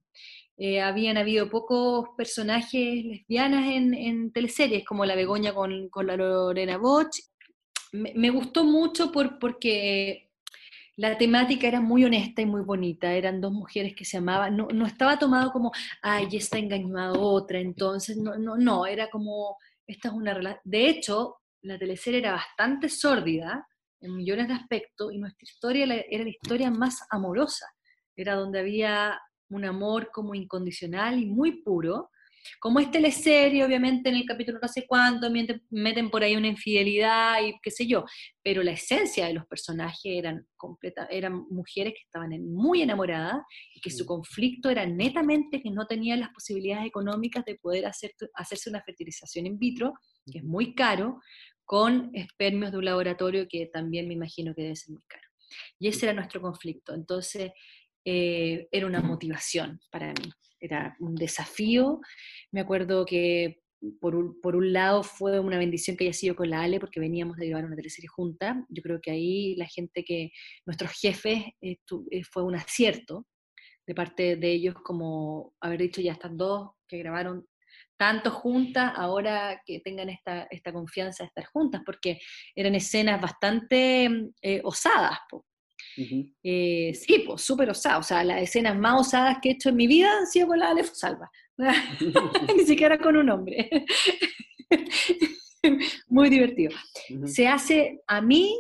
Eh, 0.58 0.82
habían 0.82 1.18
habido 1.18 1.50
pocos 1.50 2.10
personajes 2.18 3.06
lesbianas 3.06 3.68
en, 3.68 3.94
en 3.94 4.32
teleseries, 4.32 4.84
como 4.86 5.06
la 5.06 5.16
Begoña 5.16 5.54
con, 5.54 5.90
con 5.90 6.08
la 6.08 6.18
Lorena 6.18 6.78
Boch. 6.78 7.16
Me, 7.94 8.30
gustó 8.30 8.64
mucho 8.64 9.12
por, 9.12 9.40
porque 9.40 10.32
la 10.96 11.18
temática 11.18 11.68
era 11.68 11.80
muy 11.80 12.04
honesta 12.04 12.42
y 12.42 12.48
muy 12.48 12.62
bonita. 12.62 13.14
Eran 13.14 13.40
dos 13.40 13.54
mujeres 13.54 13.96
que 13.96 14.04
se 14.04 14.18
amaban. 14.18 14.58
No, 14.58 14.68
no 14.74 14.86
estaba 14.86 15.20
tomado 15.20 15.52
como, 15.52 15.72
ay, 16.02 16.28
está 16.34 16.58
engañada 16.58 17.14
otra, 17.14 17.60
entonces, 17.60 18.18
no, 18.18 18.38
no, 18.38 18.58
no, 18.58 18.86
era 18.86 19.10
como, 19.10 19.58
esta 19.86 20.10
es 20.10 20.14
una 20.14 20.34
relación. 20.34 20.62
De 20.66 20.90
hecho, 20.90 21.38
la 21.62 21.78
teleserie 21.78 22.20
era 22.20 22.34
bastante 22.34 22.90
sórdida 22.90 23.68
en 24.00 24.16
millones 24.16 24.48
de 24.48 24.54
aspectos 24.54 25.12
y 25.12 25.18
nuestra 25.18 25.44
historia 25.44 25.86
era 26.10 26.24
la 26.24 26.30
historia 26.30 26.70
más 26.72 27.00
amorosa. 27.10 27.66
Era 28.16 28.36
donde 28.36 28.60
había 28.60 29.20
un 29.50 29.66
amor 29.66 30.10
como 30.12 30.36
incondicional 30.36 31.20
y 31.20 31.26
muy 31.26 31.64
puro. 31.64 32.10
Como 32.60 32.80
es 32.80 32.92
teleserie, 32.92 33.64
obviamente 33.64 34.10
en 34.10 34.16
el 34.16 34.26
capítulo 34.26 34.60
no 34.62 34.68
sé 34.68 34.86
cuánto 34.88 35.30
meten 35.70 36.10
por 36.10 36.24
ahí 36.24 36.36
una 36.36 36.48
infidelidad 36.48 37.42
y 37.42 37.54
qué 37.62 37.72
sé 37.72 37.88
yo, 37.88 38.06
pero 38.44 38.64
la 38.64 38.72
esencia 38.72 39.28
de 39.28 39.34
los 39.34 39.46
personajes 39.46 40.00
eran, 40.06 40.48
completa, 40.56 41.08
eran 41.10 41.46
mujeres 41.50 41.94
que 41.94 42.02
estaban 42.04 42.30
muy 42.54 42.82
enamoradas 42.82 43.42
y 43.74 43.82
que 43.82 43.92
su 43.92 44.06
conflicto 44.06 44.70
era 44.70 44.86
netamente 44.86 45.62
que 45.62 45.72
no 45.72 45.86
tenían 45.86 46.20
las 46.20 46.30
posibilidades 46.30 46.88
económicas 46.88 47.46
de 47.46 47.56
poder 47.56 47.86
hacer, 47.86 48.14
hacerse 48.34 48.70
una 48.70 48.82
fertilización 48.82 49.46
in 49.46 49.58
vitro, 49.58 49.94
que 50.32 50.40
es 50.40 50.44
muy 50.44 50.76
caro, 50.76 51.20
con 51.66 52.12
espermios 52.14 52.72
de 52.72 52.78
un 52.78 52.86
laboratorio 52.86 53.48
que 53.50 53.66
también 53.68 54.08
me 54.08 54.14
imagino 54.14 54.56
que 54.56 54.64
debe 54.64 54.76
ser 54.76 54.94
muy 54.94 55.04
caro. 55.08 55.24
Y 55.80 55.88
ese 55.90 56.06
era 56.06 56.14
nuestro 56.14 56.42
conflicto. 56.42 56.94
Entonces, 56.94 57.52
eh, 58.10 58.70
era 58.72 58.88
una 58.88 59.02
motivación 59.02 59.82
para 59.92 60.14
mí, 60.14 60.32
era 60.62 60.96
un 61.02 61.14
desafío. 61.14 62.00
Me 62.54 62.62
acuerdo 62.62 63.06
que 63.06 63.60
por 64.00 64.16
un, 64.16 64.40
por 64.40 64.56
un, 64.56 64.72
lado 64.72 65.04
fue 65.04 65.42
una 65.42 65.58
bendición 65.58 65.98
que 65.98 66.06
haya 66.06 66.14
sido 66.14 66.34
con 66.34 66.50
la 66.50 66.62
Ale, 66.62 66.80
porque 66.80 67.02
veníamos 67.02 67.36
de 67.36 67.48
llevar 67.48 67.66
una 67.66 67.76
teleserie 67.76 68.08
junta. 68.08 68.66
Yo 68.70 68.82
creo 68.82 69.02
que 69.02 69.12
ahí 69.12 69.58
la 69.58 69.66
gente 69.66 70.06
que, 70.06 70.32
nuestros 70.66 70.92
jefes, 70.94 71.44
eh, 71.60 71.76
fue 72.32 72.44
un 72.44 72.56
acierto 72.56 73.26
de 73.86 73.94
parte 73.94 74.38
de 74.38 74.52
ellos, 74.54 74.76
como 74.86 75.54
haber 75.60 75.82
dicho 75.82 76.00
ya 76.00 76.14
están 76.14 76.38
dos 76.38 76.72
que 76.88 77.00
grabaron 77.00 77.46
tanto 77.98 78.32
juntas, 78.32 78.94
ahora 78.96 79.62
que 79.66 79.82
tengan 79.82 80.08
esta, 80.10 80.48
esta 80.50 80.72
confianza 80.72 81.26
de 81.26 81.28
estar 81.28 81.46
juntas, 81.48 81.82
porque 81.86 82.20
eran 82.56 82.74
escenas 82.74 83.20
bastante 83.20 84.10
eh, 84.42 84.62
osadas. 84.64 85.20
Eh, 86.44 86.94
sí, 86.94 87.24
pues 87.26 87.42
súper 87.42 87.70
osadas. 87.70 88.00
O 88.00 88.08
sea, 88.08 88.24
las 88.24 88.42
escenas 88.42 88.78
más 88.78 89.02
osadas 89.02 89.38
que 89.42 89.50
he 89.50 89.52
hecho 89.54 89.70
en 89.70 89.76
mi 89.76 89.88
vida 89.88 90.12
han 90.18 90.28
sido 90.28 90.48
con 90.48 90.60
la 90.60 90.70
Ale 90.70 90.84
Salva. 90.84 91.30
Ni 92.56 92.64
siquiera 92.66 92.98
con 92.98 93.18
un 93.18 93.30
hombre. 93.30 93.70
Muy 96.08 96.30
divertido. 96.30 96.72
Se 97.26 97.48
hace, 97.48 98.02
a 98.08 98.22
mí, 98.22 98.54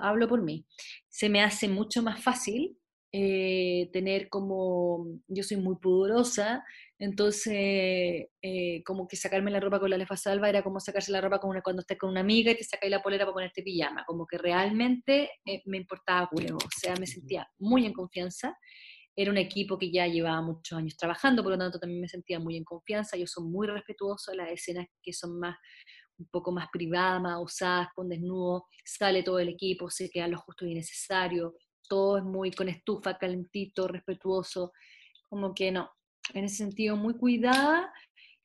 hablo 0.00 0.28
por 0.28 0.42
mí, 0.42 0.66
se 1.08 1.28
me 1.28 1.42
hace 1.42 1.68
mucho 1.68 2.02
más 2.02 2.22
fácil 2.22 2.76
eh, 3.12 3.90
tener 3.92 4.28
como, 4.28 5.06
yo 5.28 5.42
soy 5.42 5.56
muy 5.56 5.76
pudorosa, 5.76 6.64
entonces, 7.00 8.28
eh, 8.42 8.82
como 8.84 9.08
que 9.08 9.16
sacarme 9.16 9.50
la 9.50 9.58
ropa 9.58 9.80
con 9.80 9.88
la 9.88 9.96
lefa 9.96 10.18
salva 10.18 10.50
era 10.50 10.62
como 10.62 10.80
sacarse 10.80 11.10
la 11.10 11.22
ropa 11.22 11.40
con 11.40 11.48
una, 11.48 11.62
cuando 11.62 11.80
estás 11.80 11.96
con 11.96 12.10
una 12.10 12.20
amiga 12.20 12.52
y 12.52 12.56
te 12.56 12.64
sacáis 12.64 12.90
la 12.90 13.02
polera 13.02 13.24
para 13.24 13.32
ponerte 13.32 13.62
pijama. 13.62 14.04
Como 14.06 14.26
que 14.26 14.36
realmente 14.36 15.30
eh, 15.46 15.62
me 15.64 15.78
importaba 15.78 16.28
culo. 16.28 16.56
O 16.56 16.68
sea, 16.78 16.94
me 16.96 17.06
sentía 17.06 17.48
muy 17.58 17.86
en 17.86 17.94
confianza. 17.94 18.54
Era 19.16 19.30
un 19.30 19.38
equipo 19.38 19.78
que 19.78 19.90
ya 19.90 20.06
llevaba 20.06 20.42
muchos 20.42 20.76
años 20.78 20.96
trabajando, 20.96 21.42
por 21.42 21.52
lo 21.52 21.58
tanto 21.58 21.78
también 21.80 22.02
me 22.02 22.08
sentía 22.08 22.38
muy 22.38 22.56
en 22.58 22.64
confianza. 22.64 23.16
Yo 23.16 23.26
soy 23.26 23.44
muy 23.44 23.66
respetuoso 23.66 24.32
de 24.32 24.36
las 24.36 24.50
escenas 24.50 24.86
que 25.02 25.14
son 25.14 25.38
más 25.40 25.56
un 26.18 26.28
poco 26.30 26.52
más 26.52 26.68
privada, 26.70 27.18
más 27.18 27.38
usadas, 27.42 27.88
con 27.94 28.10
desnudo, 28.10 28.66
sale 28.84 29.22
todo 29.22 29.38
el 29.38 29.48
equipo, 29.48 29.88
se 29.88 30.10
queda 30.10 30.28
lo 30.28 30.38
justo 30.38 30.66
y 30.66 30.74
necesario, 30.74 31.54
todo 31.90 32.18
es 32.18 32.24
muy 32.24 32.52
con 32.52 32.68
estufa, 32.68 33.18
calentito, 33.18 33.88
respetuoso, 33.88 34.72
como 35.28 35.52
que 35.52 35.72
no, 35.72 35.90
en 36.32 36.44
ese 36.44 36.56
sentido 36.56 36.96
muy 36.96 37.14
cuidada 37.14 37.92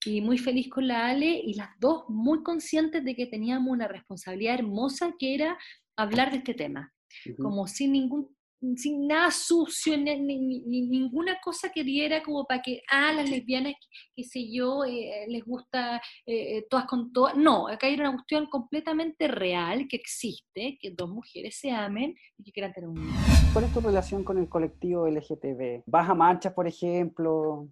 y 0.04 0.22
muy 0.22 0.40
feliz 0.40 0.68
con 0.68 0.88
la 0.88 1.08
Ale 1.08 1.42
y 1.44 1.54
las 1.54 1.70
dos 1.80 2.06
muy 2.10 2.42
conscientes 2.42 3.06
de 3.06 3.16
que 3.16 3.28
teníamos 3.28 3.72
una 3.72 3.88
responsabilidad 3.88 4.56
hermosa 4.56 5.14
que 5.20 5.36
era 5.36 5.58
hablar 5.96 6.32
de 6.32 6.38
este 6.38 6.56
tema, 6.56 6.92
como 7.40 7.68
sin 7.68 7.92
ningún 7.92 8.35
sin 8.76 9.08
nada 9.08 9.32
sucio, 9.32 9.98
ni, 9.98 10.16
ninguna 10.18 11.38
cosa 11.44 11.70
que 11.70 11.84
diera 11.84 12.24
como 12.24 12.46
para 12.46 12.62
que, 12.62 12.82
ah, 12.90 13.14
las 13.14 13.30
lesbianas, 13.30 13.74
qué 14.16 14.24
sé 14.24 14.52
yo, 14.52 14.84
eh, 14.86 15.26
les 15.28 15.44
gusta 15.46 15.98
eh, 16.26 16.58
eh, 16.58 16.68
todas 16.70 16.86
con 16.86 17.12
todas. 17.14 17.36
No, 17.36 17.68
acá 17.68 17.88
hay 17.88 17.96
una 17.96 18.14
cuestión 18.14 18.48
completamente 18.48 19.28
real 19.28 19.88
que 19.88 19.98
existe, 19.98 20.78
que 20.80 20.92
dos 20.92 21.10
mujeres 21.10 21.58
se 21.60 21.72
amen 21.72 22.16
y 22.38 22.44
que 22.44 22.52
quieran 22.52 22.74
tener 22.74 22.90
un 22.90 23.08
hijo. 23.08 23.16
¿Cuál 23.54 23.66
es 23.66 23.74
tu 23.74 23.82
relación 23.82 24.24
con 24.24 24.38
el 24.38 24.50
colectivo 24.50 25.08
LGTB? 25.08 25.84
¿Vas 25.86 26.10
a 26.10 26.16
marchas, 26.16 26.54
por 26.54 26.68
ejemplo? 26.68 27.70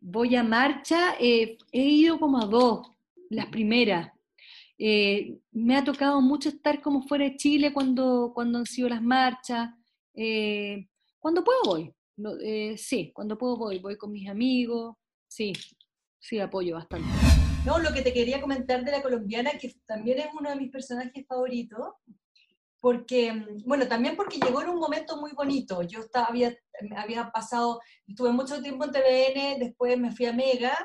Voy 0.00 0.36
a 0.36 0.42
marcha, 0.42 1.14
he 1.18 1.56
ido 1.72 2.18
como 2.18 2.38
a 2.38 2.46
dos, 2.46 2.86
las 3.30 3.46
primeras. 3.46 4.10
me 4.78 5.76
ha 5.76 5.84
tocado 5.84 6.20
mucho 6.20 6.50
estar 6.50 6.80
como 6.80 7.02
fuera 7.02 7.24
de 7.24 7.36
Chile 7.36 7.72
cuando, 7.72 8.32
cuando 8.34 8.58
han 8.58 8.66
sido 8.66 8.88
las 8.88 9.02
marchas. 9.02 9.70
Eh, 10.14 10.88
cuando 11.18 11.42
puedo 11.42 11.62
voy, 11.64 11.94
eh, 12.42 12.76
sí, 12.78 13.10
cuando 13.12 13.36
puedo 13.36 13.56
voy, 13.56 13.80
voy 13.80 13.96
con 13.96 14.12
mis 14.12 14.28
amigos, 14.28 14.94
sí, 15.26 15.52
sí, 16.18 16.38
apoyo 16.38 16.76
bastante. 16.76 17.08
No, 17.64 17.78
lo 17.78 17.92
que 17.92 18.02
te 18.02 18.12
quería 18.12 18.40
comentar 18.40 18.84
de 18.84 18.92
la 18.92 19.02
colombiana, 19.02 19.52
que 19.58 19.74
también 19.86 20.18
es 20.18 20.26
uno 20.38 20.50
de 20.50 20.56
mis 20.56 20.70
personajes 20.70 21.26
favoritos, 21.26 21.94
porque, 22.78 23.32
mm, 23.32 23.64
bueno, 23.64 23.88
también 23.88 24.14
porque 24.14 24.38
llegó 24.38 24.60
en 24.60 24.68
un 24.68 24.78
momento 24.78 25.16
muy 25.16 25.32
bonito. 25.32 25.82
Yo 25.82 26.00
estaba, 26.00 26.26
había, 26.26 26.54
había 26.96 27.30
pasado, 27.30 27.80
estuve 28.06 28.30
mucho 28.30 28.62
tiempo 28.62 28.84
en 28.84 28.92
TVN, 28.92 29.58
después 29.58 29.98
me 29.98 30.12
fui 30.12 30.26
a 30.26 30.32
Mega 30.32 30.76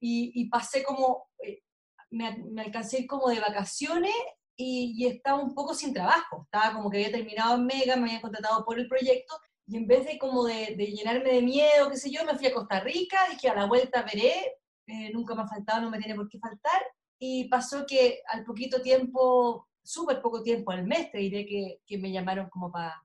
y, 0.00 0.48
pasé 0.48 0.82
como, 0.82 1.28
eh, 1.38 1.62
me, 2.10 2.36
me, 2.50 2.62
alcancé 2.62 3.06
como 3.06 3.28
de 3.28 3.40
vacaciones 3.40 4.14
y, 4.56 5.06
estaba 5.06 5.42
un 5.42 5.54
poco 5.54 5.74
sin 5.74 5.92
trabajo. 5.92 6.42
Estaba 6.44 6.74
como 6.74 6.90
que 6.90 6.98
había 6.98 7.16
terminado 7.16 7.56
en 7.56 7.66
Mega, 7.66 7.96
me 7.96 8.04
habían 8.04 8.20
contratado 8.20 8.64
por 8.64 8.78
el 8.78 8.88
proyecto 8.88 9.34
y 9.66 9.76
en 9.76 9.86
vez 9.86 10.04
de 10.04 10.18
como 10.18 10.44
de, 10.44 10.76
llenarme 10.76 11.32
de 11.32 11.42
miedo, 11.42 11.90
qué 11.90 11.96
sé 11.96 12.10
yo, 12.10 12.24
me 12.24 12.36
fui 12.36 12.46
a 12.46 12.54
Costa 12.54 12.80
Rica, 12.80 13.18
dije 13.30 13.48
a 13.48 13.54
la 13.54 13.66
vuelta 13.66 14.02
veré, 14.02 14.58
eh, 14.86 15.10
nunca 15.12 15.34
me 15.34 15.42
ha 15.42 15.48
faltado, 15.48 15.82
no 15.82 15.90
me 15.90 15.98
tiene 15.98 16.14
por 16.14 16.28
qué 16.28 16.38
faltar. 16.38 16.82
Y 17.18 17.48
pasó 17.48 17.86
que 17.86 18.20
al 18.28 18.44
poquito 18.44 18.82
tiempo, 18.82 19.68
súper 19.82 20.20
poco 20.20 20.42
tiempo, 20.42 20.72
al 20.72 20.84
mes 20.86 21.10
te 21.10 21.18
diré 21.18 21.46
que, 21.46 21.80
que 21.86 21.98
me 21.98 22.12
llamaron 22.12 22.50
como 22.50 22.70
para 22.70 23.02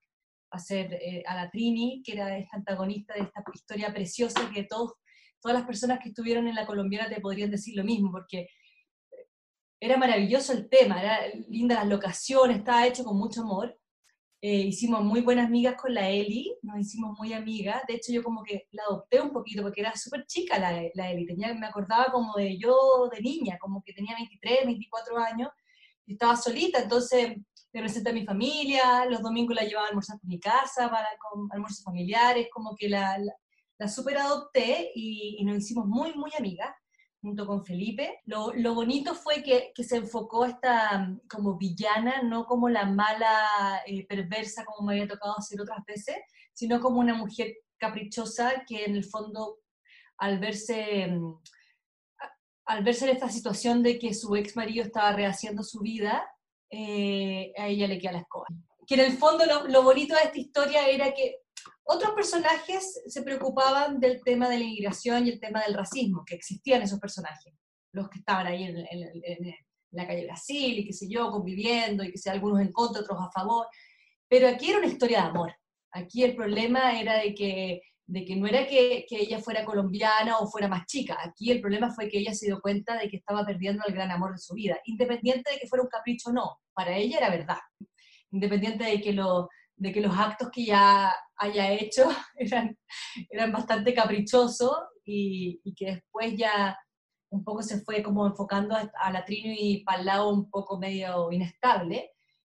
hacer 0.51 0.93
eh, 0.93 1.23
a 1.25 1.35
la 1.35 1.49
Trini, 1.49 2.01
que 2.03 2.13
era 2.13 2.37
esta 2.37 2.57
antagonista 2.57 3.13
de 3.13 3.21
esta 3.21 3.43
historia 3.53 3.93
preciosa 3.93 4.49
que 4.53 4.63
todos, 4.63 4.93
todas 5.39 5.57
las 5.57 5.67
personas 5.67 5.99
que 5.99 6.09
estuvieron 6.09 6.47
en 6.47 6.55
la 6.55 6.65
colombiana 6.65 7.07
te 7.07 7.21
podrían 7.21 7.51
decir 7.51 7.77
lo 7.77 7.83
mismo, 7.83 8.11
porque 8.11 8.49
era 9.79 9.97
maravilloso 9.97 10.53
el 10.53 10.69
tema, 10.69 11.01
era 11.01 11.27
linda 11.47 11.75
las 11.75 11.87
locaciones, 11.87 12.57
estaba 12.57 12.85
hecho 12.85 13.03
con 13.03 13.17
mucho 13.17 13.41
amor. 13.41 13.77
Eh, 14.41 14.61
hicimos 14.61 15.03
muy 15.03 15.21
buenas 15.21 15.47
amigas 15.47 15.75
con 15.75 15.93
la 15.93 16.09
Eli, 16.09 16.55
nos 16.61 16.79
hicimos 16.79 17.17
muy 17.17 17.33
amigas. 17.33 17.81
De 17.87 17.95
hecho, 17.95 18.11
yo 18.11 18.23
como 18.23 18.43
que 18.43 18.67
la 18.71 18.83
adopté 18.83 19.21
un 19.21 19.31
poquito 19.31 19.61
porque 19.61 19.81
era 19.81 19.95
súper 19.95 20.25
chica 20.25 20.59
la, 20.59 20.81
la 20.93 21.11
Eli. 21.11 21.25
Tenía, 21.25 21.53
me 21.53 21.67
acordaba 21.67 22.11
como 22.11 22.33
de 22.35 22.57
yo 22.57 23.09
de 23.11 23.21
niña, 23.21 23.57
como 23.59 23.81
que 23.83 23.93
tenía 23.93 24.15
23, 24.15 24.65
24 24.65 25.17
años 25.17 25.49
y 26.05 26.13
estaba 26.13 26.35
solita. 26.35 26.79
Entonces, 26.79 27.37
me 27.71 27.81
presenté 27.81 28.09
a 28.09 28.13
mi 28.13 28.25
familia, 28.25 29.05
los 29.05 29.21
domingos 29.21 29.55
la 29.55 29.63
llevaba 29.63 29.87
a 29.87 29.89
almorzar 29.89 30.19
por 30.19 30.27
mi 30.27 30.39
casa, 30.39 30.89
para 30.89 31.07
con 31.19 31.47
almuerzos 31.51 31.83
familiares, 31.83 32.47
como 32.51 32.75
que 32.75 32.89
la, 32.89 33.17
la, 33.17 33.33
la 33.77 33.87
super 33.87 34.17
adopté 34.17 34.91
y, 34.95 35.37
y, 35.39 35.45
nos 35.45 35.57
hicimos 35.57 35.85
muy, 35.85 36.13
muy 36.15 36.31
amigas 36.37 36.71
junto 37.21 37.45
con 37.45 37.65
Felipe. 37.65 38.21
Lo, 38.25 38.53
lo 38.53 38.73
bonito 38.73 39.13
fue 39.13 39.43
que, 39.43 39.71
que, 39.75 39.83
se 39.83 39.97
enfocó 39.97 40.45
esta 40.45 41.09
como 41.29 41.57
villana, 41.57 42.21
no 42.23 42.45
como 42.45 42.69
la 42.69 42.85
mala, 42.85 43.81
eh, 43.85 44.05
perversa 44.07 44.65
como 44.65 44.87
me 44.87 44.93
había 44.93 45.07
tocado 45.07 45.37
hacer 45.37 45.59
otras 45.61 45.83
veces, 45.85 46.15
sino 46.53 46.79
como 46.79 46.99
una 46.99 47.13
mujer 47.13 47.55
caprichosa 47.77 48.63
que 48.67 48.85
en 48.85 48.95
el 48.95 49.05
fondo 49.05 49.59
al 50.17 50.39
verse, 50.39 51.07
mm, 51.07 51.41
al 52.65 52.83
verse 52.83 53.05
en 53.05 53.15
esta 53.15 53.29
situación 53.29 53.83
de 53.83 53.97
que 53.99 54.13
su 54.13 54.35
ex 54.35 54.55
marido 54.55 54.83
estaba 54.83 55.11
rehaciendo 55.13 55.63
su 55.63 55.79
vida, 55.79 56.29
eh, 56.69 57.51
a 57.57 57.67
ella 57.67 57.87
le 57.87 57.99
queda 57.99 58.13
la 58.13 58.19
escoba. 58.19 58.45
Que 58.85 58.95
en 58.95 59.01
el 59.01 59.17
fondo 59.17 59.45
lo, 59.45 59.67
lo 59.67 59.83
bonito 59.83 60.15
de 60.15 60.21
esta 60.21 60.39
historia 60.39 60.87
era 60.87 61.13
que 61.13 61.37
otros 61.91 62.11
personajes 62.11 63.01
se 63.07 63.23
preocupaban 63.23 63.99
del 63.99 64.21
tema 64.23 64.47
de 64.47 64.59
la 64.59 64.63
inmigración 64.63 65.25
y 65.25 65.31
el 65.31 65.39
tema 65.39 65.63
del 65.63 65.73
racismo, 65.73 66.23
que 66.23 66.35
existían 66.35 66.83
esos 66.83 66.99
personajes, 66.99 67.51
los 67.93 68.07
que 68.09 68.19
estaban 68.19 68.45
ahí 68.45 68.63
en, 68.63 69.55
la 69.91 70.05
calle 70.05 70.25
Brasil 70.25 70.77
y 70.77 70.85
qué 70.85 70.93
sé 70.93 71.07
yo, 71.09 71.31
conviviendo 71.31 72.03
y 72.03 72.11
que 72.11 72.19
sea 72.19 72.33
algunos 72.33 72.61
en 72.61 72.71
contra, 72.71 73.01
otros 73.01 73.17
a 73.19 73.31
favor. 73.31 73.65
Pero 74.27 74.47
aquí 74.47 74.69
era 74.69 74.77
una 74.77 74.87
historia 74.87 75.23
de 75.23 75.27
amor. 75.29 75.55
Aquí 75.91 76.23
el 76.23 76.35
problema 76.35 76.99
era 76.99 77.17
de 77.17 77.33
que, 77.33 77.81
de 78.05 78.23
que 78.23 78.35
no 78.35 78.45
era 78.45 78.67
que, 78.67 79.07
que 79.09 79.21
ella 79.21 79.39
fuera 79.39 79.65
colombiana 79.65 80.37
o 80.37 80.47
fuera 80.47 80.67
más 80.67 80.85
chica. 80.85 81.17
Aquí 81.23 81.49
el 81.49 81.59
problema 81.59 81.91
fue 81.91 82.07
que 82.07 82.19
ella 82.19 82.35
se 82.35 82.45
dio 82.45 82.61
cuenta 82.61 82.99
de 82.99 83.09
que 83.09 83.17
estaba 83.17 83.43
perdiendo 83.43 83.83
el 83.87 83.95
gran 83.95 84.11
amor 84.11 84.33
de 84.33 84.37
su 84.37 84.53
vida, 84.53 84.77
independiente 84.85 85.51
de 85.51 85.57
que 85.57 85.67
fuera 85.67 85.81
un 85.81 85.89
capricho 85.89 86.29
o 86.29 86.33
no. 86.33 86.59
Para 86.71 86.95
ella 86.95 87.17
era 87.17 87.31
verdad. 87.31 87.57
Independiente 88.29 88.83
de 88.83 89.01
que 89.01 89.11
lo, 89.11 89.49
de 89.79 89.91
que 89.91 90.01
los 90.01 90.15
actos 90.15 90.49
que 90.51 90.65
ya 90.65 91.15
haya 91.37 91.71
hecho 91.71 92.09
eran, 92.35 92.77
eran 93.29 93.51
bastante 93.51 93.93
caprichosos 93.93 94.77
y, 95.05 95.59
y, 95.63 95.73
que 95.73 95.85
después 95.95 96.35
ya 96.35 96.77
un 97.31 97.43
poco 97.43 97.63
se 97.63 97.81
fue 97.81 98.03
como 98.03 98.27
enfocando 98.27 98.75
a, 98.75 99.11
la 99.11 99.25
Trino 99.25 99.53
y 99.57 99.83
para 99.83 99.99
el 99.99 100.05
lado 100.05 100.29
un 100.29 100.49
poco 100.49 100.79
medio 100.79 101.31
inestable, 101.31 102.11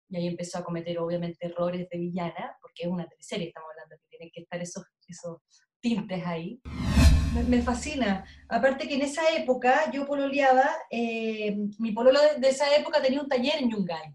y 0.09 0.17
ahí 0.17 0.28
empezó 0.28 0.59
a 0.59 0.63
cometer 0.63 0.99
obviamente 0.99 1.47
errores 1.47 1.88
de 1.89 1.97
villana, 1.97 2.55
porque 2.61 2.84
es 2.84 2.88
una 2.88 3.07
teleserie, 3.07 3.47
estamos 3.47 3.69
hablando, 3.71 3.95
que 3.97 4.07
tienen 4.09 4.30
que 4.32 4.41
estar 4.41 4.61
esos, 4.61 4.86
esos 5.07 5.39
tintes 5.82 6.26
ahí. 6.26 6.61
Me, 7.47 7.61
fascina. 7.61 8.23
Aparte 8.47 8.88
que 8.88 8.95
en 8.95 9.01
esa 9.01 9.30
época 9.36 9.91
yo 9.91 10.05
pololeaba, 10.05 10.69
eh, 10.89 11.57
mi 11.80 11.91
pololo 11.91 12.19
de, 12.39 12.47
esa 12.47 12.73
época 12.76 13.01
tenía 13.01 13.21
un 13.21 13.28
taller 13.28 13.55
en 13.61 13.71
Yungay. 13.71 14.13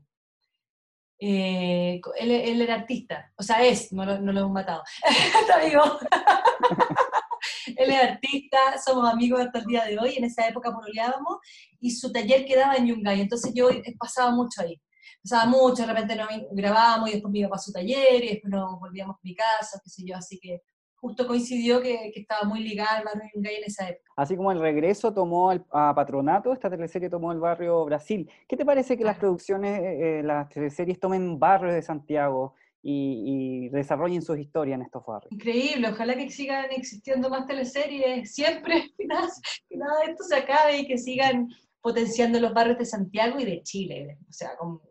Eh, 1.22 2.00
él, 2.16 2.30
él, 2.30 2.62
era 2.62 2.76
artista, 2.76 3.30
o 3.36 3.42
sea, 3.42 3.62
es, 3.62 3.92
no 3.92 4.06
lo, 4.06 4.18
no 4.22 4.32
lo 4.32 4.40
hemos 4.40 4.52
matado, 4.52 4.82
está 5.40 5.62
vivo. 5.62 5.82
él 7.76 7.90
es 7.90 8.02
artista, 8.02 8.58
somos 8.82 9.06
amigos 9.12 9.42
hasta 9.42 9.58
el 9.58 9.66
día 9.66 9.84
de 9.84 9.98
hoy, 9.98 10.14
en 10.16 10.24
esa 10.24 10.48
época 10.48 10.72
pololeábamos, 10.72 11.36
y 11.78 11.90
su 11.90 12.10
taller 12.10 12.46
quedaba 12.46 12.76
en 12.76 12.86
Yungay, 12.86 13.20
entonces 13.20 13.52
yo 13.54 13.68
pasaba 13.98 14.30
mucho 14.30 14.62
ahí. 14.62 14.80
Pasaba 15.22 15.44
mucho, 15.44 15.82
de 15.82 15.92
repente 15.92 16.16
nos 16.16 16.28
grabábamos 16.52 17.10
y 17.10 17.12
después 17.12 17.30
me 17.30 17.40
iba 17.40 17.50
para 17.50 17.60
su 17.60 17.72
taller 17.72 18.24
y 18.24 18.28
después 18.28 18.50
nos 18.50 18.80
volvíamos 18.80 19.16
a 19.16 19.20
mi 19.22 19.34
casa, 19.34 19.78
qué 19.84 19.90
sé 19.90 20.02
yo, 20.06 20.16
así 20.16 20.38
que 20.40 20.62
justo 21.00 21.26
coincidió 21.26 21.80
que, 21.80 22.10
que, 22.12 22.20
estaba 22.20 22.46
muy 22.46 22.60
ligada 22.60 22.98
al 22.98 23.04
barrio 23.04 23.30
Yungay 23.34 23.56
en 23.56 23.64
esa 23.64 23.88
época. 23.88 24.12
Así 24.16 24.36
como 24.36 24.52
el 24.52 24.60
regreso 24.60 25.12
tomó 25.12 25.50
al, 25.50 25.64
a 25.70 25.94
Patronato, 25.94 26.52
esta 26.52 26.70
teleserie 26.70 27.08
tomó 27.08 27.32
el 27.32 27.40
barrio 27.40 27.84
Brasil. 27.86 28.30
¿Qué 28.46 28.56
te 28.56 28.64
parece 28.64 28.96
que 28.96 29.04
las 29.04 29.18
producciones, 29.18 29.80
eh, 29.82 30.22
las 30.22 30.48
teleseries 30.50 31.00
tomen 31.00 31.38
barrios 31.38 31.74
de 31.74 31.82
Santiago 31.82 32.54
y, 32.82 33.66
y, 33.66 33.68
desarrollen 33.70 34.22
sus 34.22 34.38
historias 34.38 34.76
en 34.76 34.82
estos 34.82 35.04
barrios? 35.04 35.32
Increíble, 35.32 35.88
ojalá 35.88 36.14
que 36.14 36.30
sigan 36.30 36.66
existiendo 36.70 37.30
más 37.30 37.46
teleseries 37.46 38.32
siempre, 38.34 38.90
que 38.98 39.06
nada, 39.06 39.28
que 39.68 39.76
nada 39.76 40.04
de 40.04 40.12
esto 40.12 40.24
se 40.24 40.36
acabe 40.36 40.78
y 40.78 40.86
que 40.86 40.98
sigan 40.98 41.48
potenciando 41.80 42.38
los 42.40 42.52
barrios 42.52 42.78
de 42.78 42.84
Santiago 42.84 43.40
y 43.40 43.44
de 43.46 43.62
Chile. 43.62 44.18
O 44.28 44.32
sea, 44.32 44.50
cómo, 44.58 44.82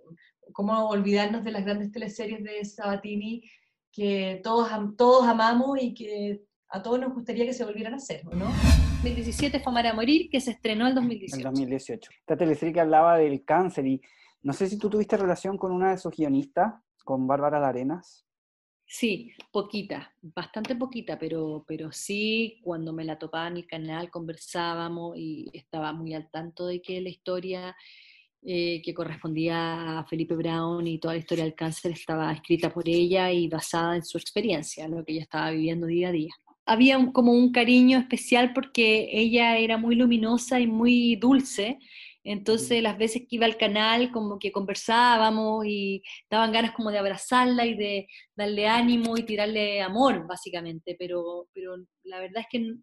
cómo 0.54 0.90
olvidarnos 0.90 1.44
de 1.44 1.52
las 1.52 1.64
grandes 1.64 1.92
teleseries 1.92 2.44
de 2.44 2.66
Sabatini 2.66 3.44
que 4.00 4.40
todos, 4.42 4.70
todos 4.96 5.28
amamos 5.28 5.78
y 5.82 5.94
que 5.94 6.42
a 6.70 6.82
todos 6.82 7.02
nos 7.02 7.14
gustaría 7.14 7.46
que 7.46 7.52
se 7.52 7.66
volvieran 7.66 7.94
a 7.94 7.98
hacer, 7.98 8.24
¿no? 8.26 8.46
2017 9.04 9.60
fue 9.60 9.72
Amar 9.72 9.88
a 9.88 9.94
Morir, 9.94 10.30
que 10.30 10.40
se 10.40 10.52
estrenó 10.52 10.88
en 10.88 10.96
2018. 10.96 11.36
En 11.36 11.54
2018. 11.54 12.12
Esta 12.22 12.38
teleserie 12.38 12.74
que 12.74 12.80
hablaba 12.80 13.18
del 13.18 13.44
cáncer 13.44 13.88
y 13.88 14.02
no 14.42 14.54
sé 14.54 14.70
si 14.70 14.78
tú 14.78 14.90
tuviste 14.90 15.18
relación 15.18 15.58
con 15.58 15.74
una 15.74 15.92
de 15.92 15.98
sus 15.98 16.16
guionistas, 16.16 16.76
con 17.04 17.28
Bárbara 17.28 17.60
Larenas. 17.60 18.26
Sí, 18.86 19.34
poquita, 19.52 20.14
bastante 20.22 20.76
poquita, 20.76 21.20
pero, 21.20 21.66
pero 21.68 21.92
sí, 21.92 22.62
cuando 22.64 22.94
me 22.94 23.04
la 23.04 23.20
topaba 23.20 23.50
en 23.50 23.58
el 23.58 23.68
canal 23.68 24.10
conversábamos 24.10 25.18
y 25.18 25.50
estaba 25.52 25.92
muy 25.92 26.14
al 26.14 26.30
tanto 26.32 26.68
de 26.68 26.82
que 26.82 27.02
la 27.02 27.10
historia 27.10 27.76
eh, 28.42 28.82
que 28.82 28.94
correspondía 28.94 30.00
a 30.00 30.06
Felipe 30.06 30.34
Brown 30.34 30.88
y 30.88 30.98
toda 30.98 31.14
la 31.14 31.20
historia 31.20 31.44
del 31.44 31.56
cáncer 31.56 31.92
estaba 31.92 32.32
escrita 32.32 32.74
por 32.74 32.88
ella 32.88 33.32
y 33.34 33.50
basada 33.50 33.98
en 33.98 34.04
su 34.06 34.18
experiencia, 34.18 34.88
lo 34.88 35.04
que 35.04 35.12
ella 35.12 35.24
estaba 35.24 35.52
viviendo 35.52 35.88
día 35.88 36.08
a 36.08 36.12
día. 36.14 36.34
Había 36.66 36.98
un, 36.98 37.12
como 37.12 37.34
un 37.34 37.52
cariño 37.52 37.98
especial 38.00 38.54
porque 38.54 39.10
ella 39.12 39.58
era 39.58 39.78
muy 39.78 39.96
luminosa 39.96 40.60
y 40.60 40.68
muy 40.68 41.18
dulce, 41.18 41.80
Entonces, 42.24 42.82
las 42.84 42.98
veces 42.98 43.24
que 43.28 43.36
iba 43.38 43.46
al 43.46 43.58
canal, 43.58 44.12
como 44.12 44.40
que 44.40 44.52
conversábamos 44.52 45.66
y 45.66 46.04
daban 46.30 46.52
ganas 46.52 46.72
como 46.72 46.92
de 46.92 47.00
abrazarla 47.00 47.66
y 47.66 47.76
de 47.76 48.08
darle 48.36 48.68
ánimo 48.68 49.18
y 49.18 49.24
tirarle 49.24 49.82
amor, 49.82 50.28
básicamente. 50.28 50.96
Pero, 50.98 51.48
pero 51.54 51.76
la 52.04 52.20
verdad 52.20 52.44
es 52.44 52.48
que 52.52 52.76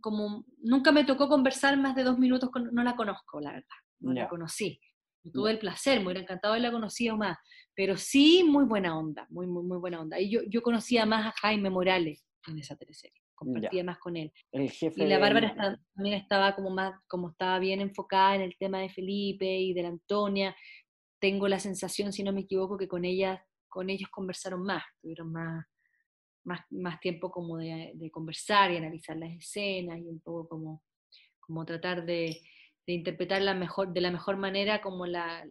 como 0.00 0.44
nunca 0.62 0.92
me 0.92 1.04
tocó 1.04 1.28
conversar 1.28 1.76
más 1.76 1.94
de 1.94 2.04
dos 2.04 2.18
minutos, 2.18 2.50
con, 2.50 2.72
no 2.72 2.82
la 2.82 2.96
conozco, 2.96 3.40
la 3.40 3.52
verdad. 3.52 3.76
No 4.02 4.12
la 4.12 4.28
conocí. 4.28 4.80
tuve 5.32 5.52
el 5.52 5.58
placer, 5.58 5.98
me 5.98 6.06
hubiera 6.06 6.20
encantado 6.20 6.54
haberla 6.54 6.72
conocido 6.72 7.16
más. 7.16 7.38
Pero 7.74 7.96
sí, 7.96 8.44
muy 8.44 8.64
buena 8.64 8.98
onda, 8.98 9.26
muy, 9.30 9.46
muy, 9.46 9.62
muy 9.64 9.78
buena 9.78 10.00
onda. 10.00 10.20
Y 10.20 10.30
yo, 10.30 10.40
yo 10.48 10.62
conocía 10.62 11.06
más 11.06 11.26
a 11.26 11.32
Jaime 11.40 11.70
Morales 11.70 12.24
en 12.46 12.58
esa 12.58 12.76
teleserie 12.76 13.22
compartía 13.42 13.84
más 13.84 13.98
con 13.98 14.16
él. 14.16 14.32
y 14.52 15.04
la 15.04 15.18
Bárbara 15.18 15.54
también 15.94 16.16
estaba 16.16 16.54
como 16.54 16.70
más, 16.70 16.94
como 17.06 17.30
estaba 17.30 17.58
bien 17.58 17.80
enfocada 17.80 18.36
en 18.36 18.42
el 18.42 18.56
tema 18.56 18.80
de 18.80 18.88
Felipe 18.88 19.46
y 19.46 19.74
de 19.74 19.82
la 19.82 19.88
Antonia. 19.88 20.56
Tengo 21.20 21.48
la 21.48 21.58
sensación, 21.58 22.12
si 22.12 22.22
no 22.22 22.32
me 22.32 22.42
equivoco, 22.42 22.78
que 22.78 22.88
con 22.88 23.04
ella, 23.04 23.44
con 23.68 23.90
ellos 23.90 24.08
conversaron 24.10 24.62
más, 24.62 24.82
tuvieron 25.00 25.32
más, 25.32 25.64
más, 26.44 26.60
más 26.70 27.00
tiempo 27.00 27.30
como 27.30 27.58
de, 27.58 27.94
conversar 28.12 28.70
y 28.72 28.76
analizar 28.76 29.16
las 29.16 29.32
escenas 29.32 29.98
y 29.98 30.08
un 30.08 30.20
poco 30.20 30.48
como, 30.48 30.82
como 31.40 31.64
tratar 31.64 32.04
de, 32.04 32.40
de 32.86 32.92
interpretar 32.92 33.42
la 33.42 33.54
mejor, 33.54 33.92
de 33.92 34.00
la 34.00 34.10
mejor 34.10 34.36
manera 34.36 34.80
como 34.80 35.06
la, 35.06 35.44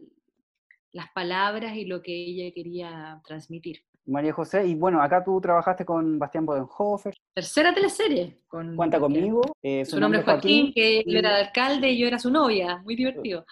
las 0.92 1.10
palabras 1.14 1.76
y 1.76 1.86
lo 1.86 2.02
que 2.02 2.14
ella 2.14 2.54
quería 2.54 3.22
transmitir. 3.26 3.84
María 4.06 4.34
José, 4.34 4.66
y 4.66 4.76
bueno, 4.76 5.02
acá 5.02 5.24
tú 5.24 5.40
trabajaste 5.40 5.86
con 5.86 6.18
Bastián 6.18 6.46
Bodenhofer. 6.46 7.16
Tercera 7.34 7.74
teleserie. 7.74 8.42
Con 8.48 8.76
Cuenta 8.76 9.00
conmigo. 9.00 9.42
Eh, 9.62 9.86
su, 9.86 10.00
nombre 10.00 10.20
es 10.20 10.26
Joaquín, 10.26 10.74
que 10.74 11.00
él 11.00 11.16
era 11.16 11.40
el 11.40 11.46
alcalde 11.46 11.92
y 11.92 12.00
yo 12.00 12.08
era 12.08 12.18
su 12.18 12.32
novia, 12.32 12.78
muy 12.78 12.96
divertido. 12.96 13.46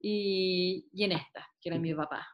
Y, 0.00 0.88
y 0.92 1.04
en 1.04 1.12
esta, 1.12 1.48
que 1.60 1.70
era 1.70 1.78
mi 1.78 1.92
papá. 1.92 2.26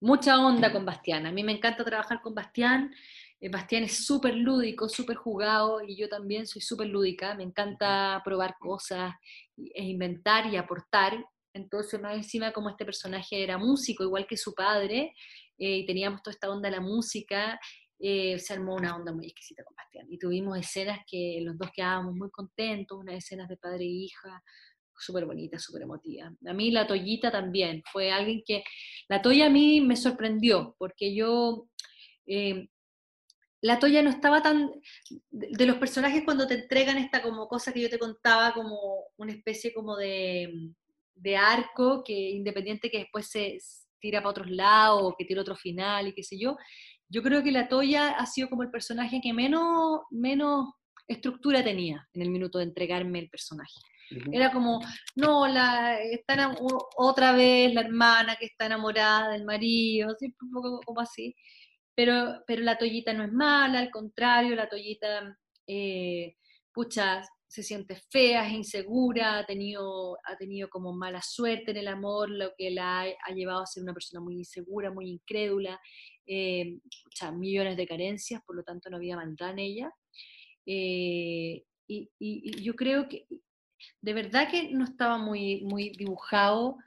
Mucha 0.00 0.38
onda 0.38 0.70
con 0.70 0.84
Bastián. 0.84 1.24
A 1.26 1.32
mí 1.32 1.42
me 1.42 1.52
encanta 1.52 1.82
trabajar 1.82 2.20
con 2.20 2.34
Bastián. 2.34 2.92
Eh, 3.40 3.48
Bastián 3.48 3.84
es 3.84 4.04
súper 4.06 4.34
lúdico, 4.34 4.88
súper 4.88 5.16
jugado 5.16 5.82
y 5.82 5.96
yo 5.96 6.08
también 6.08 6.46
soy 6.46 6.62
súper 6.62 6.88
lúdica. 6.88 7.34
Me 7.34 7.44
encanta 7.44 8.20
probar 8.24 8.56
cosas, 8.58 9.12
e 9.56 9.84
inventar 9.84 10.52
y 10.52 10.56
aportar. 10.56 11.24
Entonces, 11.52 12.00
más 12.00 12.16
encima, 12.16 12.52
como 12.52 12.70
este 12.70 12.84
personaje 12.84 13.42
era 13.42 13.58
músico, 13.58 14.02
igual 14.02 14.26
que 14.26 14.36
su 14.36 14.54
padre, 14.54 15.14
eh, 15.58 15.78
y 15.78 15.86
teníamos 15.86 16.22
toda 16.22 16.32
esta 16.32 16.50
onda 16.50 16.68
de 16.68 16.76
la 16.76 16.82
música, 16.82 17.60
eh, 17.98 18.38
se 18.38 18.52
armó 18.52 18.74
una 18.74 18.96
onda 18.96 19.12
muy 19.12 19.26
exquisita 19.26 19.62
con 19.64 19.74
Bastián. 19.76 20.06
Y 20.10 20.18
tuvimos 20.18 20.58
escenas 20.58 21.00
que 21.06 21.38
los 21.42 21.56
dos 21.56 21.70
quedábamos 21.74 22.14
muy 22.14 22.30
contentos, 22.30 22.98
unas 22.98 23.16
escenas 23.16 23.48
de 23.48 23.56
padre 23.56 23.84
e 23.84 23.88
hija, 23.88 24.42
súper 24.98 25.26
bonitas, 25.26 25.62
súper 25.62 25.82
emotivas. 25.82 26.32
A 26.46 26.52
mí 26.52 26.70
la 26.70 26.86
Toyita 26.86 27.30
también, 27.30 27.82
fue 27.92 28.10
alguien 28.10 28.42
que, 28.44 28.64
la 29.08 29.22
Toya 29.22 29.46
a 29.46 29.50
mí 29.50 29.80
me 29.80 29.96
sorprendió, 29.96 30.74
porque 30.78 31.14
yo, 31.14 31.68
eh, 32.26 32.68
la 33.64 33.78
Toya 33.78 34.02
no 34.02 34.10
estaba 34.10 34.42
tan, 34.42 34.70
de, 35.30 35.66
los 35.66 35.78
personajes 35.78 36.22
cuando 36.22 36.46
te 36.46 36.52
entregan 36.52 36.98
esta 36.98 37.22
como 37.22 37.48
cosa 37.48 37.72
que 37.72 37.80
yo 37.80 37.88
te 37.88 37.98
contaba, 37.98 38.52
como 38.52 39.06
una 39.16 39.32
especie 39.32 39.72
como 39.72 39.96
de, 39.96 40.70
de 41.14 41.36
arco, 41.38 42.04
que 42.04 42.12
independiente 42.12 42.90
que 42.90 42.98
después 42.98 43.26
se 43.26 43.56
tira 44.00 44.20
para 44.20 44.32
otros 44.32 44.50
lados, 44.50 45.00
o 45.02 45.14
que 45.16 45.24
tiene 45.24 45.40
otro 45.40 45.56
final 45.56 46.06
y 46.06 46.12
qué 46.12 46.22
sé 46.22 46.38
yo. 46.38 46.58
Yo 47.08 47.22
creo 47.22 47.42
que 47.42 47.52
la 47.52 47.66
Toya 47.66 48.10
ha 48.10 48.26
sido 48.26 48.50
como 48.50 48.64
el 48.64 48.70
personaje 48.70 49.22
que 49.22 49.32
menos, 49.32 50.02
menos 50.10 50.68
estructura 51.08 51.64
tenía 51.64 52.06
en 52.12 52.20
el 52.20 52.28
minuto 52.28 52.58
de 52.58 52.64
entregarme 52.64 53.18
el 53.18 53.30
personaje. 53.30 53.80
Era 54.30 54.52
como, 54.52 54.80
no, 55.16 55.48
la, 55.48 55.98
está 56.02 56.54
otra 56.98 57.32
vez 57.32 57.72
la 57.72 57.80
hermana 57.80 58.36
que 58.36 58.44
está 58.44 58.66
enamorada 58.66 59.30
del 59.30 59.46
marido, 59.46 60.14
siempre 60.18 60.38
un 60.42 60.50
poco 60.50 60.80
como 60.84 61.00
así. 61.00 61.34
Pero, 61.94 62.42
pero 62.46 62.62
la 62.62 62.76
toallita 62.76 63.12
no 63.12 63.24
es 63.24 63.32
mala, 63.32 63.78
al 63.78 63.90
contrario, 63.90 64.56
la 64.56 64.68
toallita, 64.68 65.38
eh, 65.66 66.36
se 67.54 67.62
siente 67.62 67.94
fea, 68.10 68.48
insegura, 68.50 69.38
ha 69.38 69.46
tenido, 69.46 70.18
ha 70.24 70.36
tenido 70.36 70.68
como 70.68 70.92
mala 70.92 71.22
suerte 71.22 71.70
en 71.70 71.76
el 71.76 71.86
amor, 71.86 72.28
lo 72.28 72.52
que 72.58 72.72
la 72.72 73.02
ha, 73.02 73.32
llevado 73.32 73.62
a 73.62 73.66
ser 73.66 73.84
una 73.84 73.94
persona 73.94 74.20
muy 74.20 74.38
insegura, 74.38 74.90
muy 74.90 75.08
incrédula, 75.08 75.80
eh, 76.26 76.78
millones 77.34 77.76
de 77.76 77.86
carencias, 77.86 78.42
por 78.44 78.56
lo 78.56 78.64
tanto 78.64 78.90
no 78.90 78.96
había 78.96 79.14
maldad 79.14 79.50
en 79.50 79.58
ella. 79.60 79.92
Eh, 80.66 81.62
y, 81.86 82.62
yo 82.62 82.74
creo 82.74 83.08
que 83.08 83.26
de 84.00 84.14
verdad 84.14 84.50
que 84.50 84.70
no 84.72 84.84
estaba 84.84 85.18
muy, 85.18 85.62
muy 85.62 85.90
dibujado, 85.90 86.78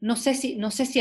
no 0.00 0.16
sé 0.16 0.34
si, 0.34 0.56
no 0.56 0.70
sé 0.70 0.84
si, 0.84 1.00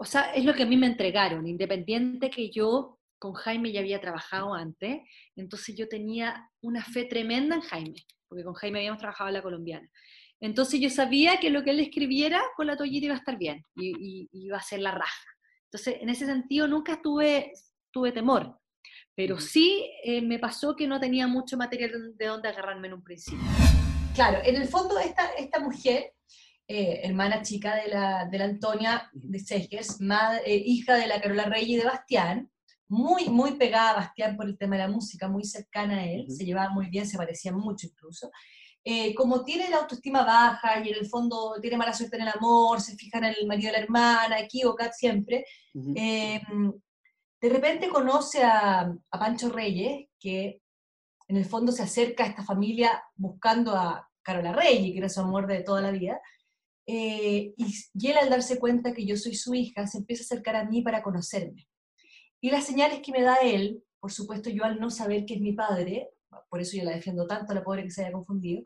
o 0.00 0.04
sea, 0.06 0.32
es 0.32 0.46
lo 0.46 0.54
que 0.54 0.62
a 0.62 0.66
mí 0.66 0.78
me 0.78 0.86
entregaron, 0.86 1.46
independiente 1.46 2.30
que 2.30 2.50
yo 2.50 2.98
con 3.18 3.34
Jaime 3.34 3.70
ya 3.70 3.80
había 3.80 4.00
trabajado 4.00 4.54
antes, 4.54 5.02
entonces 5.36 5.76
yo 5.76 5.90
tenía 5.90 6.50
una 6.62 6.82
fe 6.82 7.04
tremenda 7.04 7.56
en 7.56 7.60
Jaime, 7.60 8.06
porque 8.26 8.42
con 8.42 8.54
Jaime 8.54 8.78
habíamos 8.78 8.98
trabajado 8.98 9.28
en 9.28 9.34
la 9.34 9.42
colombiana. 9.42 9.86
Entonces 10.40 10.80
yo 10.80 10.88
sabía 10.88 11.38
que 11.38 11.50
lo 11.50 11.62
que 11.62 11.72
él 11.72 11.80
escribiera 11.80 12.40
con 12.56 12.66
la 12.66 12.78
toallita 12.78 13.04
iba 13.04 13.14
a 13.14 13.18
estar 13.18 13.36
bien 13.36 13.62
y, 13.76 14.26
iba 14.32 14.56
a 14.56 14.62
ser 14.62 14.80
la 14.80 14.92
raja. 14.92 15.28
Entonces, 15.66 15.98
en 16.00 16.08
ese 16.08 16.24
sentido 16.24 16.66
nunca 16.66 17.02
tuve, 17.02 17.52
tuve 17.90 18.10
temor, 18.10 18.58
pero 19.14 19.38
sí 19.38 19.86
eh, 20.02 20.22
me 20.22 20.38
pasó 20.38 20.74
que 20.74 20.86
no 20.86 20.98
tenía 20.98 21.26
mucho 21.26 21.58
material 21.58 22.16
de 22.16 22.24
dónde 22.24 22.48
agarrarme 22.48 22.88
en 22.88 22.94
un 22.94 23.04
principio. 23.04 23.44
Claro, 24.14 24.38
en 24.46 24.56
el 24.56 24.66
fondo 24.66 24.98
esta, 24.98 25.26
esta 25.32 25.60
mujer, 25.60 26.14
eh, 26.72 27.00
hermana 27.02 27.42
chica 27.42 27.74
de 27.74 27.88
la, 27.88 28.26
de 28.26 28.38
la 28.38 28.44
Antonia 28.44 29.10
de 29.12 29.40
Seges, 29.40 29.98
eh, 30.46 30.62
hija 30.64 30.94
de 30.94 31.08
la 31.08 31.20
Carola 31.20 31.46
Rey 31.46 31.72
y 31.72 31.76
de 31.76 31.84
Bastián, 31.84 32.48
muy, 32.86 33.28
muy 33.28 33.56
pegada 33.56 33.90
a 33.90 33.96
Bastián 33.96 34.36
por 34.36 34.46
el 34.46 34.56
tema 34.56 34.76
de 34.76 34.82
la 34.82 34.88
música, 34.88 35.26
muy 35.26 35.42
cercana 35.42 35.96
a 35.96 36.04
él, 36.06 36.30
se 36.30 36.44
llevaba 36.44 36.70
muy 36.70 36.86
bien, 36.86 37.08
se 37.08 37.16
parecían 37.16 37.56
mucho 37.56 37.88
incluso. 37.88 38.30
Eh, 38.84 39.12
como 39.16 39.42
tiene 39.42 39.68
la 39.68 39.78
autoestima 39.78 40.22
baja 40.22 40.78
y 40.78 40.90
en 40.90 40.94
el 40.94 41.06
fondo 41.06 41.56
tiene 41.60 41.76
mala 41.76 41.92
suerte 41.92 42.14
en 42.18 42.22
el 42.22 42.28
amor, 42.28 42.80
se 42.80 42.94
fija 42.94 43.18
en 43.18 43.24
el 43.24 43.46
marido 43.48 43.72
de 43.72 43.78
la 43.78 43.82
hermana, 43.82 44.38
equivoca 44.38 44.92
siempre, 44.92 45.44
eh, 45.96 46.40
de 47.40 47.48
repente 47.48 47.88
conoce 47.88 48.44
a, 48.44 48.82
a, 49.10 49.18
Pancho 49.18 49.48
Reyes, 49.48 50.06
que 50.20 50.62
en 51.26 51.36
el 51.36 51.46
fondo 51.46 51.72
se 51.72 51.82
acerca 51.82 52.22
a 52.22 52.28
esta 52.28 52.44
familia 52.44 53.02
buscando 53.16 53.74
a 53.74 54.08
Carola 54.22 54.52
Reyes, 54.52 54.92
que 54.92 54.98
era 54.98 55.08
su 55.08 55.20
amor 55.20 55.48
de 55.48 55.64
toda 55.64 55.80
la 55.80 55.90
vida, 55.90 56.20
eh, 56.92 57.54
y, 57.56 57.74
y 57.94 58.06
él 58.08 58.18
al 58.18 58.30
darse 58.30 58.58
cuenta 58.58 58.92
que 58.92 59.06
yo 59.06 59.16
soy 59.16 59.36
su 59.36 59.54
hija, 59.54 59.86
se 59.86 59.98
empieza 59.98 60.24
a 60.24 60.26
acercar 60.26 60.56
a 60.56 60.64
mí 60.64 60.82
para 60.82 61.04
conocerme. 61.04 61.68
Y 62.40 62.50
las 62.50 62.64
señales 62.64 63.00
que 63.00 63.12
me 63.12 63.22
da 63.22 63.36
él, 63.36 63.84
por 64.00 64.10
supuesto 64.10 64.50
yo 64.50 64.64
al 64.64 64.80
no 64.80 64.90
saber 64.90 65.24
que 65.24 65.34
es 65.34 65.40
mi 65.40 65.52
padre, 65.52 66.10
por 66.48 66.60
eso 66.60 66.76
yo 66.76 66.82
la 66.82 66.90
defiendo 66.90 67.28
tanto, 67.28 67.54
la 67.54 67.62
pobre 67.62 67.84
que 67.84 67.90
se 67.90 68.02
haya 68.02 68.12
confundido, 68.12 68.62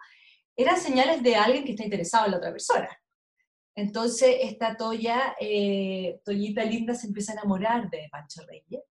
eran 0.57 0.79
señales 0.79 1.23
de 1.23 1.37
alguien 1.37 1.65
que 1.65 1.73
está 1.73 1.85
interesado 1.85 2.25
en 2.25 2.31
la 2.31 2.39
otra 2.39 2.53
persona. 2.53 2.89
Entonces 3.77 4.37
esta 4.41 4.75
Toya, 4.75 5.37
eh, 5.39 6.21
Toyita 6.25 6.65
linda, 6.65 6.95
se 6.95 7.09
empieza 7.09 7.33
a 7.33 7.35
enamorar 7.35 7.91
de 7.91 8.09
Pancho 8.11 8.41
Reyes. 8.47 8.85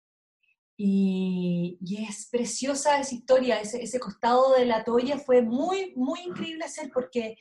Y, 0.77 1.79
y 1.81 2.03
es 2.03 2.27
preciosa 2.29 2.99
esa 2.99 3.15
historia, 3.15 3.59
ese, 3.61 3.81
ese, 3.81 3.99
costado 3.99 4.53
de 4.53 4.65
la 4.65 4.83
Toya 4.83 5.17
fue 5.17 5.41
muy, 5.41 5.93
muy 5.95 6.19
increíble 6.21 6.65
hacer 6.65 6.91
porque 6.93 7.35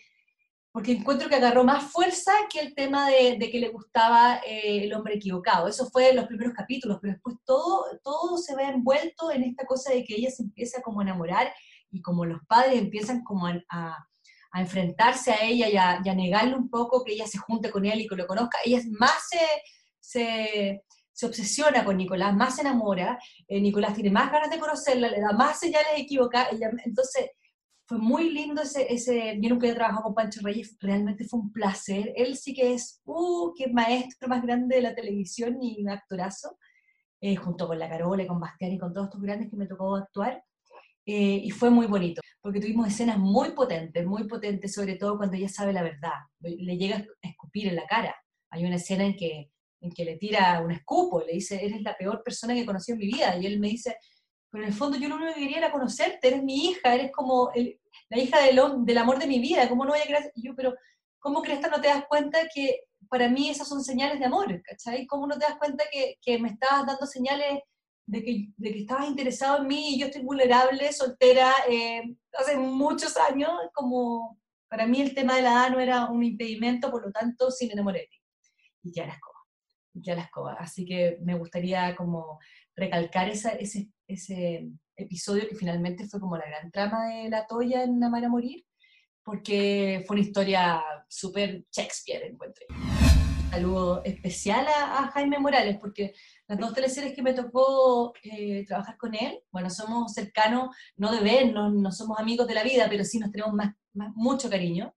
porque 0.73 0.93
encuentro 0.93 1.29
que 1.29 1.37
agarró 1.37 1.65
más 1.65 1.85
fuerza 1.85 2.33
que 2.51 2.61
el 2.61 2.75
tema 2.75 3.09
de, 3.11 3.39
que 3.51 3.59
le 3.59 3.69
gustaba 3.69 4.39
eh, 4.39 4.85
el 4.85 4.95
hombre 4.95 5.17
equivocado. 5.17 5.69
Eso 5.69 5.91
fue 5.91 6.11
en 6.11 6.17
los 6.17 6.27
primeros 6.27 6.55
capítulos, 6.55 6.99
pero 7.01 7.13
después 7.13 7.37
todo, 7.45 7.85
todo 8.03 8.39
se 8.39 8.57
ve 8.57 8.65
envuelto 8.65 9.31
en 9.31 9.43
esta 9.43 9.67
cosa 9.67 9.93
de 9.93 10.03
que 10.03 10.15
ella 10.15 10.31
se 10.31 10.43
empieza 10.43 10.81
como 10.81 11.01
a 11.01 11.03
enamorar 11.03 11.53
y 11.91 12.01
como 12.01 12.25
los 12.25 12.41
padres 12.47 12.81
empiezan 12.81 13.23
como 13.23 13.47
a, 13.47 13.61
a, 13.69 14.61
enfrentarse 14.61 15.33
a 15.33 15.45
ella 15.45 15.69
y 15.69 15.77
a, 15.77 16.01
y 16.03 16.17
negarle 16.17 16.57
un 16.57 16.71
poco 16.71 17.05
que 17.05 17.13
ella 17.13 17.27
se 17.27 17.39
junte 17.39 17.71
con 17.71 17.85
él 17.85 18.01
y 18.01 18.09
que 18.09 18.17
lo 18.17 18.27
conozca, 18.27 18.59
ella 18.65 18.81
más 18.99 19.29
se, 19.29 19.41
se, 20.01 20.85
se 21.13 21.27
obsesiona 21.27 21.85
con 21.85 21.99
Nicolás, 21.99 22.35
más 22.35 22.57
se 22.57 22.63
enamora, 22.63 23.19
eh, 23.47 23.61
Nicolás 23.61 23.95
tiene 23.95 24.11
más 24.11 24.33
ganas 24.33 24.51
de 24.51 24.59
conocerla, 24.59 25.09
le 25.09 25.21
da 25.21 25.33
más 25.33 25.59
señales 25.59 25.93
equivocadas, 25.97 26.53
entonces 26.85 27.31
fue 27.93 28.01
muy 28.01 28.31
lindo 28.31 28.63
ese, 28.63 28.91
ese, 28.91 29.39
yo 29.39 29.51
nunca 29.51 29.67
había 29.67 29.75
trabajado 29.75 30.05
con 30.05 30.15
Pancho 30.15 30.41
Reyes, 30.43 30.79
realmente 30.81 31.27
fue 31.27 31.41
un 31.41 31.53
placer. 31.53 32.11
Él 32.17 32.39
sí 32.39 32.55
que 32.55 32.73
es, 32.73 33.03
uh, 33.05 33.53
qué 33.55 33.67
maestro 33.67 34.31
más 34.31 34.43
grande 34.43 34.77
de 34.77 34.83
la 34.83 34.95
televisión 34.95 35.63
y 35.63 35.79
un 35.83 35.91
actorazo, 35.91 36.57
eh, 37.21 37.37
junto 37.37 37.67
con 37.67 37.79
la 37.79 37.91
Carola 37.91 38.23
y 38.23 38.27
con 38.27 38.41
Bastián 38.41 38.73
y 38.73 38.79
con 38.79 38.95
todos 38.95 39.09
estos 39.09 39.21
grandes 39.21 39.51
que 39.51 39.59
me 39.59 39.67
tocó 39.67 39.95
actuar. 39.95 40.43
Eh, 41.05 41.43
y 41.45 41.51
fue 41.51 41.69
muy 41.69 41.87
bonito, 41.87 42.23
porque 42.41 42.61
tuvimos 42.61 42.89
escenas 42.89 43.19
muy 43.19 43.51
potentes, 43.51 44.07
muy 44.07 44.27
potentes, 44.27 44.73
sobre 44.73 44.97
todo 44.97 45.19
cuando 45.19 45.37
ella 45.37 45.51
sabe 45.51 45.75
la 45.75 45.83
verdad, 45.83 46.15
le 46.41 46.79
llega 46.79 46.97
a 46.97 47.29
escupir 47.29 47.69
en 47.69 47.77
la 47.77 47.85
cara. 47.87 48.17
Hay 48.49 48.65
una 48.65 48.77
escena 48.77 49.05
en 49.05 49.17
que, 49.17 49.51
en 49.83 49.91
que 49.91 50.07
le 50.07 50.17
tira 50.17 50.63
un 50.63 50.71
escupo, 50.71 51.23
le 51.27 51.35
dice, 51.35 51.63
eres 51.63 51.83
la 51.83 51.95
peor 51.95 52.23
persona 52.23 52.55
que 52.55 52.65
conocí 52.65 52.93
en 52.93 52.99
mi 52.99 53.07
vida, 53.07 53.37
y 53.37 53.45
él 53.45 53.61
me 53.61 53.69
dice, 53.69 53.97
pero 54.53 54.65
en 54.65 54.71
el 54.71 54.77
fondo 54.77 54.99
yo 54.99 55.09
lo 55.09 55.17
único 55.17 55.35
que 55.35 55.41
quería 55.41 55.59
era 55.59 55.73
conocerte, 55.73 56.29
eres 56.29 56.43
mi 56.43 56.67
hija, 56.67 56.95
eres 56.95 57.11
como 57.11 57.51
la 58.13 58.19
hija 58.19 58.43
del, 58.43 58.61
del, 58.85 58.99
amor 58.99 59.19
de 59.19 59.27
mi 59.27 59.41
vida, 59.41 59.67
¿cómo 59.71 59.87
no 59.87 59.93
voy 59.93 60.01
a 60.01 60.05
creer? 60.05 60.33
yo, 60.37 60.55
pero 60.55 60.75
¿cómo 61.19 61.41
crees 61.41 61.61
que 61.61 61.71
no 61.71 61.81
te 61.81 61.89
das 61.89 62.05
cuenta 62.07 62.41
que 62.55 62.83
para 63.09 63.27
mí 63.31 63.49
esas 63.49 63.67
son 63.67 63.83
señales 63.83 64.19
de 64.19 64.27
amor, 64.27 64.61
¿cachai? 64.63 65.07
¿Cómo 65.07 65.27
no 65.27 65.39
te 65.39 65.47
das 65.47 65.57
cuenta 65.57 65.85
que, 65.91 66.19
que 66.21 66.39
me 66.39 66.51
estás 66.51 66.85
dando 66.85 67.07
señales 67.07 67.61
de 68.05 68.23
que, 68.23 68.49
de 68.55 68.73
que, 68.73 68.81
estabas 68.81 69.09
interesado 69.09 69.63
en 69.63 69.67
mí 69.67 69.95
y 69.95 69.99
yo 69.99 70.07
estoy 70.07 70.23
vulnerable, 70.23 70.93
soltera, 70.93 71.55
eh, 71.71 72.03
hace 72.39 72.59
muchos 72.59 73.17
años, 73.17 73.51
como 73.73 74.39
para 74.69 74.87
mí 74.87 75.01
el 75.01 75.15
tema 75.15 75.37
de 75.37 75.43
la 75.43 75.53
edad 75.53 75.71
no 75.71 75.81
era 75.81 76.11
un 76.11 76.23
impedimento, 76.23 76.91
por 76.91 77.07
lo 77.07 77.13
tanto 77.13 77.51
sí 77.51 77.67
me 77.67 77.73
enamoré. 77.73 78.11
Y 78.83 78.93
ya 78.93 79.07
la 79.07 79.15
escoba, 79.15 79.39
ya 79.95 80.15
la 80.17 80.23
escoba. 80.23 80.53
Así 80.59 80.85
que 80.85 81.17
me 81.23 81.39
gustaría 81.39 81.97
como 81.97 82.39
recalcar 82.77 83.31
esa, 83.31 83.53
ese, 83.53 83.89
ese 84.07 84.69
episodio 85.03 85.49
que 85.49 85.57
finalmente 85.57 86.07
fue 86.07 86.21
como 86.21 86.37
la 86.37 86.47
gran 86.47 86.71
trama 86.71 87.07
de 87.07 87.29
la 87.29 87.47
Toya 87.47 87.85
en 87.85 88.03
Amar 88.03 88.25
a 88.25 88.29
Morir, 88.29 88.65
porque 89.25 90.05
fue 90.07 90.17
una 90.17 90.27
historia 90.27 90.83
súper 91.09 91.65
Shakespeare, 91.71 92.27
encuentro. 92.27 92.67
saludo 93.51 94.03
especial 94.05 94.67
a, 94.67 95.11
Jaime 95.13 95.39
Morales, 95.39 95.77
porque 95.81 96.15
las 96.49 96.59
dos 96.59 96.73
teleseries 96.73 97.15
que 97.15 97.23
me 97.23 97.35
tocó 97.35 98.13
eh, 98.23 98.65
trabajar 98.67 98.97
con 98.97 99.15
él, 99.15 99.41
bueno, 99.51 99.69
somos 99.71 100.13
cercanos, 100.13 100.75
no 100.97 101.13
de 101.13 101.21
vernos, 101.21 101.75
no 101.75 101.93
somos 101.93 102.19
amigos 102.19 102.47
de 102.47 102.55
la 102.55 102.65
vida, 102.65 102.87
pero 102.89 103.05
sí 103.05 103.19
nos 103.19 103.31
tenemos 103.31 103.55
más, 103.55 103.75
mucho 104.15 104.49
cariño. 104.49 104.95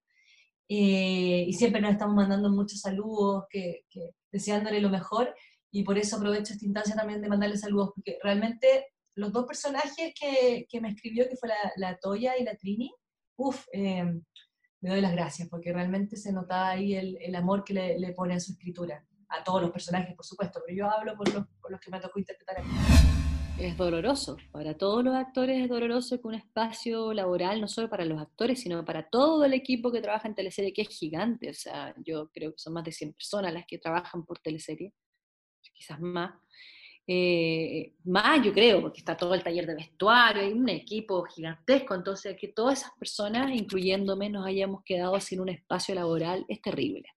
Eh, 0.68 1.46
y 1.48 1.54
siempre 1.54 1.82
nos 1.82 1.92
estamos 1.92 2.16
mandando 2.16 2.50
muchos 2.50 2.80
saludos, 2.80 3.46
que, 3.50 3.86
deseándole 4.32 4.82
lo 4.82 4.90
mejor, 4.90 5.36
y 5.72 5.84
por 5.84 5.98
eso 5.98 6.16
aprovecho 6.16 6.54
esta 6.54 6.66
instancia 6.66 6.96
también 6.96 7.22
de 7.22 7.28
mandarle 7.28 7.58
saludos, 7.58 7.92
porque 7.94 8.18
realmente 8.24 8.88
los 9.16 9.32
dos 9.32 9.46
personajes 9.46 10.14
que, 10.20 10.66
que 10.70 10.82
me 10.82 10.90
escribió, 10.90 11.28
que 11.28 11.38
fue 11.38 11.50
la, 11.50 11.56
la 11.78 11.98
Toya 11.98 12.38
y 12.38 12.44
la 12.44 12.56
Trini, 12.56 12.94
uff, 13.38 13.66
eh, 13.72 14.04
le 14.82 14.90
doy 14.90 15.02
las 15.02 15.14
gracias, 15.14 15.50
porque 15.50 15.74
realmente 15.74 16.18
se 16.18 16.32
notaba 16.32 16.70
ahí 16.72 16.94
el, 16.94 17.18
el 17.22 17.36
amor 17.36 17.64
que 17.64 17.74
le, 17.74 18.00
le, 18.00 18.14
pone 18.14 18.36
a 18.36 18.40
su 18.40 18.52
escritura, 18.52 19.04
a 19.30 19.44
todos 19.44 19.62
los 19.62 19.72
personajes, 19.72 20.16
por 20.16 20.26
supuesto, 20.26 20.62
pero 20.66 20.78
yo 20.78 20.90
hablo 20.90 21.16
por 21.16 21.34
los, 21.34 21.46
por 21.62 21.72
los 21.72 21.80
que 21.80 21.90
me 21.90 22.00
tocó 22.00 22.20
interpretar 22.20 22.60
a 22.60 22.64
mí. 22.64 22.72
Es 23.58 23.78
doloroso, 23.78 24.36
para 24.52 24.78
todos 24.78 25.02
los 25.02 25.16
actores 25.16 25.64
es 25.64 25.70
doloroso 25.70 26.20
que 26.20 26.28
un 26.28 26.36
espacio 26.36 27.14
laboral, 27.14 27.62
no 27.62 27.70
solo 27.70 27.90
para 27.90 28.04
los 28.04 28.22
actores, 28.22 28.60
sino 28.60 28.84
para 28.84 29.10
todo 29.10 29.46
el 29.46 29.54
equipo 29.54 29.94
que 29.94 30.02
trabaja 30.02 30.28
en 30.28 30.36
teleserie, 30.36 30.74
que 30.74 30.82
es 30.82 30.90
gigante, 30.90 31.50
o 31.50 31.54
sea, 31.54 31.96
yo 32.06 32.30
creo 32.34 32.52
que 32.52 32.60
son 32.60 32.74
más 32.74 32.84
de 32.84 32.92
100 32.92 33.14
personas 33.14 33.54
las 33.54 33.66
que 33.66 33.78
trabajan 33.78 34.26
por 34.26 34.40
teleserie, 34.40 34.94
quizás 35.74 36.02
más, 36.02 36.34
eh, 37.08 37.94
más 38.06 38.44
yo 38.44 38.52
creo, 38.52 38.82
porque 38.82 39.00
está 39.00 39.16
todo 39.16 39.34
el 39.36 39.44
taller 39.44 39.68
de 39.68 39.76
vestuario, 39.76 40.42
hay 40.42 40.52
un 40.54 40.70
equipo 40.70 41.24
gigantesco, 41.24 41.94
entonces 41.94 42.36
que 42.40 42.48
todas 42.48 42.80
esas 42.80 42.92
personas, 42.98 43.52
incluyéndome, 43.52 44.30
nos 44.30 44.46
hayamos 44.46 44.84
quedado 44.84 45.20
sin 45.20 45.40
un 45.40 45.50
espacio 45.50 45.94
laboral 45.94 46.46
es 46.48 46.62
terrible. 46.62 47.08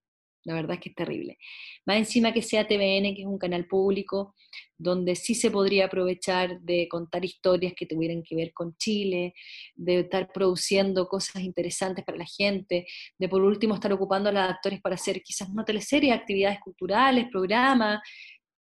La 0.45 0.55
verdad 0.55 0.75
es 0.75 0.81
que 0.81 0.89
es 0.91 0.95
terrible. 0.95 1.37
Más 1.85 1.99
encima 1.99 2.33
que 2.33 2.41
sea 2.41 2.67
TVN, 2.67 3.15
que 3.15 3.21
es 3.21 3.27
un 3.27 3.39
canal 3.39 3.67
público, 3.67 4.35
donde 4.79 5.15
sí 5.15 5.35
se 5.35 5.51
podría 5.51 5.87
aprovechar 5.87 6.61
de 6.61 6.89
contar 6.89 7.25
historias 7.25 7.75
que 7.77 7.87
tuvieran 7.87 8.23
que 8.23 8.37
ver 8.37 8.53
con 8.55 8.75
Chile, 8.77 9.35
de 9.75 10.01
estar 10.01 10.33
produciendo 10.33 11.07
cosas 11.07 11.43
interesantes 11.43 12.05
para 12.05 12.19
la 12.19 12.25
gente, 12.25 12.87
de 13.19 13.29
por 13.29 13.43
último 13.43 13.75
estar 13.75 13.93
ocupando 13.93 14.31
a 14.31 14.33
los 14.33 14.43
actores 14.43 14.81
para 14.81 14.95
hacer 14.95 15.23
quizás 15.23 15.51
no 15.51 15.65
teleseries, 15.65 16.15
actividades 16.15 16.61
culturales, 16.61 17.27
programas, 17.31 18.01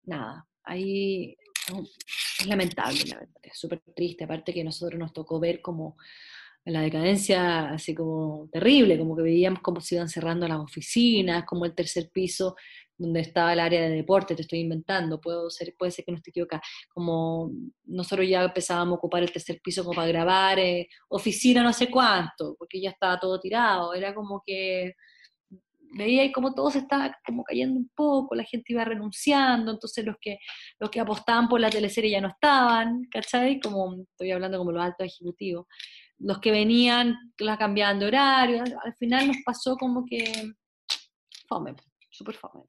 nada, 0.04 0.46
ahí 0.66 1.36
es 2.40 2.46
lamentable, 2.46 3.00
la 3.08 3.20
verdad, 3.20 3.34
es 3.42 3.58
súper 3.58 3.80
triste, 3.94 4.24
aparte 4.24 4.52
que 4.52 4.62
nosotros 4.64 4.98
nos 4.98 5.12
tocó 5.12 5.40
ver 5.40 5.62
como 5.62 5.96
la 6.64 6.80
decadencia 6.80 7.70
así 7.70 7.94
como 7.94 8.48
terrible, 8.52 8.98
como 8.98 9.16
que 9.16 9.22
veíamos 9.22 9.60
cómo 9.60 9.80
se 9.80 9.94
iban 9.94 10.08
cerrando 10.08 10.48
las 10.48 10.58
oficinas, 10.58 11.44
como 11.44 11.64
el 11.64 11.74
tercer 11.74 12.10
piso 12.12 12.56
donde 12.98 13.20
estaba 13.20 13.52
el 13.52 13.60
área 13.60 13.82
de 13.82 13.90
deporte, 13.90 14.34
te 14.34 14.42
estoy 14.42 14.60
inventando, 14.60 15.20
puedo 15.20 15.50
ser, 15.50 15.74
puede 15.78 15.92
ser 15.92 16.04
que 16.04 16.12
no 16.12 16.16
esté 16.16 16.30
equivocada, 16.30 16.62
como 16.88 17.52
nosotros 17.84 18.28
ya 18.28 18.42
empezábamos 18.42 18.94
a 18.94 18.96
ocupar 18.96 19.22
el 19.22 19.32
tercer 19.32 19.60
piso 19.62 19.84
como 19.84 19.94
para 19.94 20.08
grabar, 20.08 20.58
eh, 20.58 20.88
oficina 21.08 21.62
no 21.62 21.72
sé 21.72 21.90
cuánto, 21.90 22.56
porque 22.58 22.80
ya 22.80 22.90
estaba 22.90 23.20
todo 23.20 23.38
tirado, 23.38 23.94
era 23.94 24.14
como 24.14 24.42
que 24.44 24.94
veía 25.96 26.24
y 26.24 26.32
como 26.32 26.54
todo 26.54 26.70
se 26.70 26.78
estaba 26.78 27.16
como 27.26 27.44
cayendo 27.44 27.78
un 27.78 27.90
poco, 27.94 28.34
la 28.34 28.44
gente 28.44 28.72
iba 28.72 28.84
renunciando, 28.84 29.72
entonces 29.72 30.04
los 30.04 30.16
que, 30.20 30.38
los 30.78 30.90
que 30.90 31.00
apostaban 31.00 31.48
por 31.48 31.60
la 31.60 31.70
teleserie 31.70 32.10
ya 32.10 32.20
no 32.20 32.28
estaban, 32.28 33.04
¿cachai? 33.10 33.60
Como 33.60 34.02
estoy 34.02 34.30
hablando 34.30 34.58
como 34.58 34.72
los 34.72 34.82
altos 34.82 35.06
ejecutivos. 35.06 35.66
Los 36.18 36.38
que 36.40 36.50
venían 36.50 37.16
la 37.38 37.58
cambiaban 37.58 37.98
de 37.98 38.06
horario, 38.06 38.64
al 38.84 38.94
final 38.94 39.28
nos 39.28 39.36
pasó 39.44 39.76
como 39.76 40.04
que 40.06 40.52
fome, 41.48 41.74
súper 42.10 42.34
fome, 42.36 42.64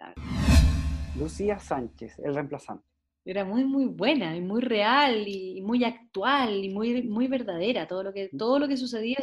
Lucía 1.16 1.58
Sánchez, 1.58 2.20
el 2.20 2.36
reemplazante 2.36 2.97
era 3.30 3.44
muy, 3.44 3.66
muy 3.66 3.86
buena 3.86 4.36
y 4.38 4.42
muy 4.42 4.62
real 4.62 5.28
y, 5.28 5.62
muy 5.62 5.84
actual 5.84 6.64
y 6.64 6.70
muy, 6.70 7.04
muy 7.04 7.28
verdadera. 7.28 7.86
Todo 7.86 8.04
lo 8.04 8.14
que, 8.14 8.30
todo 8.38 8.58
lo 8.58 8.68
que 8.68 8.78
sucedía 8.78 9.18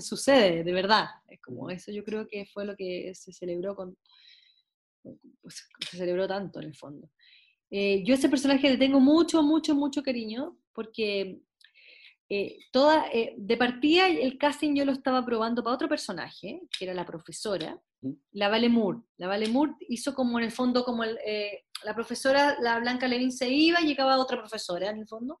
sucede, 0.00 0.64
de 0.64 0.72
verdad. 0.72 1.06
Es 1.28 1.40
como 1.40 1.68
eso 1.70 1.92
yo 1.92 2.02
creo 2.02 2.26
que 2.26 2.46
fue 2.46 2.64
lo 2.64 2.74
que 2.74 3.14
se 3.14 3.32
celebró 3.32 3.76
con, 3.76 3.96
pues, 5.42 5.68
se 5.90 5.98
celebró 5.98 6.26
tanto 6.26 6.60
en 6.60 6.68
el 6.68 6.74
fondo. 6.74 7.10
Eh, 7.70 8.02
yo 8.04 8.14
a 8.14 8.18
ese 8.18 8.30
personaje 8.30 8.70
le 8.70 8.78
tengo 8.78 9.00
mucho, 9.00 9.42
mucho, 9.42 9.74
mucho 9.74 10.02
cariño 10.02 10.56
porque 10.72 11.40
eh, 12.30 12.58
toda, 12.70 13.08
eh, 13.12 13.34
de 13.36 13.56
partida 13.58 14.08
el 14.08 14.38
casting 14.38 14.74
yo 14.74 14.86
lo 14.86 14.92
estaba 14.92 15.22
probando 15.22 15.62
para 15.62 15.74
otro 15.74 15.90
personaje, 15.90 16.62
que 16.78 16.86
era 16.86 16.94
la 16.94 17.04
profesora, 17.04 17.78
la 18.32 18.48
Vale 18.48 18.70
Moore. 18.70 19.00
La 19.18 19.28
Vale 19.28 19.48
Moore 19.48 19.74
hizo 19.88 20.14
como 20.14 20.38
en 20.38 20.46
el 20.46 20.50
fondo, 20.50 20.82
como 20.82 21.04
eh, 21.04 21.64
la 21.84 21.94
profesora, 21.94 22.56
la 22.60 22.78
Blanca 22.78 23.08
Levin 23.08 23.32
se 23.32 23.48
iba 23.48 23.80
y 23.80 23.86
llegaba 23.86 24.18
otra 24.18 24.38
profesora 24.38 24.90
en 24.90 24.98
el 24.98 25.08
fondo, 25.08 25.38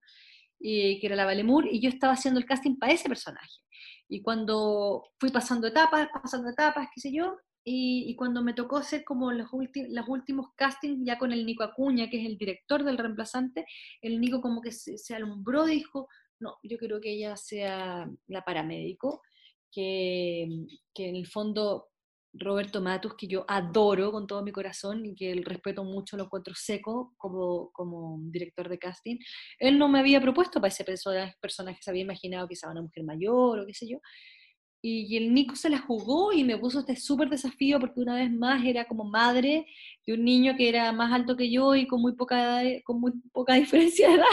y, 0.58 1.00
que 1.00 1.06
era 1.06 1.16
la 1.16 1.24
Vale 1.24 1.44
Moore, 1.44 1.68
y 1.72 1.80
yo 1.80 1.88
estaba 1.88 2.14
haciendo 2.14 2.40
el 2.40 2.46
casting 2.46 2.76
para 2.76 2.92
ese 2.92 3.08
personaje. 3.08 3.60
Y 4.08 4.22
cuando 4.22 5.04
fui 5.18 5.30
pasando 5.30 5.66
etapas, 5.66 6.08
pasando 6.12 6.50
etapas, 6.50 6.88
qué 6.94 7.00
sé 7.00 7.12
yo, 7.12 7.36
y, 7.64 8.14
cuando 8.16 8.42
me 8.42 8.54
tocó 8.54 8.78
hacer 8.78 9.04
como 9.04 9.30
los, 9.32 9.48
los, 9.52 10.08
últimos 10.08 10.48
castings 10.56 11.06
ya 11.06 11.16
con 11.16 11.32
el 11.32 11.46
Nico 11.46 11.62
Acuña, 11.62 12.10
que 12.10 12.20
es 12.20 12.26
el 12.26 12.36
director 12.36 12.82
del 12.82 12.98
reemplazante, 12.98 13.64
el 14.00 14.20
Nico 14.20 14.40
como 14.40 14.60
que 14.60 14.72
se, 14.72 14.98
se 14.98 15.14
alumbró 15.14 15.68
y 15.68 15.76
dijo, 15.76 16.08
no, 16.40 16.58
yo 16.64 16.76
creo 16.76 17.00
que 17.00 17.12
ella 17.12 17.36
sea 17.36 18.10
la 18.26 18.44
paramédico, 18.44 19.22
que, 19.70 20.48
que 20.92 21.08
en 21.08 21.16
el 21.16 21.26
fondo 21.26 21.91
Roberto 22.34 22.80
Matus, 22.80 23.14
que 23.14 23.26
yo 23.26 23.44
adoro 23.48 24.10
con 24.10 24.26
todo 24.26 24.42
mi 24.42 24.52
corazón 24.52 25.04
y 25.04 25.14
que 25.14 25.30
el 25.30 25.44
respeto 25.44 25.84
mucho, 25.84 26.16
lo 26.16 26.24
encuentro 26.24 26.54
seco 26.54 27.14
como, 27.18 27.70
como 27.72 28.18
director 28.30 28.68
de 28.68 28.78
casting, 28.78 29.18
él 29.58 29.78
no 29.78 29.88
me 29.88 30.00
había 30.00 30.20
propuesto 30.20 30.60
para 30.60 30.68
ese 30.68 30.84
personaje, 30.84 31.78
se 31.80 31.90
había 31.90 32.02
imaginado 32.02 32.48
quizá 32.48 32.70
una 32.70 32.82
mujer 32.82 33.04
mayor 33.04 33.60
o 33.60 33.66
qué 33.66 33.74
sé 33.74 33.88
yo, 33.88 33.98
y, 34.84 35.16
el 35.16 35.32
Nico 35.32 35.54
se 35.54 35.70
la 35.70 35.78
jugó 35.78 36.32
y 36.32 36.42
me 36.42 36.58
puso 36.58 36.80
este 36.80 36.96
súper 36.96 37.28
desafío 37.30 37.78
porque 37.78 38.00
una 38.00 38.16
vez 38.16 38.32
más 38.32 38.64
era 38.64 38.84
como 38.86 39.04
madre 39.04 39.64
de 40.04 40.14
un 40.14 40.24
niño 40.24 40.56
que 40.56 40.68
era 40.68 40.90
más 40.90 41.12
alto 41.12 41.36
que 41.36 41.52
yo 41.52 41.76
y 41.76 41.86
con 41.86 42.02
muy 42.02 42.16
poca, 42.16 42.62
con 42.84 43.00
muy 43.00 43.12
poca 43.32 43.54
diferencia 43.54 44.08
de 44.08 44.14
edad. 44.16 44.26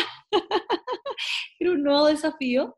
era 1.59 1.71
un 1.71 1.83
nuevo 1.83 2.07
desafío. 2.07 2.75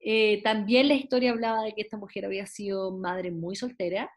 Eh, 0.00 0.40
también 0.44 0.86
la 0.86 0.94
historia 0.94 1.32
hablaba 1.32 1.64
de 1.64 1.72
que 1.72 1.82
esta 1.82 1.96
mujer 1.96 2.24
había 2.24 2.46
sido 2.46 2.96
madre 2.96 3.32
muy 3.32 3.56
soltera 3.56 4.08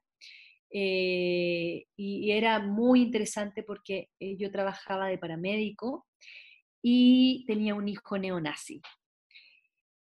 eh, 0.72 1.86
y, 1.96 2.32
era 2.32 2.60
muy 2.60 3.02
interesante 3.02 3.64
porque 3.64 4.10
eh, 4.20 4.38
yo 4.38 4.52
trabajaba 4.52 5.08
de 5.08 5.18
paramédico 5.18 6.08
y 6.82 7.44
tenía 7.48 7.76
un 7.76 7.88
hijo 7.88 8.18
neonazi. 8.18 8.82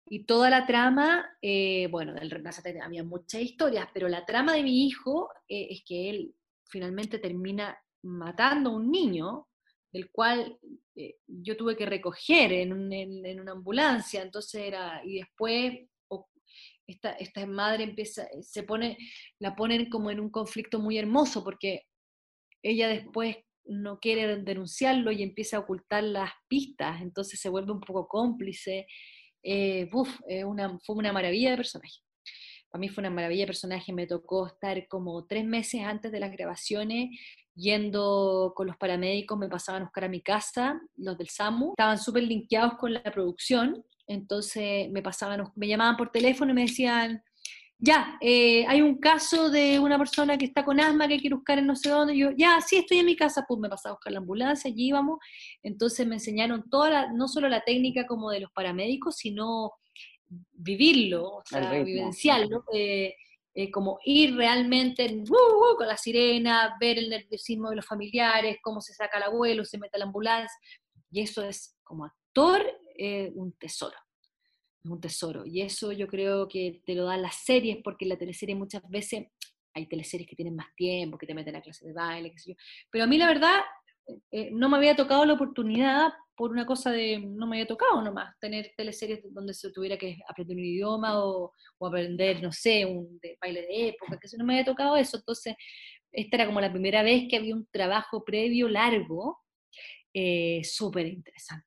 Y 0.09 0.25
toda 0.25 0.49
la 0.49 0.65
trama, 0.65 1.25
eh, 1.41 1.87
bueno, 1.91 2.13
del 2.13 2.29
reemplazante 2.29 2.79
había 2.81 3.03
muchas 3.03 3.41
historias, 3.41 3.89
pero 3.93 4.07
la 4.07 4.25
trama 4.25 4.53
de 4.53 4.63
mi 4.63 4.85
hijo 4.85 5.29
es 5.47 5.83
que 5.85 6.09
él 6.09 6.33
finalmente 6.69 7.19
termina 7.19 7.77
matando 8.03 8.69
a 8.69 8.75
un 8.75 8.89
niño, 8.89 9.47
del 9.91 10.09
cual 10.11 10.57
yo 11.27 11.57
tuve 11.57 11.75
que 11.75 11.85
recoger 11.85 12.53
en, 12.53 12.93
en, 12.93 13.39
una 13.39 13.53
ambulancia, 13.53 14.21
entonces 14.21 14.61
era, 14.61 15.01
y 15.03 15.17
después 15.17 15.89
esta, 16.87 17.45
madre 17.45 17.83
empieza, 17.83 18.23
eh, 18.23 18.41
se 18.41 18.63
pone, 18.63 18.97
la 19.39 19.55
ponen 19.55 19.89
como 19.89 20.09
en 20.09 20.19
un 20.19 20.29
conflicto 20.29 20.79
muy 20.79 20.97
hermoso 20.97 21.43
porque 21.43 21.83
ella 22.63 22.87
después 22.87 23.37
no 23.65 23.99
quiere 23.99 24.37
denunciarlo 24.37 25.11
y 25.11 25.23
empieza 25.23 25.57
a 25.57 25.59
ocultar 25.59 26.03
las 26.03 26.31
pistas, 26.47 27.01
entonces 27.01 27.39
se 27.39 27.49
vuelve 27.49 27.73
un 27.73 27.81
poco 27.81 28.07
cómplice. 28.07 28.87
Eh, 29.43 29.89
una, 30.45 30.79
fue 30.79 30.95
una 30.95 31.13
maravilla 31.13 31.51
de 31.51 31.57
personaje. 31.57 31.99
Para 32.69 32.79
mí 32.79 32.89
fue 32.89 33.01
una 33.01 33.09
maravilla 33.09 33.43
de 33.43 33.47
personaje, 33.47 33.93
me 33.93 34.07
tocó 34.07 34.47
estar 34.47 34.87
como 34.87 35.25
tres 35.25 35.45
meses 35.45 35.81
antes 35.83 36.11
de 36.11 36.19
las 36.19 36.31
grabaciones 36.31 37.09
yendo 37.57 38.53
con 38.55 38.67
los 38.67 38.77
paramédicos, 38.77 39.37
me 39.37 39.49
pasaban 39.49 39.81
a 39.81 39.85
buscar 39.85 40.05
a 40.05 40.09
mi 40.09 40.21
casa, 40.21 40.79
los 40.95 41.17
del 41.17 41.27
SAMU, 41.27 41.71
estaban 41.71 41.97
súper 41.97 42.23
linkeados 42.23 42.73
con 42.77 42.93
la 42.93 43.01
producción, 43.03 43.83
entonces 44.07 44.89
me 44.89 45.01
pasaban, 45.01 45.43
me 45.55 45.67
llamaban 45.67 45.97
por 45.97 46.11
teléfono 46.11 46.51
y 46.51 46.55
me 46.55 46.61
decían, 46.61 47.23
ya, 47.79 48.17
eh, 48.21 48.65
hay 48.67 48.81
un 48.81 48.97
caso 48.97 49.49
de 49.49 49.77
una 49.77 49.99
persona 49.99 50.37
que 50.37 50.45
está 50.45 50.65
con 50.65 50.79
asma 50.79 51.07
que 51.07 51.19
quiere 51.19 51.35
buscar 51.35 51.59
en 51.59 51.67
no 51.67 51.75
sé 51.75 51.89
dónde, 51.89 52.17
yo, 52.17 52.31
ya, 52.35 52.59
sí, 52.61 52.77
estoy 52.77 52.99
en 52.99 53.05
mi 53.05 53.15
casa, 53.15 53.45
pues 53.47 53.59
me 53.59 53.69
pasaba 53.69 53.91
a 53.91 53.95
buscar 53.97 54.13
la 54.13 54.19
ambulancia, 54.19 54.71
allí 54.71 54.87
íbamos, 54.87 55.19
entonces 55.61 56.07
me 56.07 56.15
enseñaron 56.15 56.67
toda 56.69 57.11
no 57.11 57.27
solo 57.27 57.49
la 57.49 57.61
técnica 57.61 58.07
como 58.07 58.31
de 58.31 58.39
los 58.39 58.51
paramédicos, 58.51 59.17
sino 59.17 59.73
vivirlo, 60.27 61.35
o 61.35 61.43
sea, 61.45 61.71
vivenciarlo, 61.71 62.63
eh, 62.73 63.15
eh, 63.53 63.71
como 63.71 63.99
ir 64.03 64.35
realmente 64.35 65.23
con 65.77 65.87
la 65.87 65.97
sirena, 65.97 66.75
ver 66.79 66.97
el 66.97 67.09
nerviosismo 67.09 67.69
de 67.69 67.77
los 67.77 67.85
familiares, 67.85 68.57
cómo 68.61 68.81
se 68.81 68.93
saca 68.93 69.17
el 69.17 69.23
abuelo, 69.23 69.65
se 69.65 69.77
mete 69.77 69.97
a 69.97 69.99
la 69.99 70.05
ambulancia, 70.05 70.57
y 71.11 71.21
eso 71.21 71.43
es 71.43 71.77
como 71.83 72.05
actor 72.05 72.63
eh, 72.97 73.31
un 73.35 73.53
tesoro, 73.53 73.97
un 74.83 74.99
tesoro, 74.99 75.45
y 75.45 75.61
eso 75.61 75.91
yo 75.91 76.07
creo 76.07 76.47
que 76.47 76.81
te 76.85 76.95
lo 76.95 77.05
dan 77.05 77.21
las 77.21 77.35
series, 77.43 77.77
porque 77.83 78.05
la 78.05 78.17
teleserie 78.17 78.55
muchas 78.55 78.81
veces 78.89 79.27
hay 79.73 79.87
teleseries 79.87 80.27
que 80.27 80.35
tienen 80.35 80.55
más 80.55 80.67
tiempo, 80.75 81.17
que 81.17 81.27
te 81.27 81.35
meten 81.35 81.55
a 81.55 81.61
clase 81.61 81.85
de 81.85 81.93
baile, 81.93 82.31
qué 82.31 82.39
sé 82.39 82.51
yo, 82.51 82.57
pero 82.91 83.03
a 83.03 83.07
mí 83.07 83.17
la 83.17 83.27
verdad 83.27 83.61
eh, 84.31 84.49
no 84.51 84.69
me 84.69 84.77
había 84.77 84.95
tocado 84.95 85.25
la 85.25 85.33
oportunidad 85.33 86.09
por 86.35 86.51
una 86.51 86.65
cosa 86.65 86.91
de, 86.91 87.19
no 87.19 87.47
me 87.47 87.57
había 87.57 87.67
tocado 87.67 88.01
nomás, 88.01 88.35
tener 88.39 88.71
teleseries 88.77 89.21
donde 89.33 89.53
se 89.55 89.71
tuviera 89.71 89.97
que 89.97 90.19
aprender 90.29 90.55
un 90.55 90.63
idioma 90.63 91.19
o, 91.25 91.51
aprender, 91.81 92.41
no 92.43 92.51
sé, 92.51 92.85
un 92.85 93.19
baile 93.41 93.61
de 93.63 93.87
época, 93.89 94.19
que 94.19 94.27
eso 94.27 94.37
no 94.37 94.45
me 94.45 94.53
había 94.53 94.65
tocado 94.65 94.95
eso. 94.97 95.17
Entonces, 95.17 95.55
esta 96.11 96.37
era 96.37 96.45
como 96.45 96.61
la 96.61 96.71
primera 96.71 97.01
vez 97.01 97.25
que 97.27 97.37
había 97.37 97.55
un 97.55 97.67
trabajo 97.71 98.23
previo 98.23 98.69
largo, 98.69 99.39
eh, 100.13 100.61
súper 100.63 101.07
interesante. 101.07 101.66